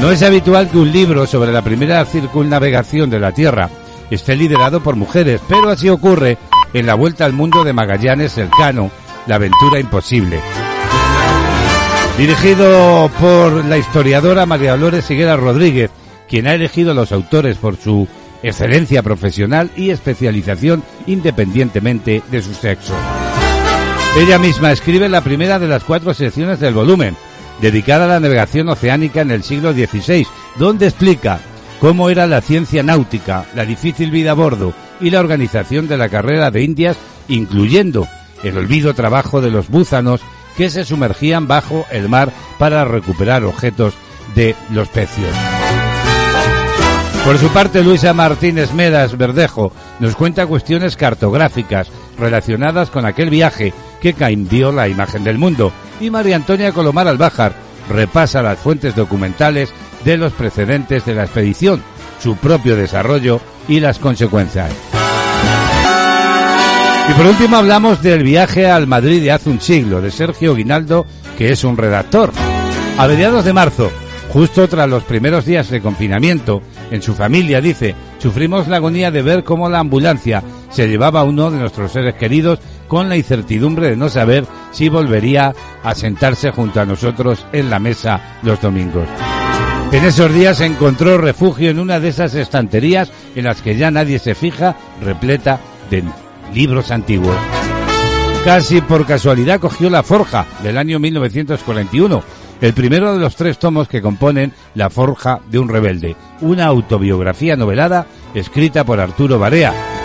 No 0.00 0.10
es 0.10 0.22
habitual 0.22 0.70
que 0.70 0.78
un 0.78 0.92
libro 0.92 1.26
sobre 1.26 1.52
la 1.52 1.62
primera 1.62 2.04
circunnavegación 2.04 3.08
de 3.08 3.18
la 3.18 3.32
Tierra 3.32 3.70
esté 4.10 4.36
liderado 4.36 4.82
por 4.82 4.96
mujeres, 4.96 5.40
pero 5.48 5.70
así 5.70 5.88
ocurre 5.88 6.38
en 6.72 6.86
la 6.86 6.94
Vuelta 6.94 7.24
al 7.24 7.32
Mundo 7.32 7.64
de 7.64 7.72
Magallanes 7.72 8.36
Elcano, 8.38 8.90
La 9.26 9.36
aventura 9.36 9.80
imposible. 9.80 10.40
Dirigido 12.18 13.10
por 13.20 13.64
la 13.64 13.78
historiadora 13.78 14.46
María 14.46 14.72
Dolores 14.72 15.10
Higuera 15.10 15.36
Rodríguez, 15.36 15.90
quien 16.28 16.46
ha 16.46 16.54
elegido 16.54 16.92
a 16.92 16.94
los 16.94 17.12
autores 17.12 17.58
por 17.58 17.76
su 17.76 18.06
excelencia 18.42 19.02
profesional 19.02 19.70
y 19.76 19.90
especialización 19.90 20.82
independientemente 21.06 22.22
de 22.30 22.42
su 22.42 22.54
sexo. 22.54 22.94
Ella 24.16 24.38
misma 24.38 24.72
escribe 24.72 25.10
la 25.10 25.20
primera 25.20 25.58
de 25.58 25.68
las 25.68 25.84
cuatro 25.84 26.14
secciones 26.14 26.58
del 26.58 26.72
volumen, 26.72 27.14
dedicada 27.60 28.06
a 28.06 28.08
la 28.08 28.20
navegación 28.20 28.66
oceánica 28.70 29.20
en 29.20 29.30
el 29.30 29.42
siglo 29.42 29.74
XVI, 29.74 30.26
donde 30.58 30.86
explica 30.86 31.38
cómo 31.80 32.08
era 32.08 32.26
la 32.26 32.40
ciencia 32.40 32.82
náutica, 32.82 33.44
la 33.54 33.66
difícil 33.66 34.10
vida 34.10 34.30
a 34.30 34.34
bordo 34.34 34.72
y 35.02 35.10
la 35.10 35.20
organización 35.20 35.86
de 35.86 35.98
la 35.98 36.08
carrera 36.08 36.50
de 36.50 36.62
Indias, 36.62 36.96
incluyendo 37.28 38.08
el 38.42 38.56
olvido 38.56 38.94
trabajo 38.94 39.42
de 39.42 39.50
los 39.50 39.68
búzanos 39.68 40.22
que 40.56 40.70
se 40.70 40.86
sumergían 40.86 41.46
bajo 41.46 41.84
el 41.90 42.08
mar 42.08 42.32
para 42.58 42.86
recuperar 42.86 43.44
objetos 43.44 43.92
de 44.34 44.56
los 44.70 44.88
pecios. 44.88 45.34
Por 47.22 47.36
su 47.38 47.48
parte, 47.48 47.82
Luisa 47.82 48.14
Martínez 48.14 48.72
Medas 48.72 49.18
Verdejo 49.18 49.72
nos 49.98 50.16
cuenta 50.16 50.46
cuestiones 50.46 50.96
cartográficas 50.96 51.88
relacionadas 52.18 52.88
con 52.88 53.04
aquel 53.04 53.30
viaje 53.30 53.74
que 54.00 54.14
cambió 54.14 54.72
la 54.72 54.88
imagen 54.88 55.24
del 55.24 55.38
mundo. 55.38 55.72
Y 56.00 56.10
María 56.10 56.36
Antonia 56.36 56.72
Colomar 56.72 57.08
Albájar 57.08 57.52
repasa 57.88 58.42
las 58.42 58.58
fuentes 58.58 58.94
documentales 58.94 59.72
de 60.04 60.16
los 60.16 60.32
precedentes 60.32 61.04
de 61.04 61.14
la 61.14 61.24
expedición, 61.24 61.82
su 62.20 62.36
propio 62.36 62.76
desarrollo 62.76 63.40
y 63.68 63.80
las 63.80 63.98
consecuencias. 63.98 64.70
Y 67.08 67.12
por 67.12 67.26
último 67.26 67.56
hablamos 67.56 68.02
del 68.02 68.24
viaje 68.24 68.68
al 68.68 68.86
Madrid 68.86 69.22
de 69.22 69.30
hace 69.30 69.48
un 69.48 69.60
siglo, 69.60 70.00
de 70.00 70.10
Sergio 70.10 70.54
Guinaldo, 70.56 71.06
que 71.38 71.52
es 71.52 71.62
un 71.62 71.76
redactor. 71.76 72.32
A 72.98 73.06
mediados 73.06 73.44
de 73.44 73.52
marzo, 73.52 73.90
justo 74.32 74.66
tras 74.68 74.88
los 74.88 75.04
primeros 75.04 75.44
días 75.44 75.70
de 75.70 75.80
confinamiento, 75.80 76.62
en 76.90 77.02
su 77.02 77.14
familia, 77.14 77.60
dice, 77.60 77.94
sufrimos 78.18 78.66
la 78.66 78.76
agonía 78.76 79.10
de 79.10 79.22
ver 79.22 79.44
cómo 79.44 79.68
la 79.68 79.78
ambulancia 79.78 80.42
se 80.70 80.88
llevaba 80.88 81.20
a 81.20 81.24
uno 81.24 81.50
de 81.50 81.58
nuestros 81.58 81.92
seres 81.92 82.14
queridos 82.14 82.58
con 82.88 83.08
la 83.08 83.16
incertidumbre 83.16 83.90
de 83.90 83.96
no 83.96 84.08
saber 84.08 84.44
si 84.70 84.88
volvería 84.88 85.54
a 85.82 85.94
sentarse 85.94 86.50
junto 86.50 86.80
a 86.80 86.84
nosotros 86.84 87.46
en 87.52 87.70
la 87.70 87.78
mesa 87.78 88.38
los 88.42 88.60
domingos. 88.60 89.08
En 89.92 90.04
esos 90.04 90.32
días 90.34 90.60
encontró 90.60 91.16
refugio 91.16 91.70
en 91.70 91.78
una 91.78 92.00
de 92.00 92.08
esas 92.08 92.34
estanterías 92.34 93.10
en 93.34 93.44
las 93.44 93.62
que 93.62 93.76
ya 93.76 93.90
nadie 93.90 94.18
se 94.18 94.34
fija, 94.34 94.76
repleta 95.00 95.60
de 95.90 96.02
libros 96.52 96.90
antiguos. 96.90 97.36
Casi 98.44 98.80
por 98.80 99.06
casualidad 99.06 99.60
cogió 99.60 99.88
La 99.90 100.02
Forja 100.02 100.46
del 100.62 100.78
año 100.78 100.98
1941, 100.98 102.22
el 102.60 102.72
primero 102.74 103.12
de 103.12 103.20
los 103.20 103.36
tres 103.36 103.58
tomos 103.58 103.88
que 103.88 104.02
componen 104.02 104.52
La 104.74 104.90
Forja 104.90 105.40
de 105.50 105.58
un 105.58 105.68
Rebelde, 105.68 106.16
una 106.40 106.66
autobiografía 106.66 107.56
novelada 107.56 108.06
escrita 108.34 108.84
por 108.84 109.00
Arturo 109.00 109.38
Barea. 109.38 109.95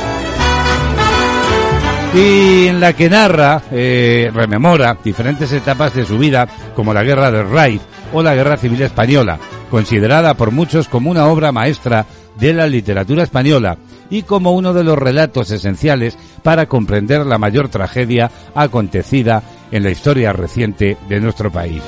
Y 2.13 2.67
en 2.67 2.81
la 2.81 2.91
que 2.93 3.09
narra, 3.09 3.61
eh, 3.71 4.29
rememora 4.33 4.97
diferentes 5.01 5.51
etapas 5.53 5.93
de 5.95 6.05
su 6.05 6.17
vida, 6.17 6.45
como 6.75 6.93
la 6.93 7.03
Guerra 7.03 7.31
del 7.31 7.49
Raid 7.49 7.79
o 8.11 8.21
la 8.21 8.35
Guerra 8.35 8.57
Civil 8.57 8.81
Española, 8.81 9.39
considerada 9.69 10.33
por 10.33 10.51
muchos 10.51 10.89
como 10.89 11.09
una 11.09 11.27
obra 11.27 11.53
maestra 11.53 12.05
de 12.37 12.53
la 12.53 12.67
literatura 12.67 13.23
española 13.23 13.77
y 14.09 14.23
como 14.23 14.51
uno 14.51 14.73
de 14.73 14.83
los 14.83 14.97
relatos 14.97 15.51
esenciales 15.51 16.17
para 16.43 16.65
comprender 16.65 17.25
la 17.25 17.37
mayor 17.37 17.69
tragedia 17.69 18.29
acontecida 18.55 19.41
en 19.71 19.83
la 19.83 19.91
historia 19.91 20.33
reciente 20.33 20.97
de 21.07 21.19
nuestro 21.21 21.49
país. 21.49 21.81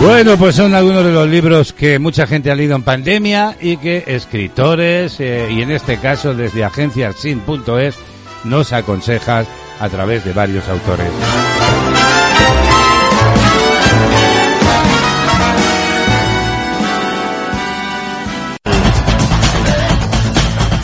Bueno, 0.00 0.38
pues 0.38 0.56
son 0.56 0.74
algunos 0.74 1.04
de 1.04 1.12
los 1.12 1.28
libros 1.28 1.74
que 1.74 1.98
mucha 1.98 2.26
gente 2.26 2.50
ha 2.50 2.54
leído 2.54 2.74
en 2.74 2.82
pandemia 2.82 3.56
y 3.60 3.76
que 3.76 4.02
escritores, 4.06 5.20
eh, 5.20 5.48
y 5.50 5.60
en 5.60 5.70
este 5.70 5.98
caso 5.98 6.32
desde 6.32 6.64
agenciasin.es, 6.64 7.96
nos 8.44 8.72
aconsejas 8.72 9.46
a 9.78 9.88
través 9.90 10.24
de 10.24 10.32
varios 10.32 10.66
autores. 10.68 11.10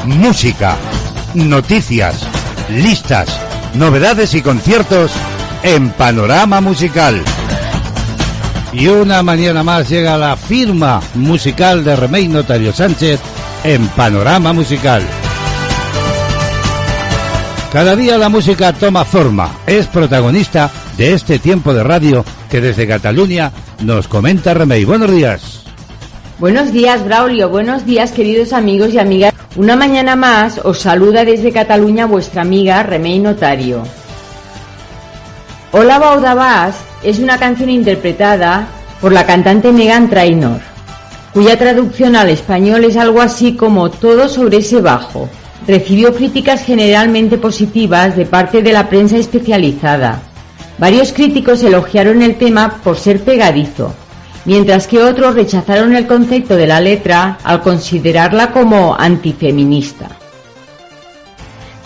Música, 0.05 0.77
noticias, 1.35 2.29
listas, 2.71 3.29
novedades 3.75 4.35
y 4.35 4.43
conciertos 4.43 5.11
en 5.63 5.89
Panorama 5.91 6.61
Musical. 6.61 7.23
Y 8.79 8.89
una 8.89 9.23
mañana 9.23 9.63
más 9.63 9.89
llega 9.89 10.19
la 10.19 10.37
firma 10.37 11.01
musical 11.15 11.83
de 11.83 11.97
Remey 11.97 12.29
Notario 12.29 12.75
Sánchez 12.75 13.19
en 13.65 13.89
Panorama 13.89 14.53
Musical. 14.53 15.03
Cada 17.73 17.97
día 17.97 18.19
la 18.19 18.29
música 18.29 18.75
toma 18.75 19.07
forma, 19.07 19.51
es 19.67 19.87
protagonista 19.87 20.71
de 20.99 21.15
este 21.15 21.39
tiempo 21.39 21.73
de 21.73 21.85
radio 21.85 22.23
que 22.51 22.61
desde 22.61 22.87
Cataluña 22.87 23.51
nos 23.81 24.09
comenta 24.09 24.53
Remey. 24.53 24.85
Buenos 24.85 25.11
días. 25.11 25.63
Buenos 26.39 26.71
días, 26.71 27.03
Braulio. 27.03 27.49
Buenos 27.49 27.87
días, 27.87 28.13
queridos 28.13 28.53
amigos 28.53 28.93
y 28.93 28.99
amigas. 28.99 29.33
Una 29.57 29.75
mañana 29.75 30.17
más 30.17 30.61
os 30.63 30.81
saluda 30.81 31.25
desde 31.25 31.51
Cataluña 31.51 32.05
vuestra 32.05 32.43
amiga 32.43 32.83
Remey 32.83 33.21
Notario. 33.21 33.85
Hola 35.73 35.99
Baudabás 35.99 36.77
es 37.07 37.21
una 37.21 37.39
canción 37.39 37.71
interpretada 37.71 38.67
por 39.01 39.13
la 39.13 39.25
cantante 39.25 39.71
Megan 39.71 40.11
Trainor, 40.11 40.61
cuya 41.33 41.57
traducción 41.57 42.17
al 42.17 42.31
español 42.31 42.83
es 42.83 42.97
algo 42.97 43.21
así 43.21 43.55
como 43.55 43.91
todo 43.91 44.29
sobre 44.29 44.57
ese 44.57 44.81
bajo. 44.81 45.29
Recibió 45.69 46.13
críticas 46.13 46.65
generalmente 46.65 47.39
positivas 47.39 48.17
de 48.17 48.27
parte 48.27 48.61
de 48.61 48.73
la 48.73 48.89
prensa 48.89 49.19
especializada. 49.19 50.21
Varios 50.79 51.13
críticos 51.13 51.63
elogiaron 51.63 52.23
el 52.23 52.35
tema 52.35 52.81
por 52.83 52.97
ser 52.99 53.21
pegadizo, 53.21 53.95
mientras 54.45 54.89
que 54.89 55.01
otros 55.01 55.37
rechazaron 55.37 55.95
el 55.95 56.09
concepto 56.09 56.57
de 56.57 56.67
la 56.67 56.81
letra 56.81 57.39
al 57.45 57.63
considerarla 57.63 58.51
como 58.51 58.97
antifeminista. 58.99 60.09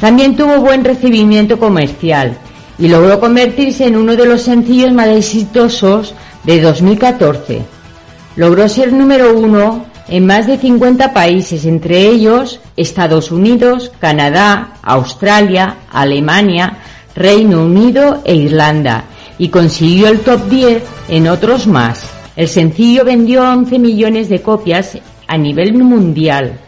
También 0.01 0.35
tuvo 0.35 0.61
buen 0.61 0.83
recibimiento 0.83 1.59
comercial 1.59 2.39
y 2.81 2.89
logró 2.89 3.21
convertirse 3.21 3.87
en 3.87 3.97
uno 3.97 4.17
de 4.17 4.25
los 4.27 4.43
sencillos 4.43 4.93
más 4.93 5.09
exitosos 5.09 6.15
de 6.45 6.61
2014. 6.63 7.63
Logró 8.37 8.69
ser 8.69 8.93
número 8.93 9.39
uno 9.39 9.85
en 10.09 10.27
más 10.27 10.47
de 10.47 10.57
50 10.57 11.13
países, 11.13 11.67
entre 11.67 12.09
ellos 12.09 12.59
Estados 12.77 13.31
Unidos, 13.31 13.93
Canadá, 14.01 14.75
Australia, 14.83 15.77
Alemania, 15.93 16.79
Reino 17.15 17.65
Unido 17.65 18.23
e 18.25 18.35
Irlanda, 18.35 19.05
y 19.37 19.51
consiguió 19.51 20.09
el 20.09 20.21
top 20.21 20.49
10 20.49 20.83
en 21.09 21.29
otros 21.29 21.67
más. 21.67 22.03
El 22.35 22.49
sencillo 22.49 23.05
vendió 23.05 23.43
11 23.43 23.79
millones 23.79 24.29
de 24.31 24.41
copias 24.41 24.99
a 25.27 25.37
nivel 25.37 25.75
mundial, 25.75 26.59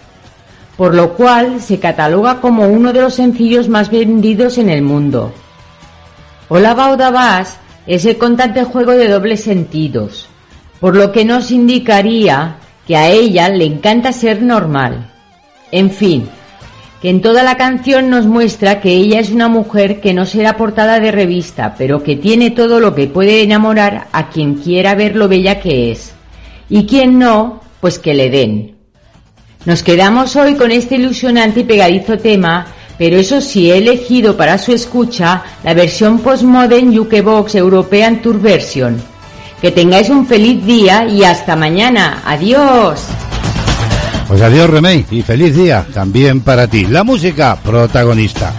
por 0.76 0.94
lo 0.94 1.14
cual 1.14 1.60
se 1.60 1.78
cataloga 1.78 2.40
como 2.40 2.68
uno 2.68 2.92
de 2.92 3.00
los 3.00 3.14
sencillos 3.14 3.68
más 3.68 3.90
vendidos 3.90 4.58
en 4.58 4.68
el 4.68 4.82
mundo. 4.82 5.32
Hola 6.54 6.74
Baudabás 6.74 7.56
es 7.86 8.04
el 8.04 8.18
constante 8.18 8.62
juego 8.64 8.92
de 8.92 9.08
dobles 9.08 9.42
sentidos, 9.42 10.28
por 10.80 10.94
lo 10.94 11.10
que 11.10 11.24
nos 11.24 11.50
indicaría 11.50 12.56
que 12.86 12.94
a 12.94 13.08
ella 13.08 13.48
le 13.48 13.64
encanta 13.64 14.12
ser 14.12 14.42
normal. 14.42 15.10
En 15.70 15.90
fin, 15.90 16.28
que 17.00 17.08
en 17.08 17.22
toda 17.22 17.42
la 17.42 17.56
canción 17.56 18.10
nos 18.10 18.26
muestra 18.26 18.82
que 18.82 18.90
ella 18.90 19.18
es 19.18 19.30
una 19.30 19.48
mujer 19.48 20.02
que 20.02 20.12
no 20.12 20.26
será 20.26 20.58
portada 20.58 21.00
de 21.00 21.10
revista, 21.10 21.74
pero 21.78 22.02
que 22.02 22.16
tiene 22.16 22.50
todo 22.50 22.80
lo 22.80 22.94
que 22.94 23.06
puede 23.06 23.40
enamorar 23.40 24.08
a 24.12 24.28
quien 24.28 24.56
quiera 24.56 24.94
ver 24.94 25.16
lo 25.16 25.28
bella 25.28 25.58
que 25.58 25.90
es. 25.90 26.12
Y 26.68 26.84
quien 26.84 27.18
no, 27.18 27.62
pues 27.80 27.98
que 27.98 28.12
le 28.12 28.28
den. 28.28 28.76
Nos 29.64 29.82
quedamos 29.82 30.36
hoy 30.36 30.56
con 30.56 30.70
este 30.70 30.96
ilusionante 30.96 31.60
y 31.60 31.64
pegadizo 31.64 32.18
tema, 32.18 32.66
pero 33.02 33.18
eso 33.18 33.40
sí 33.40 33.68
he 33.68 33.78
elegido 33.78 34.36
para 34.36 34.56
su 34.58 34.70
escucha 34.70 35.42
la 35.64 35.74
versión 35.74 36.20
postmodern 36.20 36.96
UK 36.96 37.20
Box 37.24 37.56
European 37.56 38.22
Tour 38.22 38.40
Version. 38.40 39.02
Que 39.60 39.72
tengáis 39.72 40.08
un 40.08 40.24
feliz 40.24 40.64
día 40.64 41.08
y 41.08 41.24
hasta 41.24 41.56
mañana. 41.56 42.22
Adiós. 42.24 43.00
Pues 44.28 44.40
adiós 44.40 44.70
Remey 44.70 45.04
y 45.10 45.22
feliz 45.22 45.56
día 45.56 45.84
también 45.92 46.42
para 46.42 46.68
ti. 46.68 46.84
La 46.84 47.02
música 47.02 47.56
protagonista. 47.56 48.52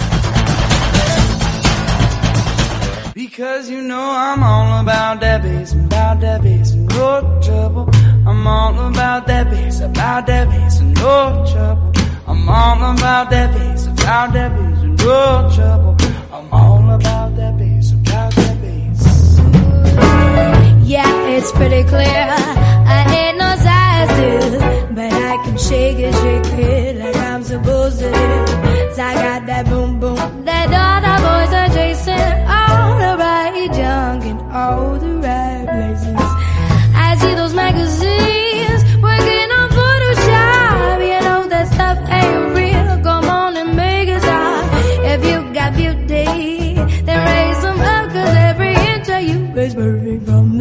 Because 3.16 3.72
you 3.72 3.80
know 3.80 4.12
I'm 4.12 4.44
all 4.44 4.82
about 4.82 5.22
that 5.22 5.42
bass, 5.42 5.72
about 5.72 6.20
that 6.20 6.42
bass, 6.44 6.76
no 6.76 7.40
trouble. 7.40 7.90
I'm 8.28 8.46
all 8.46 8.78
about 8.78 9.26
that 9.28 9.50
bass, 9.50 9.80
about 9.80 10.28
that 10.28 10.50
bass, 10.50 10.82
no 10.82 11.46
trouble. 11.46 11.93
I'm 12.46 12.82
all 12.84 12.94
about 12.94 13.30
that 13.30 13.54
bass, 13.54 13.86
about 13.88 14.34
that 14.34 14.52
bass, 14.52 15.06
no 15.06 15.50
trouble. 15.56 15.96
I'm 16.32 16.54
all 16.54 16.92
about 16.92 17.36
that 17.38 17.58
bass, 17.58 17.92
about 17.94 18.34
that 18.36 18.62
bass. 18.62 19.40
Yeah, 20.86 21.28
it's 21.36 21.52
pretty 21.54 21.84
clear. 21.84 22.26
I 22.96 23.00
ain't 23.22 23.38
no 23.38 23.50
size 23.68 24.10
two, 24.20 24.94
but 24.96 25.12
I 25.14 25.38
can 25.46 25.58
shake 25.58 26.00
it, 26.00 26.14
shake 26.16 26.60
it 26.60 26.98
like 26.98 27.16
I'm 27.16 27.44
supposed 27.44 28.00
to. 28.00 28.12
'Cause 28.12 29.00
I 29.00 29.14
got 29.16 29.46
that 29.48 29.66
boom 29.70 30.00
boom 30.02 30.46
that 30.46 30.68
all 30.84 31.00
the 31.08 31.16
boys 31.28 31.54
are 31.60 31.70
chasing. 31.78 32.36
All 32.58 32.98
the 33.04 33.14
right 33.24 33.72
junk 33.74 34.26
in 34.26 34.38
all 34.52 34.96
the 35.00 35.13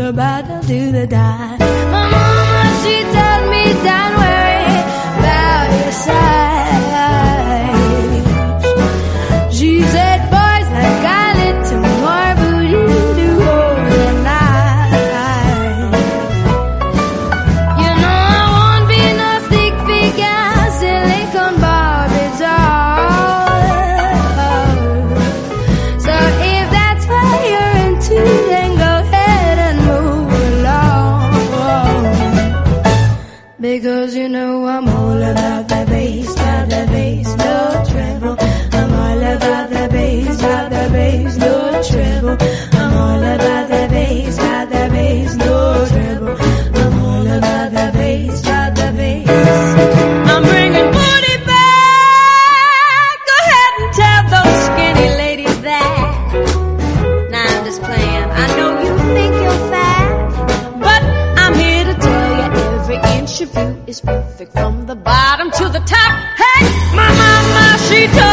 about 0.09 0.46
to 0.46 0.66
do 0.66 0.92
the 0.92 1.07
die. 1.07 1.57
My 1.90 2.11
mama, 2.11 2.82
she 2.82 3.03
told 3.03 3.50
me 3.50 3.72
that. 3.84 4.21
Is 63.93 64.01
perfect 64.01 64.53
from 64.53 64.86
the 64.86 64.95
bottom 64.95 65.51
to 65.51 65.68
the 65.68 65.80
top. 65.80 66.12
Hey, 66.43 66.64
my 66.97 67.11
mama, 67.22 67.76
she 67.86 68.07
told 68.07 68.32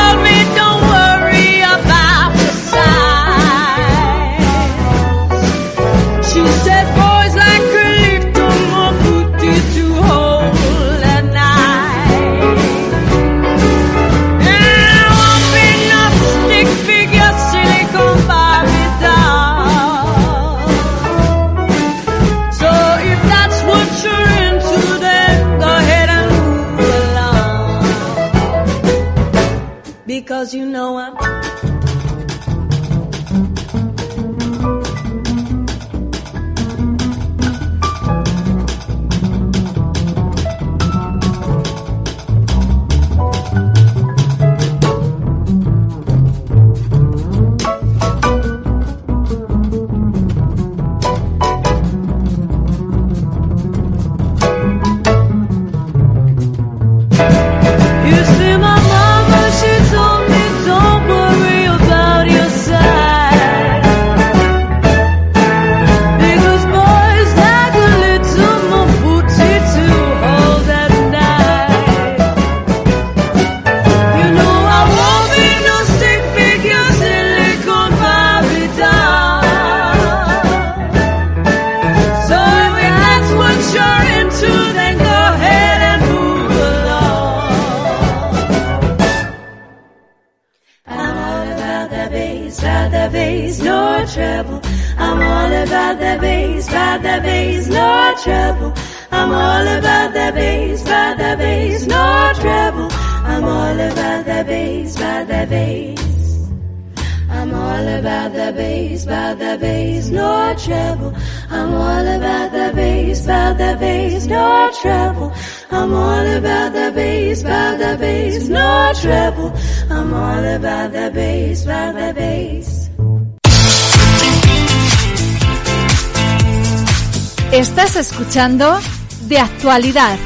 escuchando 127.99 128.79
De 129.27 129.39
Actualidad 129.39 130.17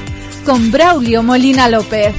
con 0.45 0.71
Braulio 0.71 1.23
Molina 1.23 1.67
López. 1.69 2.13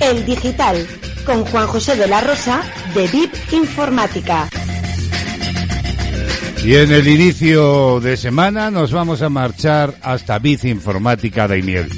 El 0.00 0.26
Digital, 0.26 0.86
con 1.24 1.46
Juan 1.46 1.66
José 1.66 1.96
de 1.96 2.06
la 2.06 2.20
Rosa, 2.20 2.62
de 2.94 3.08
VIP 3.08 3.32
Informática. 3.52 4.46
Y 6.62 6.74
en 6.74 6.92
el 6.92 7.08
inicio 7.08 8.00
de 8.00 8.18
semana 8.18 8.70
nos 8.70 8.92
vamos 8.92 9.22
a 9.22 9.30
marchar 9.30 9.94
hasta 10.02 10.38
Biz 10.38 10.64
Informática 10.64 11.48
Daimiel. 11.48 11.88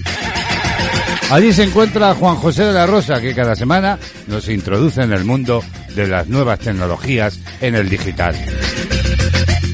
Allí 1.31 1.53
se 1.53 1.65
encuentra 1.65 2.15
Juan 2.15 2.37
José 2.37 2.65
de 2.65 2.73
la 2.73 2.87
Rosa, 2.87 3.21
que 3.21 3.35
cada 3.35 3.57
semana 3.57 3.99
nos 4.29 4.49
introduce 4.49 5.03
en 5.03 5.13
el 5.13 5.25
mundo 5.25 5.63
de 5.95 6.07
las 6.07 6.29
nuevas 6.29 6.61
tecnologías 6.61 7.41
en 7.61 7.75
el 7.75 7.89
digital. 7.89 8.37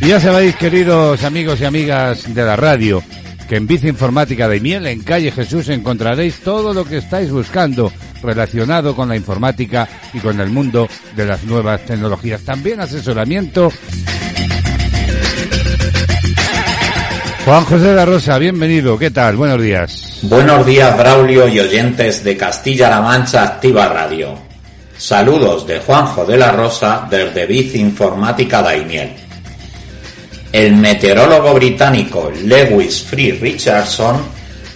Y 0.01 0.09
ya 0.09 0.19
sabéis, 0.19 0.57
queridos 0.57 1.23
amigos 1.25 1.61
y 1.61 1.65
amigas 1.67 2.35
de 2.35 2.43
la 2.43 2.57
radio, 2.57 3.03
que 3.49 3.57
en 3.57 3.67
Biz 3.67 3.85
Informática 3.85 4.49
Daimiel, 4.49 4.87
en 4.87 5.03
calle 5.03 5.31
Jesús, 5.31 5.69
encontraréis 5.69 6.41
todo 6.41 6.73
lo 6.73 6.87
que 6.87 6.97
estáis 6.97 7.31
buscando 7.31 7.93
relacionado 8.23 8.97
con 8.97 9.11
la 9.11 9.17
informática 9.17 9.87
y 10.15 10.21
con 10.21 10.41
el 10.41 10.49
mundo 10.49 10.89
de 11.15 11.27
las 11.27 11.45
nuevas 11.45 11.85
tecnologías. 11.85 12.41
También 12.43 12.81
asesoramiento 12.81 13.71
Juan 17.45 17.65
José 17.65 17.85
de 17.89 17.95
la 17.95 18.07
Rosa, 18.07 18.39
bienvenido. 18.39 18.99
¿Qué 18.99 19.11
tal? 19.11 19.37
Buenos 19.37 19.61
días. 19.61 20.12
Buenos 20.25 20.65
días, 20.65 20.97
Braulio 20.97 21.49
y 21.49 21.59
oyentes 21.59 22.23
de 22.23 22.37
Castilla-La 22.37 23.01
Mancha 23.01 23.43
Activa 23.43 23.89
Radio. 23.89 24.39
Saludos 24.97 25.67
de 25.67 25.81
Juanjo 25.81 26.25
de 26.25 26.37
la 26.37 26.53
Rosa 26.53 27.09
desde 27.11 27.45
Biz 27.45 27.75
Informática 27.75 28.63
Daimiel. 28.63 29.15
El 30.53 30.77
meteorólogo 30.77 31.55
británico 31.55 32.31
Lewis 32.45 33.03
Free 33.03 33.33
Richardson 33.33 34.23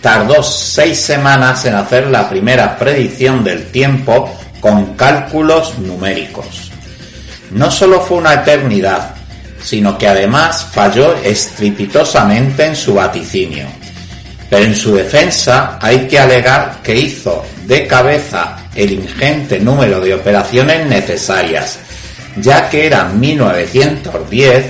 tardó 0.00 0.42
seis 0.42 0.98
semanas 0.98 1.64
en 1.64 1.76
hacer 1.76 2.08
la 2.08 2.28
primera 2.28 2.76
predicción 2.76 3.44
del 3.44 3.70
tiempo 3.70 4.36
con 4.58 4.96
cálculos 4.96 5.78
numéricos. 5.78 6.72
No 7.52 7.70
solo 7.70 8.00
fue 8.00 8.18
una 8.18 8.34
eternidad, 8.34 9.14
sino 9.62 9.96
que 9.96 10.08
además 10.08 10.66
falló 10.72 11.14
estrepitosamente 11.22 12.66
en 12.66 12.74
su 12.74 12.94
vaticinio. 12.94 13.85
En 14.56 14.74
su 14.74 14.94
defensa 14.94 15.78
hay 15.82 16.08
que 16.08 16.18
alegar 16.18 16.78
que 16.82 16.96
hizo 16.96 17.44
de 17.66 17.86
cabeza 17.86 18.56
el 18.74 18.90
ingente 18.90 19.60
número 19.60 20.00
de 20.00 20.14
operaciones 20.14 20.86
necesarias, 20.86 21.78
ya 22.36 22.70
que 22.70 22.86
era 22.86 23.04
1910 23.04 24.64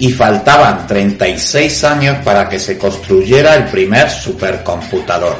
y 0.00 0.12
faltaban 0.12 0.88
36 0.88 1.84
años 1.84 2.16
para 2.24 2.48
que 2.48 2.58
se 2.58 2.76
construyera 2.76 3.54
el 3.54 3.66
primer 3.66 4.10
supercomputador. 4.10 5.36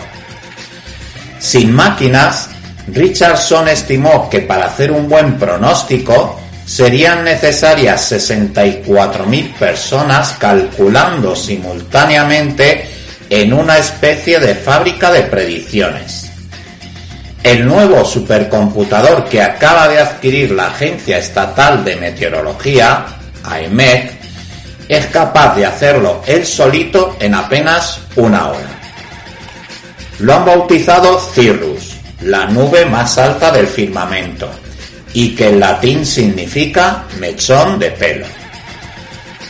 Sin 1.40 1.74
máquinas, 1.74 2.50
Richardson 2.86 3.66
estimó 3.66 4.30
que 4.30 4.42
para 4.42 4.66
hacer 4.66 4.92
un 4.92 5.08
buen 5.08 5.36
pronóstico 5.38 6.38
serían 6.64 7.24
necesarias 7.24 8.12
64.000 8.12 9.54
personas 9.54 10.36
calculando 10.38 11.34
simultáneamente 11.34 13.01
en 13.34 13.54
una 13.54 13.78
especie 13.78 14.38
de 14.38 14.54
fábrica 14.54 15.10
de 15.10 15.22
predicciones. 15.22 16.30
El 17.42 17.66
nuevo 17.66 18.04
supercomputador 18.04 19.24
que 19.24 19.40
acaba 19.40 19.88
de 19.88 20.00
adquirir 20.00 20.50
la 20.50 20.66
Agencia 20.66 21.16
Estatal 21.16 21.82
de 21.82 21.96
Meteorología, 21.96 23.06
AEMET, 23.42 24.12
es 24.86 25.06
capaz 25.06 25.56
de 25.56 25.64
hacerlo 25.64 26.20
él 26.26 26.44
solito 26.44 27.16
en 27.20 27.34
apenas 27.34 28.00
una 28.16 28.48
hora. 28.48 28.68
Lo 30.18 30.34
han 30.34 30.44
bautizado 30.44 31.18
Cirrus, 31.18 31.96
la 32.20 32.44
nube 32.44 32.84
más 32.84 33.16
alta 33.16 33.50
del 33.50 33.66
firmamento, 33.66 34.50
y 35.14 35.34
que 35.34 35.48
en 35.48 35.58
latín 35.58 36.04
significa 36.04 37.04
mechón 37.18 37.78
de 37.78 37.92
pelo. 37.92 38.26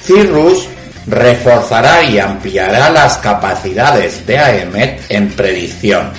Cirrus 0.05 0.69
reforzará 1.07 2.05
y 2.05 2.19
ampliará 2.19 2.91
las 2.91 3.19
capacidades 3.19 4.27
de 4.27 4.39
AEMET 4.39 5.01
en 5.09 5.31
predicción 5.31 6.11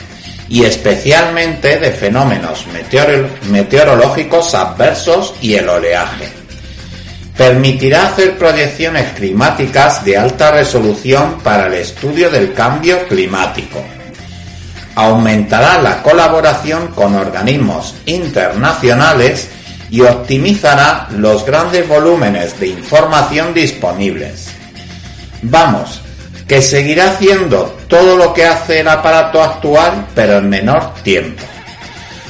y 0.49 0.65
especialmente 0.65 1.79
de 1.79 1.91
fenómenos 1.91 2.65
meteoro- 2.67 3.29
meteorológicos 3.49 4.53
adversos 4.53 5.33
y 5.41 5.55
el 5.55 5.69
oleaje. 5.69 6.27
Permitirá 7.37 8.07
hacer 8.07 8.37
proyecciones 8.37 9.13
climáticas 9.13 10.05
de 10.05 10.17
alta 10.17 10.51
resolución 10.51 11.39
para 11.43 11.67
el 11.67 11.73
estudio 11.73 12.29
del 12.29 12.53
cambio 12.53 13.07
climático. 13.07 13.83
Aumentará 14.95 15.81
la 15.81 16.03
colaboración 16.03 16.89
con 16.89 17.15
organismos 17.15 17.95
internacionales 18.05 19.47
y 19.89 20.01
optimizará 20.01 21.07
los 21.11 21.43
grandes 21.45 21.87
volúmenes 21.87 22.59
de 22.59 22.67
información 22.67 23.53
disponibles. 23.55 24.52
Vamos, 25.43 26.01
que 26.47 26.61
seguirá 26.61 27.11
haciendo 27.11 27.77
todo 27.87 28.15
lo 28.15 28.33
que 28.33 28.45
hace 28.45 28.79
el 28.79 28.87
aparato 28.87 29.41
actual, 29.41 30.07
pero 30.15 30.37
en 30.37 30.49
menor 30.49 30.93
tiempo. 31.03 31.43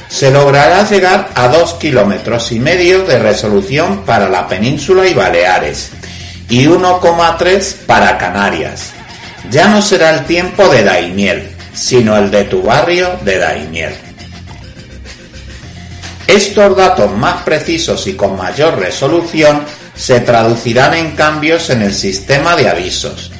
Se 0.08 0.30
logrará 0.30 0.88
llegar 0.88 1.30
a 1.34 1.48
dos 1.48 1.74
kilómetros 1.74 2.52
y 2.52 2.58
medio 2.58 3.04
de 3.04 3.18
resolución 3.18 4.02
para 4.04 4.28
la 4.28 4.46
península 4.46 5.06
y 5.06 5.14
Baleares 5.14 5.90
y 6.48 6.66
1,3 6.66 7.74
para 7.86 8.18
Canarias. 8.18 8.92
Ya 9.50 9.68
no 9.68 9.82
será 9.82 10.10
el 10.10 10.24
tiempo 10.24 10.68
de 10.68 10.84
Daimiel, 10.84 11.50
sino 11.72 12.16
el 12.16 12.30
de 12.30 12.44
tu 12.44 12.62
barrio 12.62 13.10
de 13.24 13.38
Daimiel. 13.38 13.94
Estos 16.26 16.76
datos 16.76 17.12
más 17.12 17.42
precisos 17.42 18.06
y 18.06 18.14
con 18.14 18.36
mayor 18.36 18.78
resolución 18.78 19.62
se 19.94 20.20
traducirán 20.20 20.94
en 20.94 21.12
cambios 21.12 21.70
en 21.70 21.82
el 21.82 21.94
sistema 21.94 22.56
de 22.56 22.68
avisos, 22.68 23.30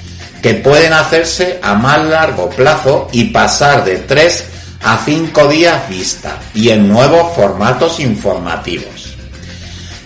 que 0.42 0.54
pueden 0.54 0.92
hacerse 0.92 1.58
a 1.62 1.74
más 1.74 2.04
largo 2.04 2.50
plazo 2.50 3.08
y 3.12 3.24
pasar 3.24 3.84
de 3.84 3.98
3 3.98 4.44
a 4.82 4.98
5 5.04 5.48
días 5.48 5.88
vista 5.88 6.38
y 6.54 6.68
en 6.68 6.88
nuevos 6.88 7.34
formatos 7.34 8.00
informativos. 8.00 9.16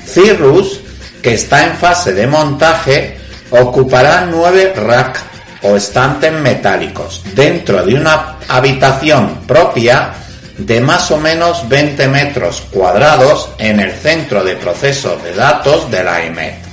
Cirrus, 0.06 0.80
que 1.20 1.34
está 1.34 1.66
en 1.66 1.76
fase 1.76 2.12
de 2.12 2.26
montaje, 2.26 3.18
ocupará 3.50 4.26
9 4.30 4.74
rack 4.76 5.20
o 5.62 5.76
estantes 5.76 6.32
metálicos 6.32 7.22
dentro 7.34 7.84
de 7.84 7.94
una 7.94 8.36
habitación 8.46 9.40
propia 9.46 10.12
de 10.58 10.80
más 10.80 11.10
o 11.10 11.18
menos 11.18 11.68
20 11.68 12.08
metros 12.08 12.62
cuadrados 12.70 13.50
en 13.58 13.80
el 13.80 13.92
centro 13.92 14.42
de 14.42 14.56
procesos 14.56 15.22
de 15.22 15.34
datos 15.34 15.90
de 15.90 16.04
la 16.04 16.24
EMET. 16.24 16.68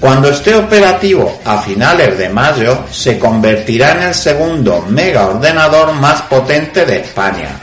Cuando 0.00 0.30
esté 0.30 0.54
operativo 0.54 1.40
a 1.44 1.60
finales 1.62 2.16
de 2.18 2.28
mayo, 2.28 2.84
se 2.90 3.18
convertirá 3.18 3.92
en 3.92 4.02
el 4.08 4.14
segundo 4.14 4.84
mega 4.88 5.26
ordenador 5.26 5.92
más 5.94 6.22
potente 6.22 6.86
de 6.86 6.98
España, 6.98 7.58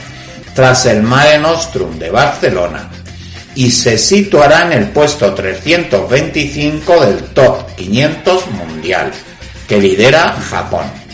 tras 0.54 0.84
el 0.86 1.02
Mare 1.02 1.38
Nostrum 1.38 1.98
de 1.98 2.10
Barcelona, 2.10 2.90
y 3.54 3.70
se 3.70 3.96
situará 3.96 4.66
en 4.66 4.72
el 4.72 4.88
puesto 4.88 5.32
325 5.32 7.00
del 7.06 7.18
top 7.32 7.74
500 7.74 8.50
mundial, 8.50 9.12
que 9.66 9.80
lidera 9.80 10.36
Japón. 10.50 11.05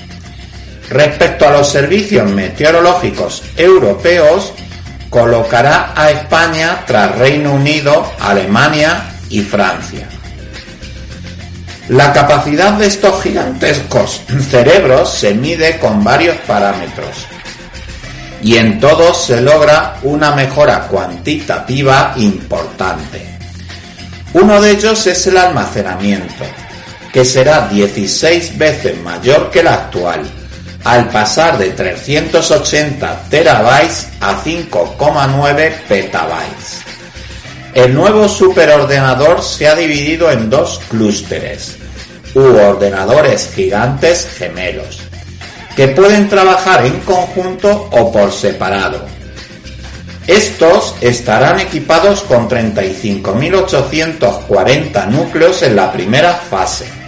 Respecto 0.93 1.49
a 1.49 1.53
los 1.53 1.71
servicios 1.71 2.29
meteorológicos 2.31 3.43
europeos, 3.57 4.53
colocará 5.09 5.95
a 5.97 6.11
España 6.11 6.85
tras 6.87 7.17
Reino 7.17 7.55
Unido, 7.55 8.13
Alemania 8.21 9.03
y 9.31 9.41
Francia. 9.41 10.07
La 11.89 12.13
capacidad 12.13 12.75
de 12.75 12.89
estos 12.89 13.23
gigantescos 13.23 14.21
cerebros 14.51 15.15
se 15.15 15.33
mide 15.33 15.79
con 15.79 16.05
varios 16.05 16.37
parámetros 16.47 17.27
y 18.43 18.57
en 18.57 18.79
todos 18.79 19.25
se 19.25 19.41
logra 19.41 19.97
una 20.03 20.33
mejora 20.33 20.89
cuantitativa 20.89 22.13
importante. 22.19 23.39
Uno 24.35 24.61
de 24.61 24.73
ellos 24.73 25.07
es 25.07 25.27
el 25.27 25.39
almacenamiento, 25.39 26.45
que 27.15 27.25
será 27.25 27.67
16 27.69 28.59
veces 28.59 29.01
mayor 29.01 29.51
que 29.51 29.61
el 29.61 29.69
actual, 29.69 30.42
al 30.85 31.09
pasar 31.09 31.59
de 31.59 31.71
380 31.71 33.25
terabytes 33.31 34.09
a 34.21 34.43
5,9 34.43 35.73
petabytes. 35.89 36.83
El 37.75 37.95
nuevo 37.95 38.29
superordenador 38.29 39.43
se 39.43 39.67
ha 39.69 39.75
dividido 39.75 40.31
en 40.31 40.51
dos 40.51 40.79
clústeres, 40.91 41.79
u 42.35 42.41
ordenadores 42.41 43.51
gigantes 43.55 44.29
gemelos, 44.37 44.99
que 45.77 45.89
pueden 45.89 46.29
trabajar 46.29 46.85
en 46.85 47.01
conjunto 47.01 47.89
o 47.93 48.13
por 48.13 48.31
separado. 48.33 49.07
Estos 50.27 50.97
estarán 51.01 51.61
equipados 51.61 52.23
con 52.23 52.49
35.840 52.49 55.07
núcleos 55.09 55.63
en 55.63 55.77
la 55.77 55.93
primera 55.93 56.35
fase 56.35 57.02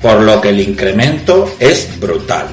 por 0.01 0.21
lo 0.21 0.39
que 0.39 0.49
el 0.49 0.61
incremento 0.61 1.53
es 1.59 1.89
brutal. 1.99 2.47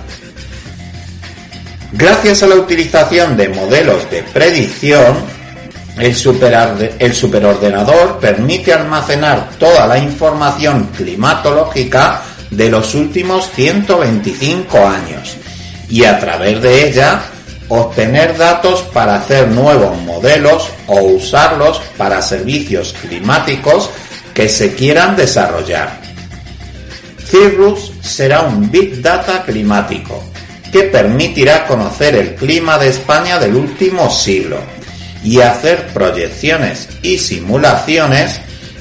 Gracias 1.93 2.43
a 2.43 2.49
la 2.49 2.57
utilización 2.57 3.37
de 3.37 3.51
modelos 3.51 4.11
de 4.11 4.23
predicción, 4.23 5.19
el, 5.99 6.16
el 6.99 7.15
superordenador 7.15 8.19
permite 8.19 8.73
almacenar 8.73 9.51
toda 9.59 9.87
la 9.87 9.99
información 9.99 10.89
climatológica 10.97 12.23
de 12.51 12.70
los 12.70 12.95
últimos 12.95 13.51
125 13.55 14.79
años 14.79 15.37
y 15.89 16.05
a 16.05 16.19
través 16.19 16.61
de 16.62 16.89
ella 16.89 17.23
obtener 17.81 18.36
datos 18.36 18.82
para 18.93 19.16
hacer 19.16 19.49
nuevos 19.49 19.99
modelos 20.03 20.69
o 20.86 21.01
usarlos 21.01 21.81
para 21.97 22.20
servicios 22.20 22.94
climáticos 23.01 23.89
que 24.35 24.49
se 24.49 24.74
quieran 24.74 25.16
desarrollar. 25.16 26.01
Cirrus 27.24 27.93
será 28.03 28.43
un 28.43 28.70
Big 28.70 29.01
Data 29.01 29.43
climático 29.43 30.23
que 30.70 30.82
permitirá 30.82 31.66
conocer 31.66 32.15
el 32.15 32.35
clima 32.35 32.77
de 32.78 32.89
España 32.89 33.39
del 33.39 33.55
último 33.55 34.11
siglo 34.11 34.59
y 35.24 35.40
hacer 35.40 35.86
proyecciones 35.94 36.89
y 37.03 37.16
simulaciones 37.16 38.40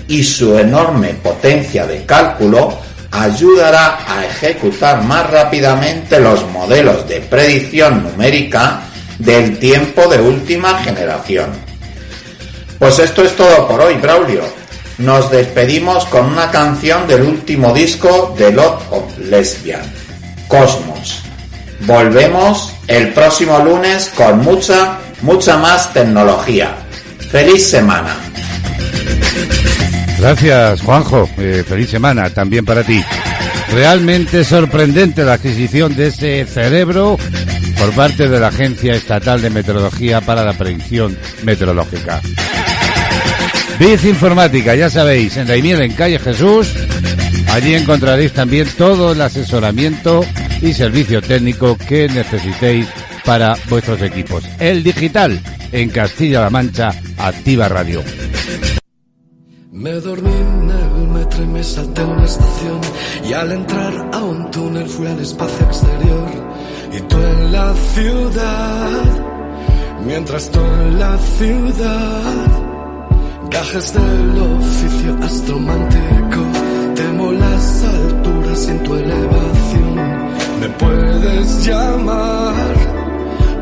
y 0.09 0.23
su 0.23 0.57
enorme 0.57 1.13
potencia 1.13 1.85
de 1.87 2.05
cálculo 2.05 2.77
ayudará 3.11 3.99
a 4.07 4.25
ejecutar 4.25 5.03
más 5.03 5.29
rápidamente 5.29 6.19
los 6.19 6.45
modelos 6.49 7.07
de 7.07 7.19
predicción 7.21 8.03
numérica 8.03 8.81
del 9.19 9.59
tiempo 9.59 10.07
de 10.07 10.19
última 10.21 10.79
generación. 10.79 11.51
Pues 12.79 12.97
esto 12.99 13.23
es 13.23 13.35
todo 13.35 13.67
por 13.67 13.81
hoy, 13.81 13.95
Braulio. 13.95 14.41
Nos 14.97 15.29
despedimos 15.29 16.05
con 16.05 16.25
una 16.25 16.49
canción 16.49 17.07
del 17.07 17.23
último 17.23 17.73
disco 17.73 18.33
de 18.37 18.51
Lot 18.51 18.81
of 18.91 19.17
Lesbian, 19.17 19.81
Cosmos. 20.47 21.21
Volvemos 21.81 22.73
el 22.87 23.09
próximo 23.13 23.59
lunes 23.59 24.11
con 24.15 24.39
mucha, 24.39 24.99
mucha 25.21 25.57
más 25.57 25.91
tecnología. 25.93 26.75
¡Feliz 27.31 27.69
semana! 27.69 28.15
Gracias, 30.21 30.81
Juanjo. 30.81 31.27
Eh, 31.39 31.63
feliz 31.67 31.89
semana 31.89 32.29
también 32.29 32.63
para 32.63 32.83
ti. 32.83 33.03
Realmente 33.73 34.43
sorprendente 34.43 35.23
la 35.23 35.33
adquisición 35.33 35.95
de 35.95 36.07
ese 36.07 36.45
cerebro 36.45 37.17
por 37.79 37.91
parte 37.93 38.29
de 38.29 38.39
la 38.39 38.49
Agencia 38.49 38.93
Estatal 38.93 39.41
de 39.41 39.49
Meteorología 39.49 40.21
para 40.21 40.43
la 40.43 40.53
Predicción 40.53 41.17
Meteorológica. 41.41 42.21
Biz 43.79 44.05
Informática, 44.05 44.75
ya 44.75 44.91
sabéis, 44.91 45.37
en 45.37 45.47
Daimiel, 45.47 45.81
en 45.81 45.93
calle 45.93 46.19
Jesús. 46.19 46.71
Allí 47.49 47.73
encontraréis 47.73 48.31
también 48.31 48.67
todo 48.77 49.13
el 49.13 49.21
asesoramiento 49.21 50.23
y 50.61 50.73
servicio 50.73 51.23
técnico 51.23 51.75
que 51.75 52.07
necesitéis 52.07 52.85
para 53.25 53.55
vuestros 53.67 53.99
equipos. 54.03 54.43
El 54.59 54.83
digital 54.83 55.41
en 55.71 55.89
Castilla-La 55.89 56.51
Mancha, 56.51 56.91
Activa 57.17 57.67
Radio. 57.67 58.03
Me 59.73 59.93
dormí 60.01 60.29
en 60.29 60.69
el 60.69 61.07
metro 61.07 61.43
y 61.43 61.47
me 61.47 61.63
salté 61.63 62.03
una 62.03 62.25
estación. 62.25 62.81
Y 63.23 63.31
al 63.31 63.53
entrar 63.53 64.09
a 64.13 64.17
un 64.21 64.51
túnel 64.51 64.85
fui 64.85 65.07
al 65.07 65.17
espacio 65.21 65.65
exterior. 65.65 66.29
Y 66.91 66.99
tú 66.99 67.15
en 67.15 67.51
la 67.53 67.73
ciudad, 67.93 69.03
mientras 70.05 70.51
tú 70.51 70.59
en 70.59 70.99
la 70.99 71.17
ciudad, 71.17 72.47
gajes 73.49 73.93
del 73.93 74.41
oficio 74.41 75.17
astromántico, 75.23 76.41
temo 76.93 77.31
las 77.31 77.83
alturas 77.85 78.67
en 78.67 78.83
tu 78.83 78.93
elevación, 78.93 79.95
me 80.59 80.69
puedes 80.77 81.65
llamar 81.65 82.75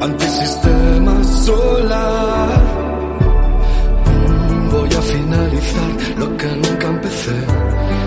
antisistema 0.02 1.24
solar. 1.24 2.89
Finalizar 5.12 6.18
lo 6.18 6.38
que 6.38 6.46
nunca 6.46 6.88
empecé. 6.88 7.32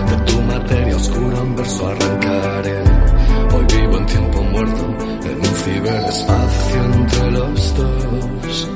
De 0.09 0.15
tu 0.25 0.41
materia 0.43 0.95
oscura 0.95 1.41
un 1.41 1.55
verso 1.57 1.87
arrancaré. 1.87 2.77
Hoy 3.53 3.65
vivo 3.75 3.97
en 3.97 4.05
tiempo 4.05 4.41
muerto, 4.43 4.83
en 5.25 5.37
un 5.37 5.55
ciberespacio 5.63 6.83
entre 6.93 7.31
los 7.31 7.75
dos. 7.75 8.69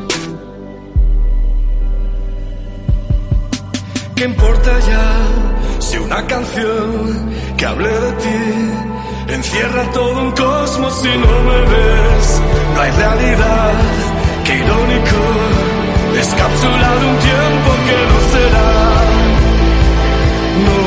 ¿Qué 4.15 4.25
importa 4.25 4.79
ya 4.91 5.79
si 5.79 5.97
una 5.97 6.27
canción 6.27 7.31
que 7.55 7.65
hable 7.65 7.89
de 7.89 8.11
ti 8.11 9.33
encierra 9.35 9.91
todo 9.93 10.21
un 10.21 10.31
cosmos 10.31 11.05
y 11.05 11.17
no 11.17 11.33
me 11.49 11.59
ves? 11.71 12.41
No 12.75 12.81
hay 12.81 12.91
realidad, 12.91 13.73
qué 14.43 14.53
irónico 14.55 15.76
es 16.19 16.33
cápsula 16.33 16.89
de 16.99 17.05
un 17.05 17.17
tiempo 17.17 17.69
que 17.87 17.97
no 18.09 18.19
será, 18.33 18.69
no, 20.65 20.77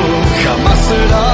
jamás 0.43 0.79
será. 0.89 1.27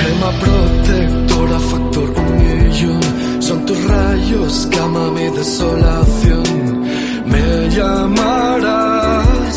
Crema 0.00 0.30
protectora, 0.44 1.58
factor 1.70 2.08
millón, 2.38 3.02
son 3.42 3.58
tus 3.66 3.80
rayos, 3.84 4.68
cama 4.74 5.10
mi 5.10 5.26
desolación. 5.30 6.84
Me 7.26 7.46
llamarás 7.76 9.56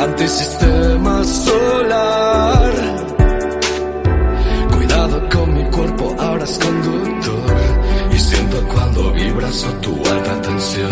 antisistema 0.00 1.24
solar. 1.24 2.72
Cuidado 4.74 5.28
con 5.30 5.54
mi 5.54 5.64
cuerpo, 5.70 6.14
ahora 6.18 6.44
es 6.44 6.58
conductor. 6.58 7.08
Y 7.08 7.11
cuando 8.60 9.12
vibras 9.12 9.64
o 9.64 9.72
tu 9.80 9.94
alta 10.10 10.40
tensión. 10.42 10.90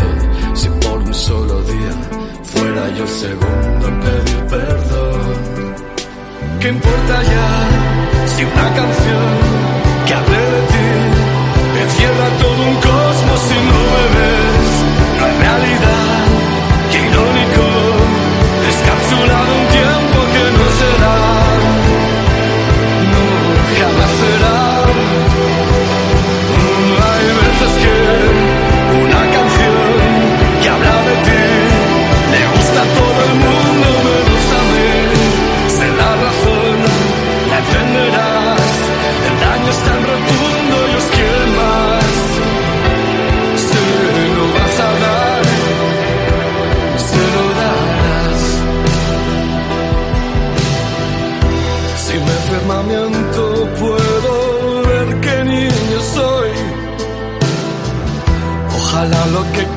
Si 0.55 0.69
por 0.69 0.99
un 0.99 1.15
solo 1.15 1.63
día 1.63 1.95
fuera 2.43 2.89
yo 2.97 3.03
el 3.05 3.09
segundo 3.09 3.89
en 3.89 4.01
pedir 4.01 4.47
perdón. 4.49 5.21
¿Qué 6.61 6.69
importa 6.69 7.23
ya 7.23 7.49
si 8.33 8.45
una 8.45 8.69
canción 8.75 9.29
que 10.07 10.15
hable 10.15 10.39
de 10.55 10.61
ti 10.73 10.89
encierra 11.83 12.29
todo 12.43 12.63
un 12.71 12.77
cosmos 12.77 13.41
y 13.57 13.61
no 13.69 13.81
me 13.95 14.05
ves? 14.17 14.71
No 15.19 15.27
es 15.27 15.39
realidad, 15.39 16.27
qué 16.91 16.99
irónico, 17.09 17.67
descapsulado 18.67 19.60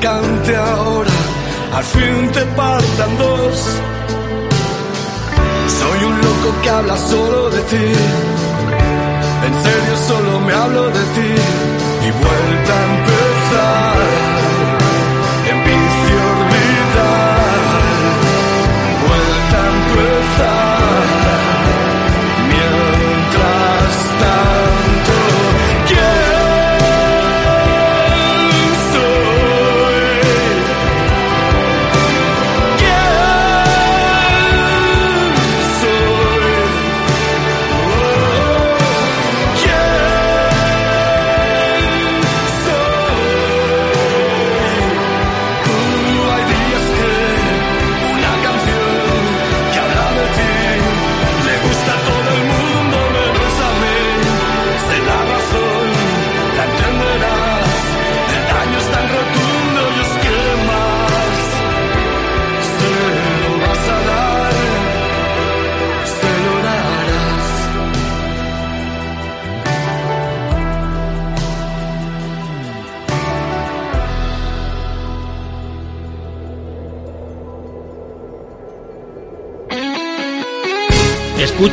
cante 0.04 0.54
ahora 0.54 1.16
al 1.78 1.84
fin 1.84 2.30
te 2.30 2.44
partan 2.60 3.12
dos. 3.18 3.56
Soy 5.80 5.98
un 6.10 6.16
loco 6.26 6.48
que 6.62 6.70
habla 6.70 6.96
solo 6.96 7.50
de 7.50 7.62
ti. 7.72 7.86
En 9.46 9.54
serio 9.64 9.94
solo 10.08 10.40
me 10.46 10.52
hablo 10.52 10.82
de 10.98 11.04
ti. 11.16 11.30
Y 12.06 12.10
vuelta 12.22 12.72
a 12.80 12.84
empezar. 12.94 13.33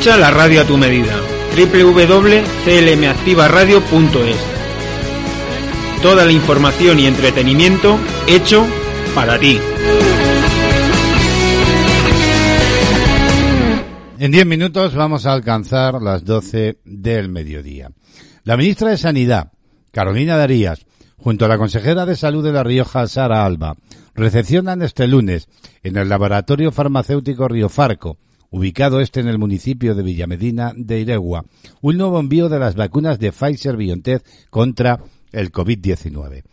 La 0.03 0.32
radio 0.32 0.61
a 0.61 0.65
tu 0.65 0.78
medida. 0.78 1.15
www.clmactivaradio.es 1.56 4.38
Toda 6.02 6.26
la 6.26 6.32
información 6.32 6.99
y 6.99 7.06
entretenimiento 7.06 7.99
hecho 8.28 8.65
para 9.14 9.38
ti. 9.38 9.60
En 14.18 14.32
10 14.32 14.48
minutos 14.48 14.95
vamos 14.95 15.28
a 15.28 15.34
alcanzar 15.34 16.02
las 16.02 16.26
12 16.26 16.80
del 16.84 17.30
mediodía. 17.30 17.91
La 18.44 18.57
ministra 18.57 18.90
de 18.90 18.98
Sanidad, 18.98 19.52
Carolina 19.91 20.36
Darías, 20.36 20.88
junto 21.15 21.45
a 21.45 21.48
la 21.48 21.60
consejera 21.60 22.07
de 22.07 22.15
Salud 22.15 22.44
de 22.44 22.52
La 22.52 22.64
Rioja, 22.64 23.07
Sara 23.07 23.45
Alba, 23.45 23.76
recepcionan 24.15 24.82
este 24.82 25.07
lunes 25.07 25.48
en 25.84 25.95
el 25.95 26.10
laboratorio 26.10 26.72
farmacéutico 26.72 27.48
Río 27.48 27.69
Farco, 27.69 28.18
ubicado 28.52 28.99
este 28.99 29.22
en 29.22 29.28
el 29.28 29.40
municipio 29.40 29.95
de 29.95 30.03
Villamedina 30.03 30.73
de 30.76 30.99
Iregua, 30.99 31.45
un 31.82 31.98
nuevo 31.98 32.19
envío 32.19 32.49
de 32.49 32.60
las 32.60 32.76
vacunas 32.76 33.18
de 33.18 33.32
Pfizer 33.32 33.78
BioNTech 33.78 34.23
contra 34.49 34.99
el 35.32 35.52
COVID-19. 35.52 36.44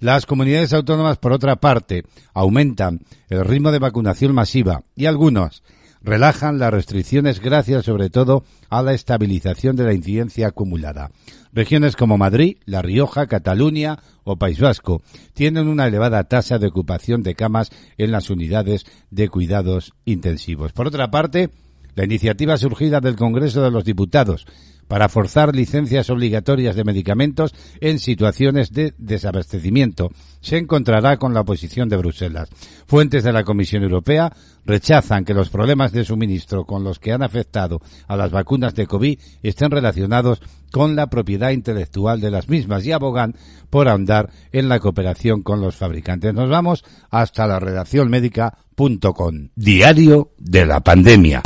Las 0.00 0.26
comunidades 0.26 0.72
autónomas, 0.72 1.18
por 1.18 1.32
otra 1.32 1.56
parte, 1.56 2.04
aumentan 2.32 3.00
el 3.28 3.44
ritmo 3.44 3.72
de 3.72 3.80
vacunación 3.80 4.32
masiva 4.32 4.84
y 4.94 5.06
algunos 5.06 5.64
relajan 6.02 6.58
las 6.58 6.72
restricciones 6.72 7.40
gracias 7.40 7.84
sobre 7.84 8.10
todo 8.10 8.44
a 8.68 8.82
la 8.82 8.94
estabilización 8.94 9.76
de 9.76 9.84
la 9.84 9.94
incidencia 9.94 10.48
acumulada. 10.48 11.10
Regiones 11.52 11.96
como 11.96 12.18
Madrid, 12.18 12.58
La 12.66 12.82
Rioja, 12.82 13.26
Cataluña 13.26 13.98
o 14.24 14.36
País 14.36 14.60
Vasco 14.60 15.02
tienen 15.32 15.68
una 15.68 15.86
elevada 15.86 16.24
tasa 16.24 16.58
de 16.58 16.68
ocupación 16.68 17.22
de 17.22 17.34
camas 17.34 17.70
en 17.96 18.12
las 18.12 18.30
unidades 18.30 18.84
de 19.10 19.28
cuidados 19.28 19.92
intensivos. 20.04 20.72
Por 20.72 20.86
otra 20.86 21.10
parte, 21.10 21.50
la 21.94 22.04
iniciativa 22.04 22.56
surgida 22.56 23.00
del 23.00 23.16
Congreso 23.16 23.62
de 23.62 23.70
los 23.70 23.84
Diputados 23.84 24.46
para 24.88 25.08
forzar 25.08 25.54
licencias 25.54 26.10
obligatorias 26.10 26.74
de 26.74 26.84
medicamentos 26.84 27.54
en 27.80 27.98
situaciones 27.98 28.72
de 28.72 28.94
desabastecimiento 28.98 30.10
se 30.40 30.56
encontrará 30.56 31.18
con 31.18 31.34
la 31.34 31.42
oposición 31.42 31.88
de 31.88 31.96
Bruselas. 31.96 32.48
Fuentes 32.86 33.22
de 33.22 33.32
la 33.32 33.44
Comisión 33.44 33.82
Europea 33.82 34.32
rechazan 34.64 35.24
que 35.24 35.34
los 35.34 35.50
problemas 35.50 35.92
de 35.92 36.04
suministro 36.04 36.64
con 36.64 36.84
los 36.84 36.98
que 36.98 37.12
han 37.12 37.22
afectado 37.22 37.80
a 38.06 38.16
las 38.16 38.30
vacunas 38.30 38.74
de 38.74 38.86
COVID 38.86 39.18
estén 39.42 39.70
relacionados 39.70 40.40
con 40.70 40.96
la 40.96 41.08
propiedad 41.08 41.50
intelectual 41.50 42.20
de 42.20 42.30
las 42.30 42.48
mismas 42.48 42.84
y 42.84 42.92
abogan 42.92 43.34
por 43.70 43.88
ahondar 43.88 44.30
en 44.52 44.68
la 44.68 44.80
cooperación 44.80 45.42
con 45.42 45.60
los 45.60 45.76
fabricantes. 45.76 46.34
Nos 46.34 46.48
vamos 46.48 46.84
hasta 47.10 47.46
la 47.46 47.58
redacción 47.58 48.10
médica.com. 48.10 49.48
Diario 49.54 50.32
de 50.38 50.66
la 50.66 50.80
pandemia. 50.80 51.42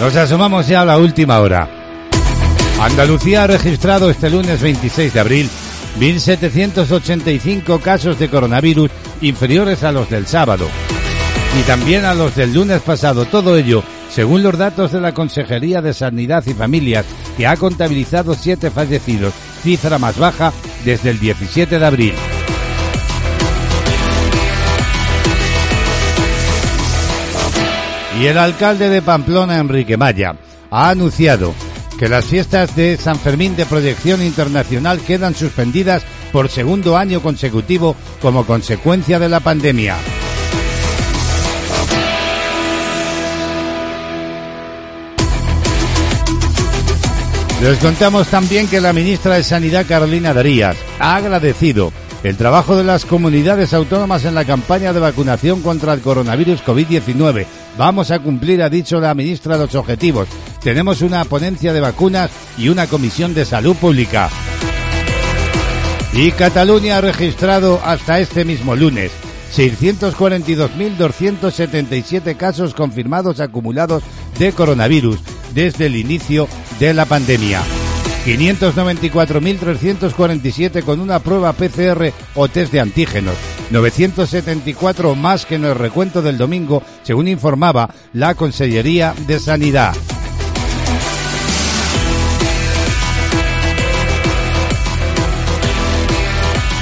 Nos 0.00 0.16
asomamos 0.16 0.66
ya 0.66 0.80
a 0.80 0.84
la 0.86 0.98
última 0.98 1.40
hora. 1.40 1.68
Andalucía 2.80 3.44
ha 3.44 3.46
registrado 3.46 4.08
este 4.08 4.30
lunes 4.30 4.62
26 4.62 5.12
de 5.12 5.20
abril 5.20 5.50
1.785 5.98 7.78
casos 7.82 8.18
de 8.18 8.30
coronavirus 8.30 8.90
inferiores 9.20 9.84
a 9.84 9.92
los 9.92 10.08
del 10.08 10.26
sábado 10.26 10.66
y 11.60 11.62
también 11.64 12.06
a 12.06 12.14
los 12.14 12.34
del 12.34 12.54
lunes 12.54 12.80
pasado. 12.80 13.26
Todo 13.26 13.58
ello 13.58 13.84
según 14.08 14.42
los 14.42 14.56
datos 14.56 14.92
de 14.92 15.02
la 15.02 15.12
Consejería 15.12 15.82
de 15.82 15.92
Sanidad 15.92 16.44
y 16.46 16.54
Familias, 16.54 17.04
que 17.36 17.46
ha 17.46 17.56
contabilizado 17.56 18.34
siete 18.34 18.70
fallecidos, 18.70 19.34
cifra 19.62 19.98
más 19.98 20.18
baja 20.18 20.52
desde 20.82 21.10
el 21.10 21.20
17 21.20 21.78
de 21.78 21.86
abril. 21.86 22.14
Y 28.20 28.26
el 28.26 28.36
alcalde 28.36 28.90
de 28.90 29.00
Pamplona, 29.00 29.56
Enrique 29.56 29.96
Maya, 29.96 30.34
ha 30.70 30.90
anunciado 30.90 31.54
que 31.98 32.06
las 32.06 32.26
fiestas 32.26 32.76
de 32.76 32.98
San 32.98 33.18
Fermín 33.18 33.56
de 33.56 33.64
proyección 33.64 34.22
internacional 34.22 35.00
quedan 35.00 35.34
suspendidas 35.34 36.02
por 36.30 36.50
segundo 36.50 36.98
año 36.98 37.22
consecutivo 37.22 37.96
como 38.20 38.44
consecuencia 38.44 39.18
de 39.18 39.30
la 39.30 39.40
pandemia. 39.40 39.96
Les 47.62 47.78
contamos 47.78 48.28
también 48.28 48.68
que 48.68 48.82
la 48.82 48.92
ministra 48.92 49.36
de 49.36 49.44
Sanidad, 49.44 49.86
Carolina 49.88 50.34
Darías, 50.34 50.76
ha 50.98 51.16
agradecido 51.16 51.90
el 52.22 52.36
trabajo 52.36 52.76
de 52.76 52.84
las 52.84 53.06
comunidades 53.06 53.72
autónomas 53.72 54.26
en 54.26 54.34
la 54.34 54.44
campaña 54.44 54.92
de 54.92 55.00
vacunación 55.00 55.62
contra 55.62 55.94
el 55.94 56.00
coronavirus 56.02 56.62
COVID-19. 56.62 57.46
Vamos 57.78 58.10
a 58.10 58.18
cumplir, 58.18 58.62
ha 58.62 58.68
dicho 58.68 59.00
la 59.00 59.14
ministra, 59.14 59.56
los 59.56 59.74
objetivos. 59.74 60.28
Tenemos 60.62 61.00
una 61.02 61.24
ponencia 61.24 61.72
de 61.72 61.80
vacunas 61.80 62.30
y 62.58 62.68
una 62.68 62.86
comisión 62.86 63.34
de 63.34 63.44
salud 63.44 63.74
pública. 63.76 64.28
Y 66.12 66.32
Cataluña 66.32 66.98
ha 66.98 67.00
registrado 67.00 67.80
hasta 67.84 68.18
este 68.18 68.44
mismo 68.44 68.74
lunes 68.76 69.12
642.277 69.54 72.36
casos 72.36 72.74
confirmados 72.74 73.38
acumulados 73.40 74.02
de 74.38 74.52
coronavirus 74.52 75.18
desde 75.54 75.86
el 75.86 75.96
inicio 75.96 76.46
de 76.78 76.92
la 76.94 77.06
pandemia. 77.06 77.60
594.347 78.24 80.84
con 80.84 81.00
una 81.00 81.18
prueba 81.20 81.52
PCR 81.52 82.12
o 82.34 82.48
test 82.48 82.72
de 82.72 82.80
antígenos. 82.80 83.59
974 83.70 85.14
más 85.14 85.46
que 85.46 85.54
en 85.54 85.64
el 85.64 85.74
recuento 85.74 86.22
del 86.22 86.38
domingo, 86.38 86.82
según 87.02 87.28
informaba 87.28 87.90
la 88.12 88.34
Consellería 88.34 89.14
de 89.26 89.38
Sanidad. 89.38 89.94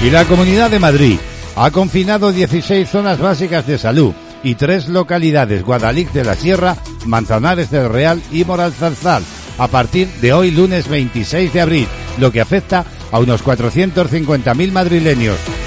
Y 0.03 0.11
la 0.11 0.25
Comunidad 0.25 0.71
de 0.71 0.79
Madrid 0.79 1.19
ha 1.57 1.71
confinado 1.73 2.33
16 2.33 2.89
zonas 2.89 3.19
básicas 3.19 3.67
de 3.67 3.79
salud 3.79 4.15
y 4.45 4.55
tres 4.55 4.89
localidades, 4.89 5.65
Guadalix 5.65 6.15
de 6.15 6.25
la 6.25 6.37
Sierra, 6.37 6.77
Manzanares 7.05 7.71
del 7.71 7.89
Real 7.89 8.23
y 8.31 8.45
Moralzarzal, 8.45 9.25
a 9.59 9.67
partir 9.67 10.09
de 10.21 10.33
hoy 10.33 10.53
lunes 10.53 10.89
26 10.89 11.53
de 11.53 11.61
abril, 11.61 11.89
lo 12.19 12.31
que 12.31 12.41
afecta 12.41 12.85
a 13.11 13.19
unos 13.19 13.45
450.000 13.45 14.71
madrileños. 14.71 15.58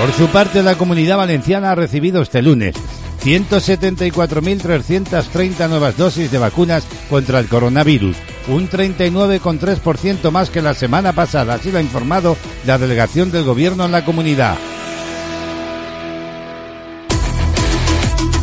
Por 0.00 0.12
su 0.14 0.28
parte, 0.28 0.62
la 0.62 0.76
Comunidad 0.76 1.18
Valenciana 1.18 1.72
ha 1.72 1.74
recibido 1.74 2.22
este 2.22 2.40
lunes 2.40 2.74
174.330 3.22 5.68
nuevas 5.68 5.98
dosis 5.98 6.30
de 6.30 6.38
vacunas 6.38 6.86
contra 7.10 7.38
el 7.38 7.48
coronavirus, 7.48 8.16
un 8.48 8.70
39,3% 8.70 10.30
más 10.30 10.48
que 10.48 10.62
la 10.62 10.72
semana 10.72 11.12
pasada, 11.12 11.52
así 11.52 11.70
lo 11.70 11.76
ha 11.76 11.82
informado 11.82 12.38
la 12.64 12.78
delegación 12.78 13.30
del 13.30 13.44
Gobierno 13.44 13.84
en 13.84 13.92
la 13.92 14.06
comunidad. 14.06 14.56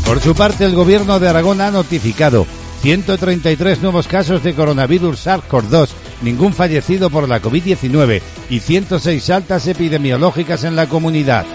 Por 0.05 0.19
su 0.19 0.35
parte, 0.35 0.63
el 0.63 0.75
Gobierno 0.75 1.19
de 1.19 1.27
Aragón 1.27 1.59
ha 1.61 1.71
notificado 1.71 2.45
133 2.83 3.81
nuevos 3.81 4.07
casos 4.07 4.43
de 4.43 4.53
coronavirus 4.53 5.25
SARS-CoV-2, 5.25 5.89
ningún 6.21 6.53
fallecido 6.53 7.09
por 7.09 7.27
la 7.27 7.41
COVID-19 7.41 8.21
y 8.49 8.59
106 8.59 9.29
altas 9.29 9.67
epidemiológicas 9.67 10.63
en 10.63 10.75
la 10.75 10.87
comunidad. 10.87 11.45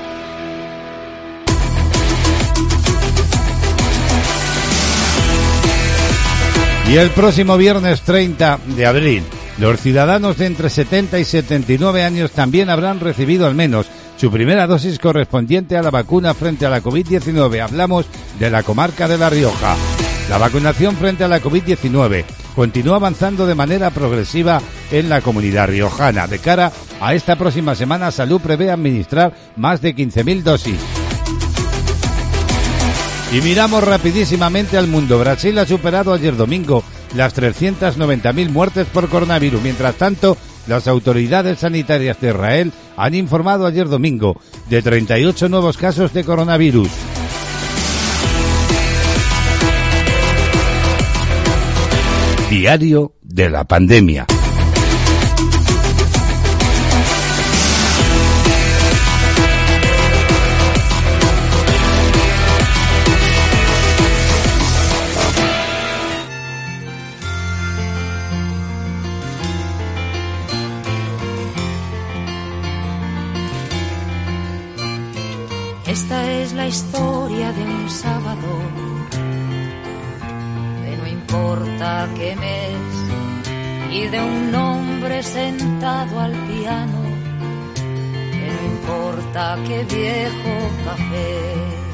Y 6.89 6.97
el 6.97 7.11
próximo 7.11 7.57
viernes 7.57 8.03
30 8.03 8.59
de 8.77 8.87
abril, 8.87 9.23
los 9.59 9.81
ciudadanos 9.81 10.37
de 10.37 10.47
entre 10.47 10.69
70 10.69 11.19
y 11.19 11.25
79 11.25 12.05
años 12.05 12.33
también 12.33 12.69
habrán 12.69 13.01
recibido 13.01 13.47
al 13.47 13.55
menos 13.55 13.87
su 14.19 14.31
primera 14.31 14.67
dosis 14.67 14.99
correspondiente 14.99 15.77
a 15.77 15.83
la 15.83 15.91
vacuna 15.91 16.35
frente 16.35 16.67
a 16.67 16.71
la 16.71 16.83
COVID-19. 16.83 17.61
Hablamos 17.61 18.07
de 18.39 18.51
la 18.51 18.63
comarca 18.63 19.09
de 19.09 19.17
La 19.17 19.31
Rioja. 19.31 19.75
La 20.29 20.39
vacunación 20.39 20.97
frente 20.97 21.25
a 21.25 21.29
la 21.29 21.41
COVID-19 21.41 22.42
continúa 22.55 22.97
avanzando 22.97 23.47
de 23.47 23.55
manera 23.55 23.91
progresiva 23.91 24.61
en 24.91 25.09
la 25.09 25.21
comunidad 25.21 25.69
riojana. 25.69 26.27
De 26.27 26.39
cara 26.39 26.73
a 27.01 27.15
esta 27.15 27.37
próxima 27.37 27.75
semana, 27.75 28.11
Salud 28.11 28.41
prevé 28.41 28.71
administrar 28.71 29.35
más 29.57 29.81
de 29.81 29.95
15.000 29.95 30.43
dosis. 30.43 30.79
Y 33.33 33.41
miramos 33.41 33.83
rapidísimamente 33.83 34.77
al 34.77 34.89
mundo. 34.89 35.19
Brasil 35.19 35.59
ha 35.59 35.65
superado 35.65 36.13
ayer 36.13 36.37
domingo 36.37 36.85
las 37.15 37.35
390.000 37.35 38.51
muertes 38.51 38.87
por 38.87 39.09
coronavirus. 39.09 39.63
Mientras 39.63 39.95
tanto, 39.95 40.37
las 40.67 40.87
autoridades 40.87 41.61
sanitarias 41.61 42.21
de 42.21 42.29
Israel 42.29 42.73
han 42.97 43.15
informado 43.15 43.67
ayer 43.67 43.89
domingo 43.89 44.39
de 44.69 44.83
38 44.83 45.49
nuevos 45.49 45.79
casos 45.79 46.13
de 46.13 46.25
coronavirus. 46.25 46.89
Diario 52.53 53.15
de 53.23 53.49
la 53.49 53.65
pandemia. 53.65 54.27
Esta 75.87 76.31
es 76.33 76.53
la 76.53 76.67
historia 76.69 77.51
de 77.55 77.63
un 77.63 77.89
sábado, 77.89 78.92
importa 81.33 82.07
qué 82.15 82.37
mes, 82.37 83.91
y 83.91 84.07
de 84.07 84.21
un 84.21 84.55
hombre 84.55 85.23
sentado 85.23 86.21
al 86.21 86.33
piano, 86.33 87.01
que 87.75 88.49
no 88.55 88.63
importa 88.75 89.57
qué 89.67 89.83
viejo 89.85 90.71
café. 90.85 91.92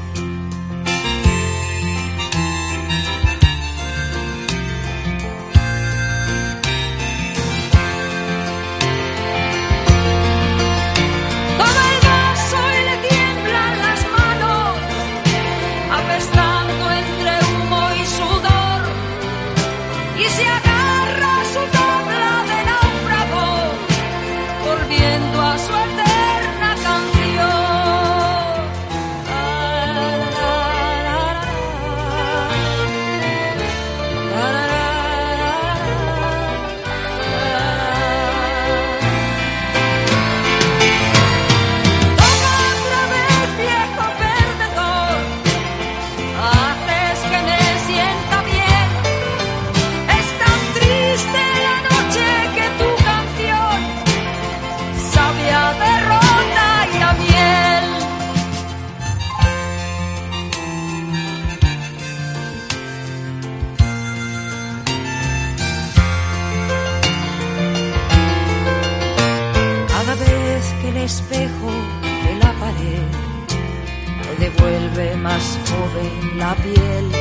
Más 75.17 75.57
joven 75.69 76.37
la 76.37 76.53
piel, 76.55 77.11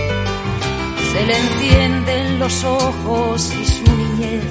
se 1.12 1.26
le 1.26 1.38
encienden 1.38 2.38
los 2.40 2.64
ojos 2.64 3.52
y 3.54 3.64
su 3.64 3.84
niñez 3.96 4.44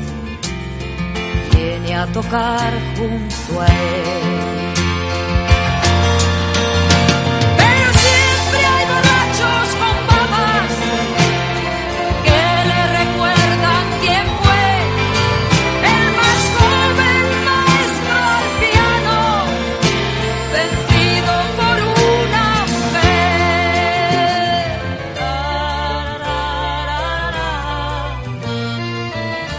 viene 1.54 1.96
a 1.96 2.06
tocar 2.08 2.72
junto 2.96 3.62
a 3.62 3.66
él. 3.68 4.77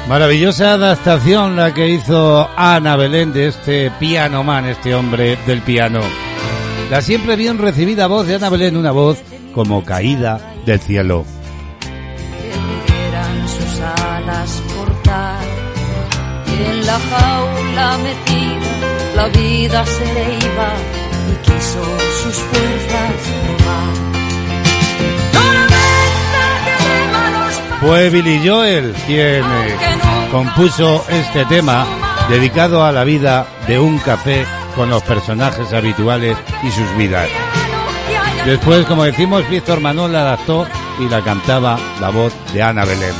Maravillosa 0.09 0.72
adaptación 0.72 1.55
la 1.55 1.74
que 1.74 1.90
hizo 1.90 2.48
Ana 2.56 2.97
Belén 2.97 3.35
de 3.35 3.48
este 3.48 3.90
piano 3.90 4.43
man, 4.43 4.64
este 4.64 4.94
hombre 4.94 5.36
del 5.47 5.60
piano. 5.60 6.01
La 6.90 7.02
siempre 7.02 7.36
bien 7.36 7.59
recibida 7.59 8.06
voz 8.06 8.26
de 8.26 8.36
Ana 8.36 8.48
Belén, 8.48 8.78
una 8.78 8.90
voz 8.90 9.18
como 9.52 9.85
caída 9.85 10.55
del 10.64 10.80
cielo. 10.80 11.26
pudieran 12.40 13.48
sus 13.48 13.80
alas 13.80 14.62
cortar 14.74 15.44
y 16.47 16.70
en 16.70 16.86
la 16.86 16.98
jaula 16.98 17.98
metida 17.98 19.14
la 19.14 19.28
vida 19.28 19.85
se 19.85 20.05
le 20.14 20.39
iba 20.39 20.72
y 21.30 21.36
quiso 21.44 21.85
sus 22.22 22.35
fuerzas 22.35 23.12
robar. 23.47 24.07
Fue 27.81 28.11
Billy 28.11 28.47
Joel 28.47 28.93
quien 29.07 29.45
eh, 29.45 29.77
compuso 30.33 31.05
este 31.09 31.45
tema 31.45 31.87
dedicado 32.29 32.85
a 32.85 32.91
la 32.91 33.05
vida 33.05 33.47
de 33.69 33.79
un 33.79 33.99
café 33.99 34.45
con 34.75 34.91
los 34.91 35.03
personajes 35.05 35.73
habituales 35.73 36.37
y 36.65 36.71
sus 36.73 36.97
vidas. 36.97 37.29
Después, 38.45 38.85
como 38.87 39.05
decimos, 39.05 39.49
Víctor 39.49 39.81
Manuel 39.81 40.13
la 40.13 40.23
adaptó 40.23 40.67
y 40.99 41.09
la 41.09 41.23
cantaba 41.23 41.79
la 42.01 42.11
voz 42.11 42.33
de 42.53 42.63
Ana 42.63 42.85
Belén. 42.85 43.15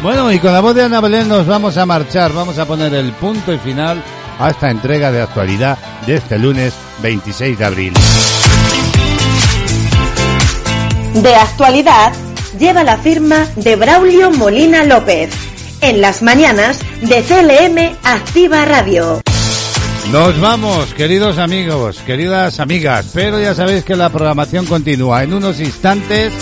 Bueno, 0.00 0.30
y 0.30 0.38
con 0.38 0.52
la 0.52 0.60
voz 0.60 0.74
de 0.76 0.84
Ana 0.84 1.00
Belén 1.00 1.28
nos 1.28 1.46
vamos 1.46 1.76
a 1.76 1.86
marchar, 1.86 2.32
vamos 2.32 2.58
a 2.58 2.66
poner 2.66 2.94
el 2.94 3.10
punto 3.12 3.52
y 3.52 3.58
final 3.58 4.00
a 4.38 4.50
esta 4.50 4.70
entrega 4.70 5.10
de 5.10 5.22
actualidad 5.22 5.78
de 6.06 6.16
este 6.16 6.38
lunes 6.38 6.74
26 7.02 7.58
de 7.58 7.64
abril. 7.64 7.94
De 11.14 11.34
actualidad 11.34 12.12
lleva 12.58 12.84
la 12.84 12.98
firma 12.98 13.46
de 13.56 13.76
Braulio 13.76 14.30
Molina 14.30 14.84
López. 14.84 15.30
En 15.80 16.00
las 16.00 16.22
mañanas 16.22 16.78
de 17.02 17.22
CLM 17.22 17.96
Activa 18.02 18.64
Radio. 18.64 19.20
Nos 20.12 20.40
vamos, 20.40 20.94
queridos 20.94 21.38
amigos, 21.38 21.98
queridas 22.06 22.60
amigas, 22.60 23.10
pero 23.12 23.40
ya 23.40 23.54
sabéis 23.54 23.84
que 23.84 23.96
la 23.96 24.10
programación 24.10 24.66
continúa. 24.66 25.22
En 25.22 25.34
unos 25.34 25.60
instantes 25.60 26.32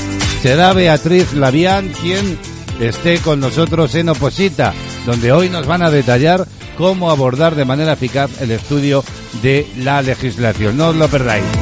será 0.43 0.72
Beatriz 0.72 1.32
Labián 1.32 1.90
quien 2.02 2.39
esté 2.80 3.18
con 3.18 3.40
nosotros 3.40 3.94
en 3.94 4.09
Oposita, 4.09 4.74
donde 5.06 5.32
hoy 5.32 5.48
nos 5.48 5.66
van 5.66 5.82
a 5.82 5.90
detallar 5.90 6.47
cómo 6.76 7.10
abordar 7.10 7.55
de 7.55 7.64
manera 7.64 7.93
eficaz 7.93 8.30
el 8.40 8.51
estudio 8.51 9.05
de 9.43 9.66
la 9.78 10.02
legislación. 10.02 10.76
No 10.76 10.89
os 10.89 10.97
lo 10.97 11.09
perdáis. 11.09 11.61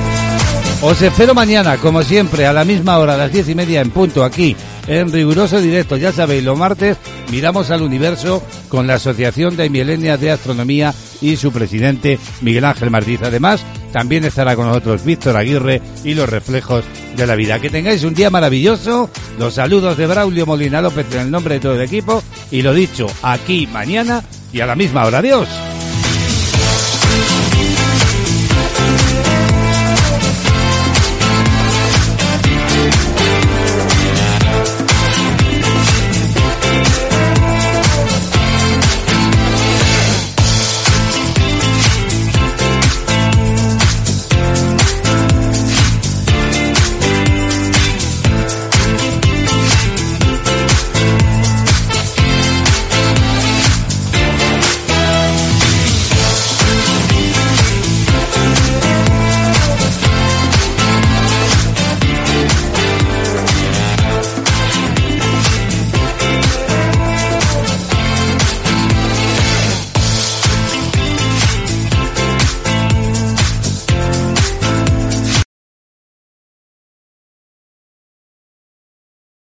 Os 0.83 1.03
espero 1.03 1.35
mañana, 1.35 1.77
como 1.77 2.03
siempre, 2.03 2.47
a 2.47 2.55
la 2.55 2.65
misma 2.65 2.99
hora, 2.99 3.13
a 3.13 3.19
las 3.19 3.31
diez 3.31 3.47
y 3.51 3.55
media 3.55 3.83
en 3.83 3.91
punto, 3.91 4.25
aquí, 4.25 4.57
en 4.87 5.13
riguroso 5.13 5.61
directo. 5.61 5.99
Ya 5.99 6.11
sabéis, 6.11 6.43
los 6.43 6.57
martes 6.57 6.97
miramos 7.31 7.71
al 7.71 7.83
universo 7.83 8.43
con 8.71 8.87
la 8.87 8.95
Asociación 8.95 9.59
de 9.59 9.69
Milenia 9.69 10.17
de 10.17 10.31
Astronomía 10.31 10.95
y 11.21 11.37
su 11.37 11.53
presidente, 11.53 12.19
Miguel 12.41 12.65
Ángel 12.65 12.91
Martínez. 12.91 13.25
Además, 13.25 13.63
también 13.93 14.25
estará 14.25 14.57
con 14.57 14.69
nosotros 14.69 15.05
Víctor 15.05 15.37
Aguirre 15.37 15.83
y 16.03 16.15
los 16.15 16.31
reflejos 16.31 16.83
de 17.15 17.27
la 17.27 17.35
vida. 17.35 17.61
Que 17.61 17.69
tengáis 17.69 18.03
un 18.03 18.15
día 18.15 18.31
maravilloso. 18.31 19.11
Los 19.39 19.55
saludos 19.55 19.99
de 19.99 20.07
Braulio 20.07 20.47
Molina 20.47 20.81
López 20.81 21.07
en 21.13 21.21
el 21.21 21.31
nombre 21.31 21.57
de 21.57 21.61
todo 21.61 21.75
el 21.75 21.83
equipo. 21.83 22.23
Y 22.51 22.63
lo 22.63 22.73
dicho, 22.73 23.07
aquí 23.21 23.67
mañana 23.67 24.25
y 24.51 24.61
a 24.61 24.67
la 24.67 24.77
misma 24.77 25.05
hora. 25.05 25.19
Adiós. 25.19 25.47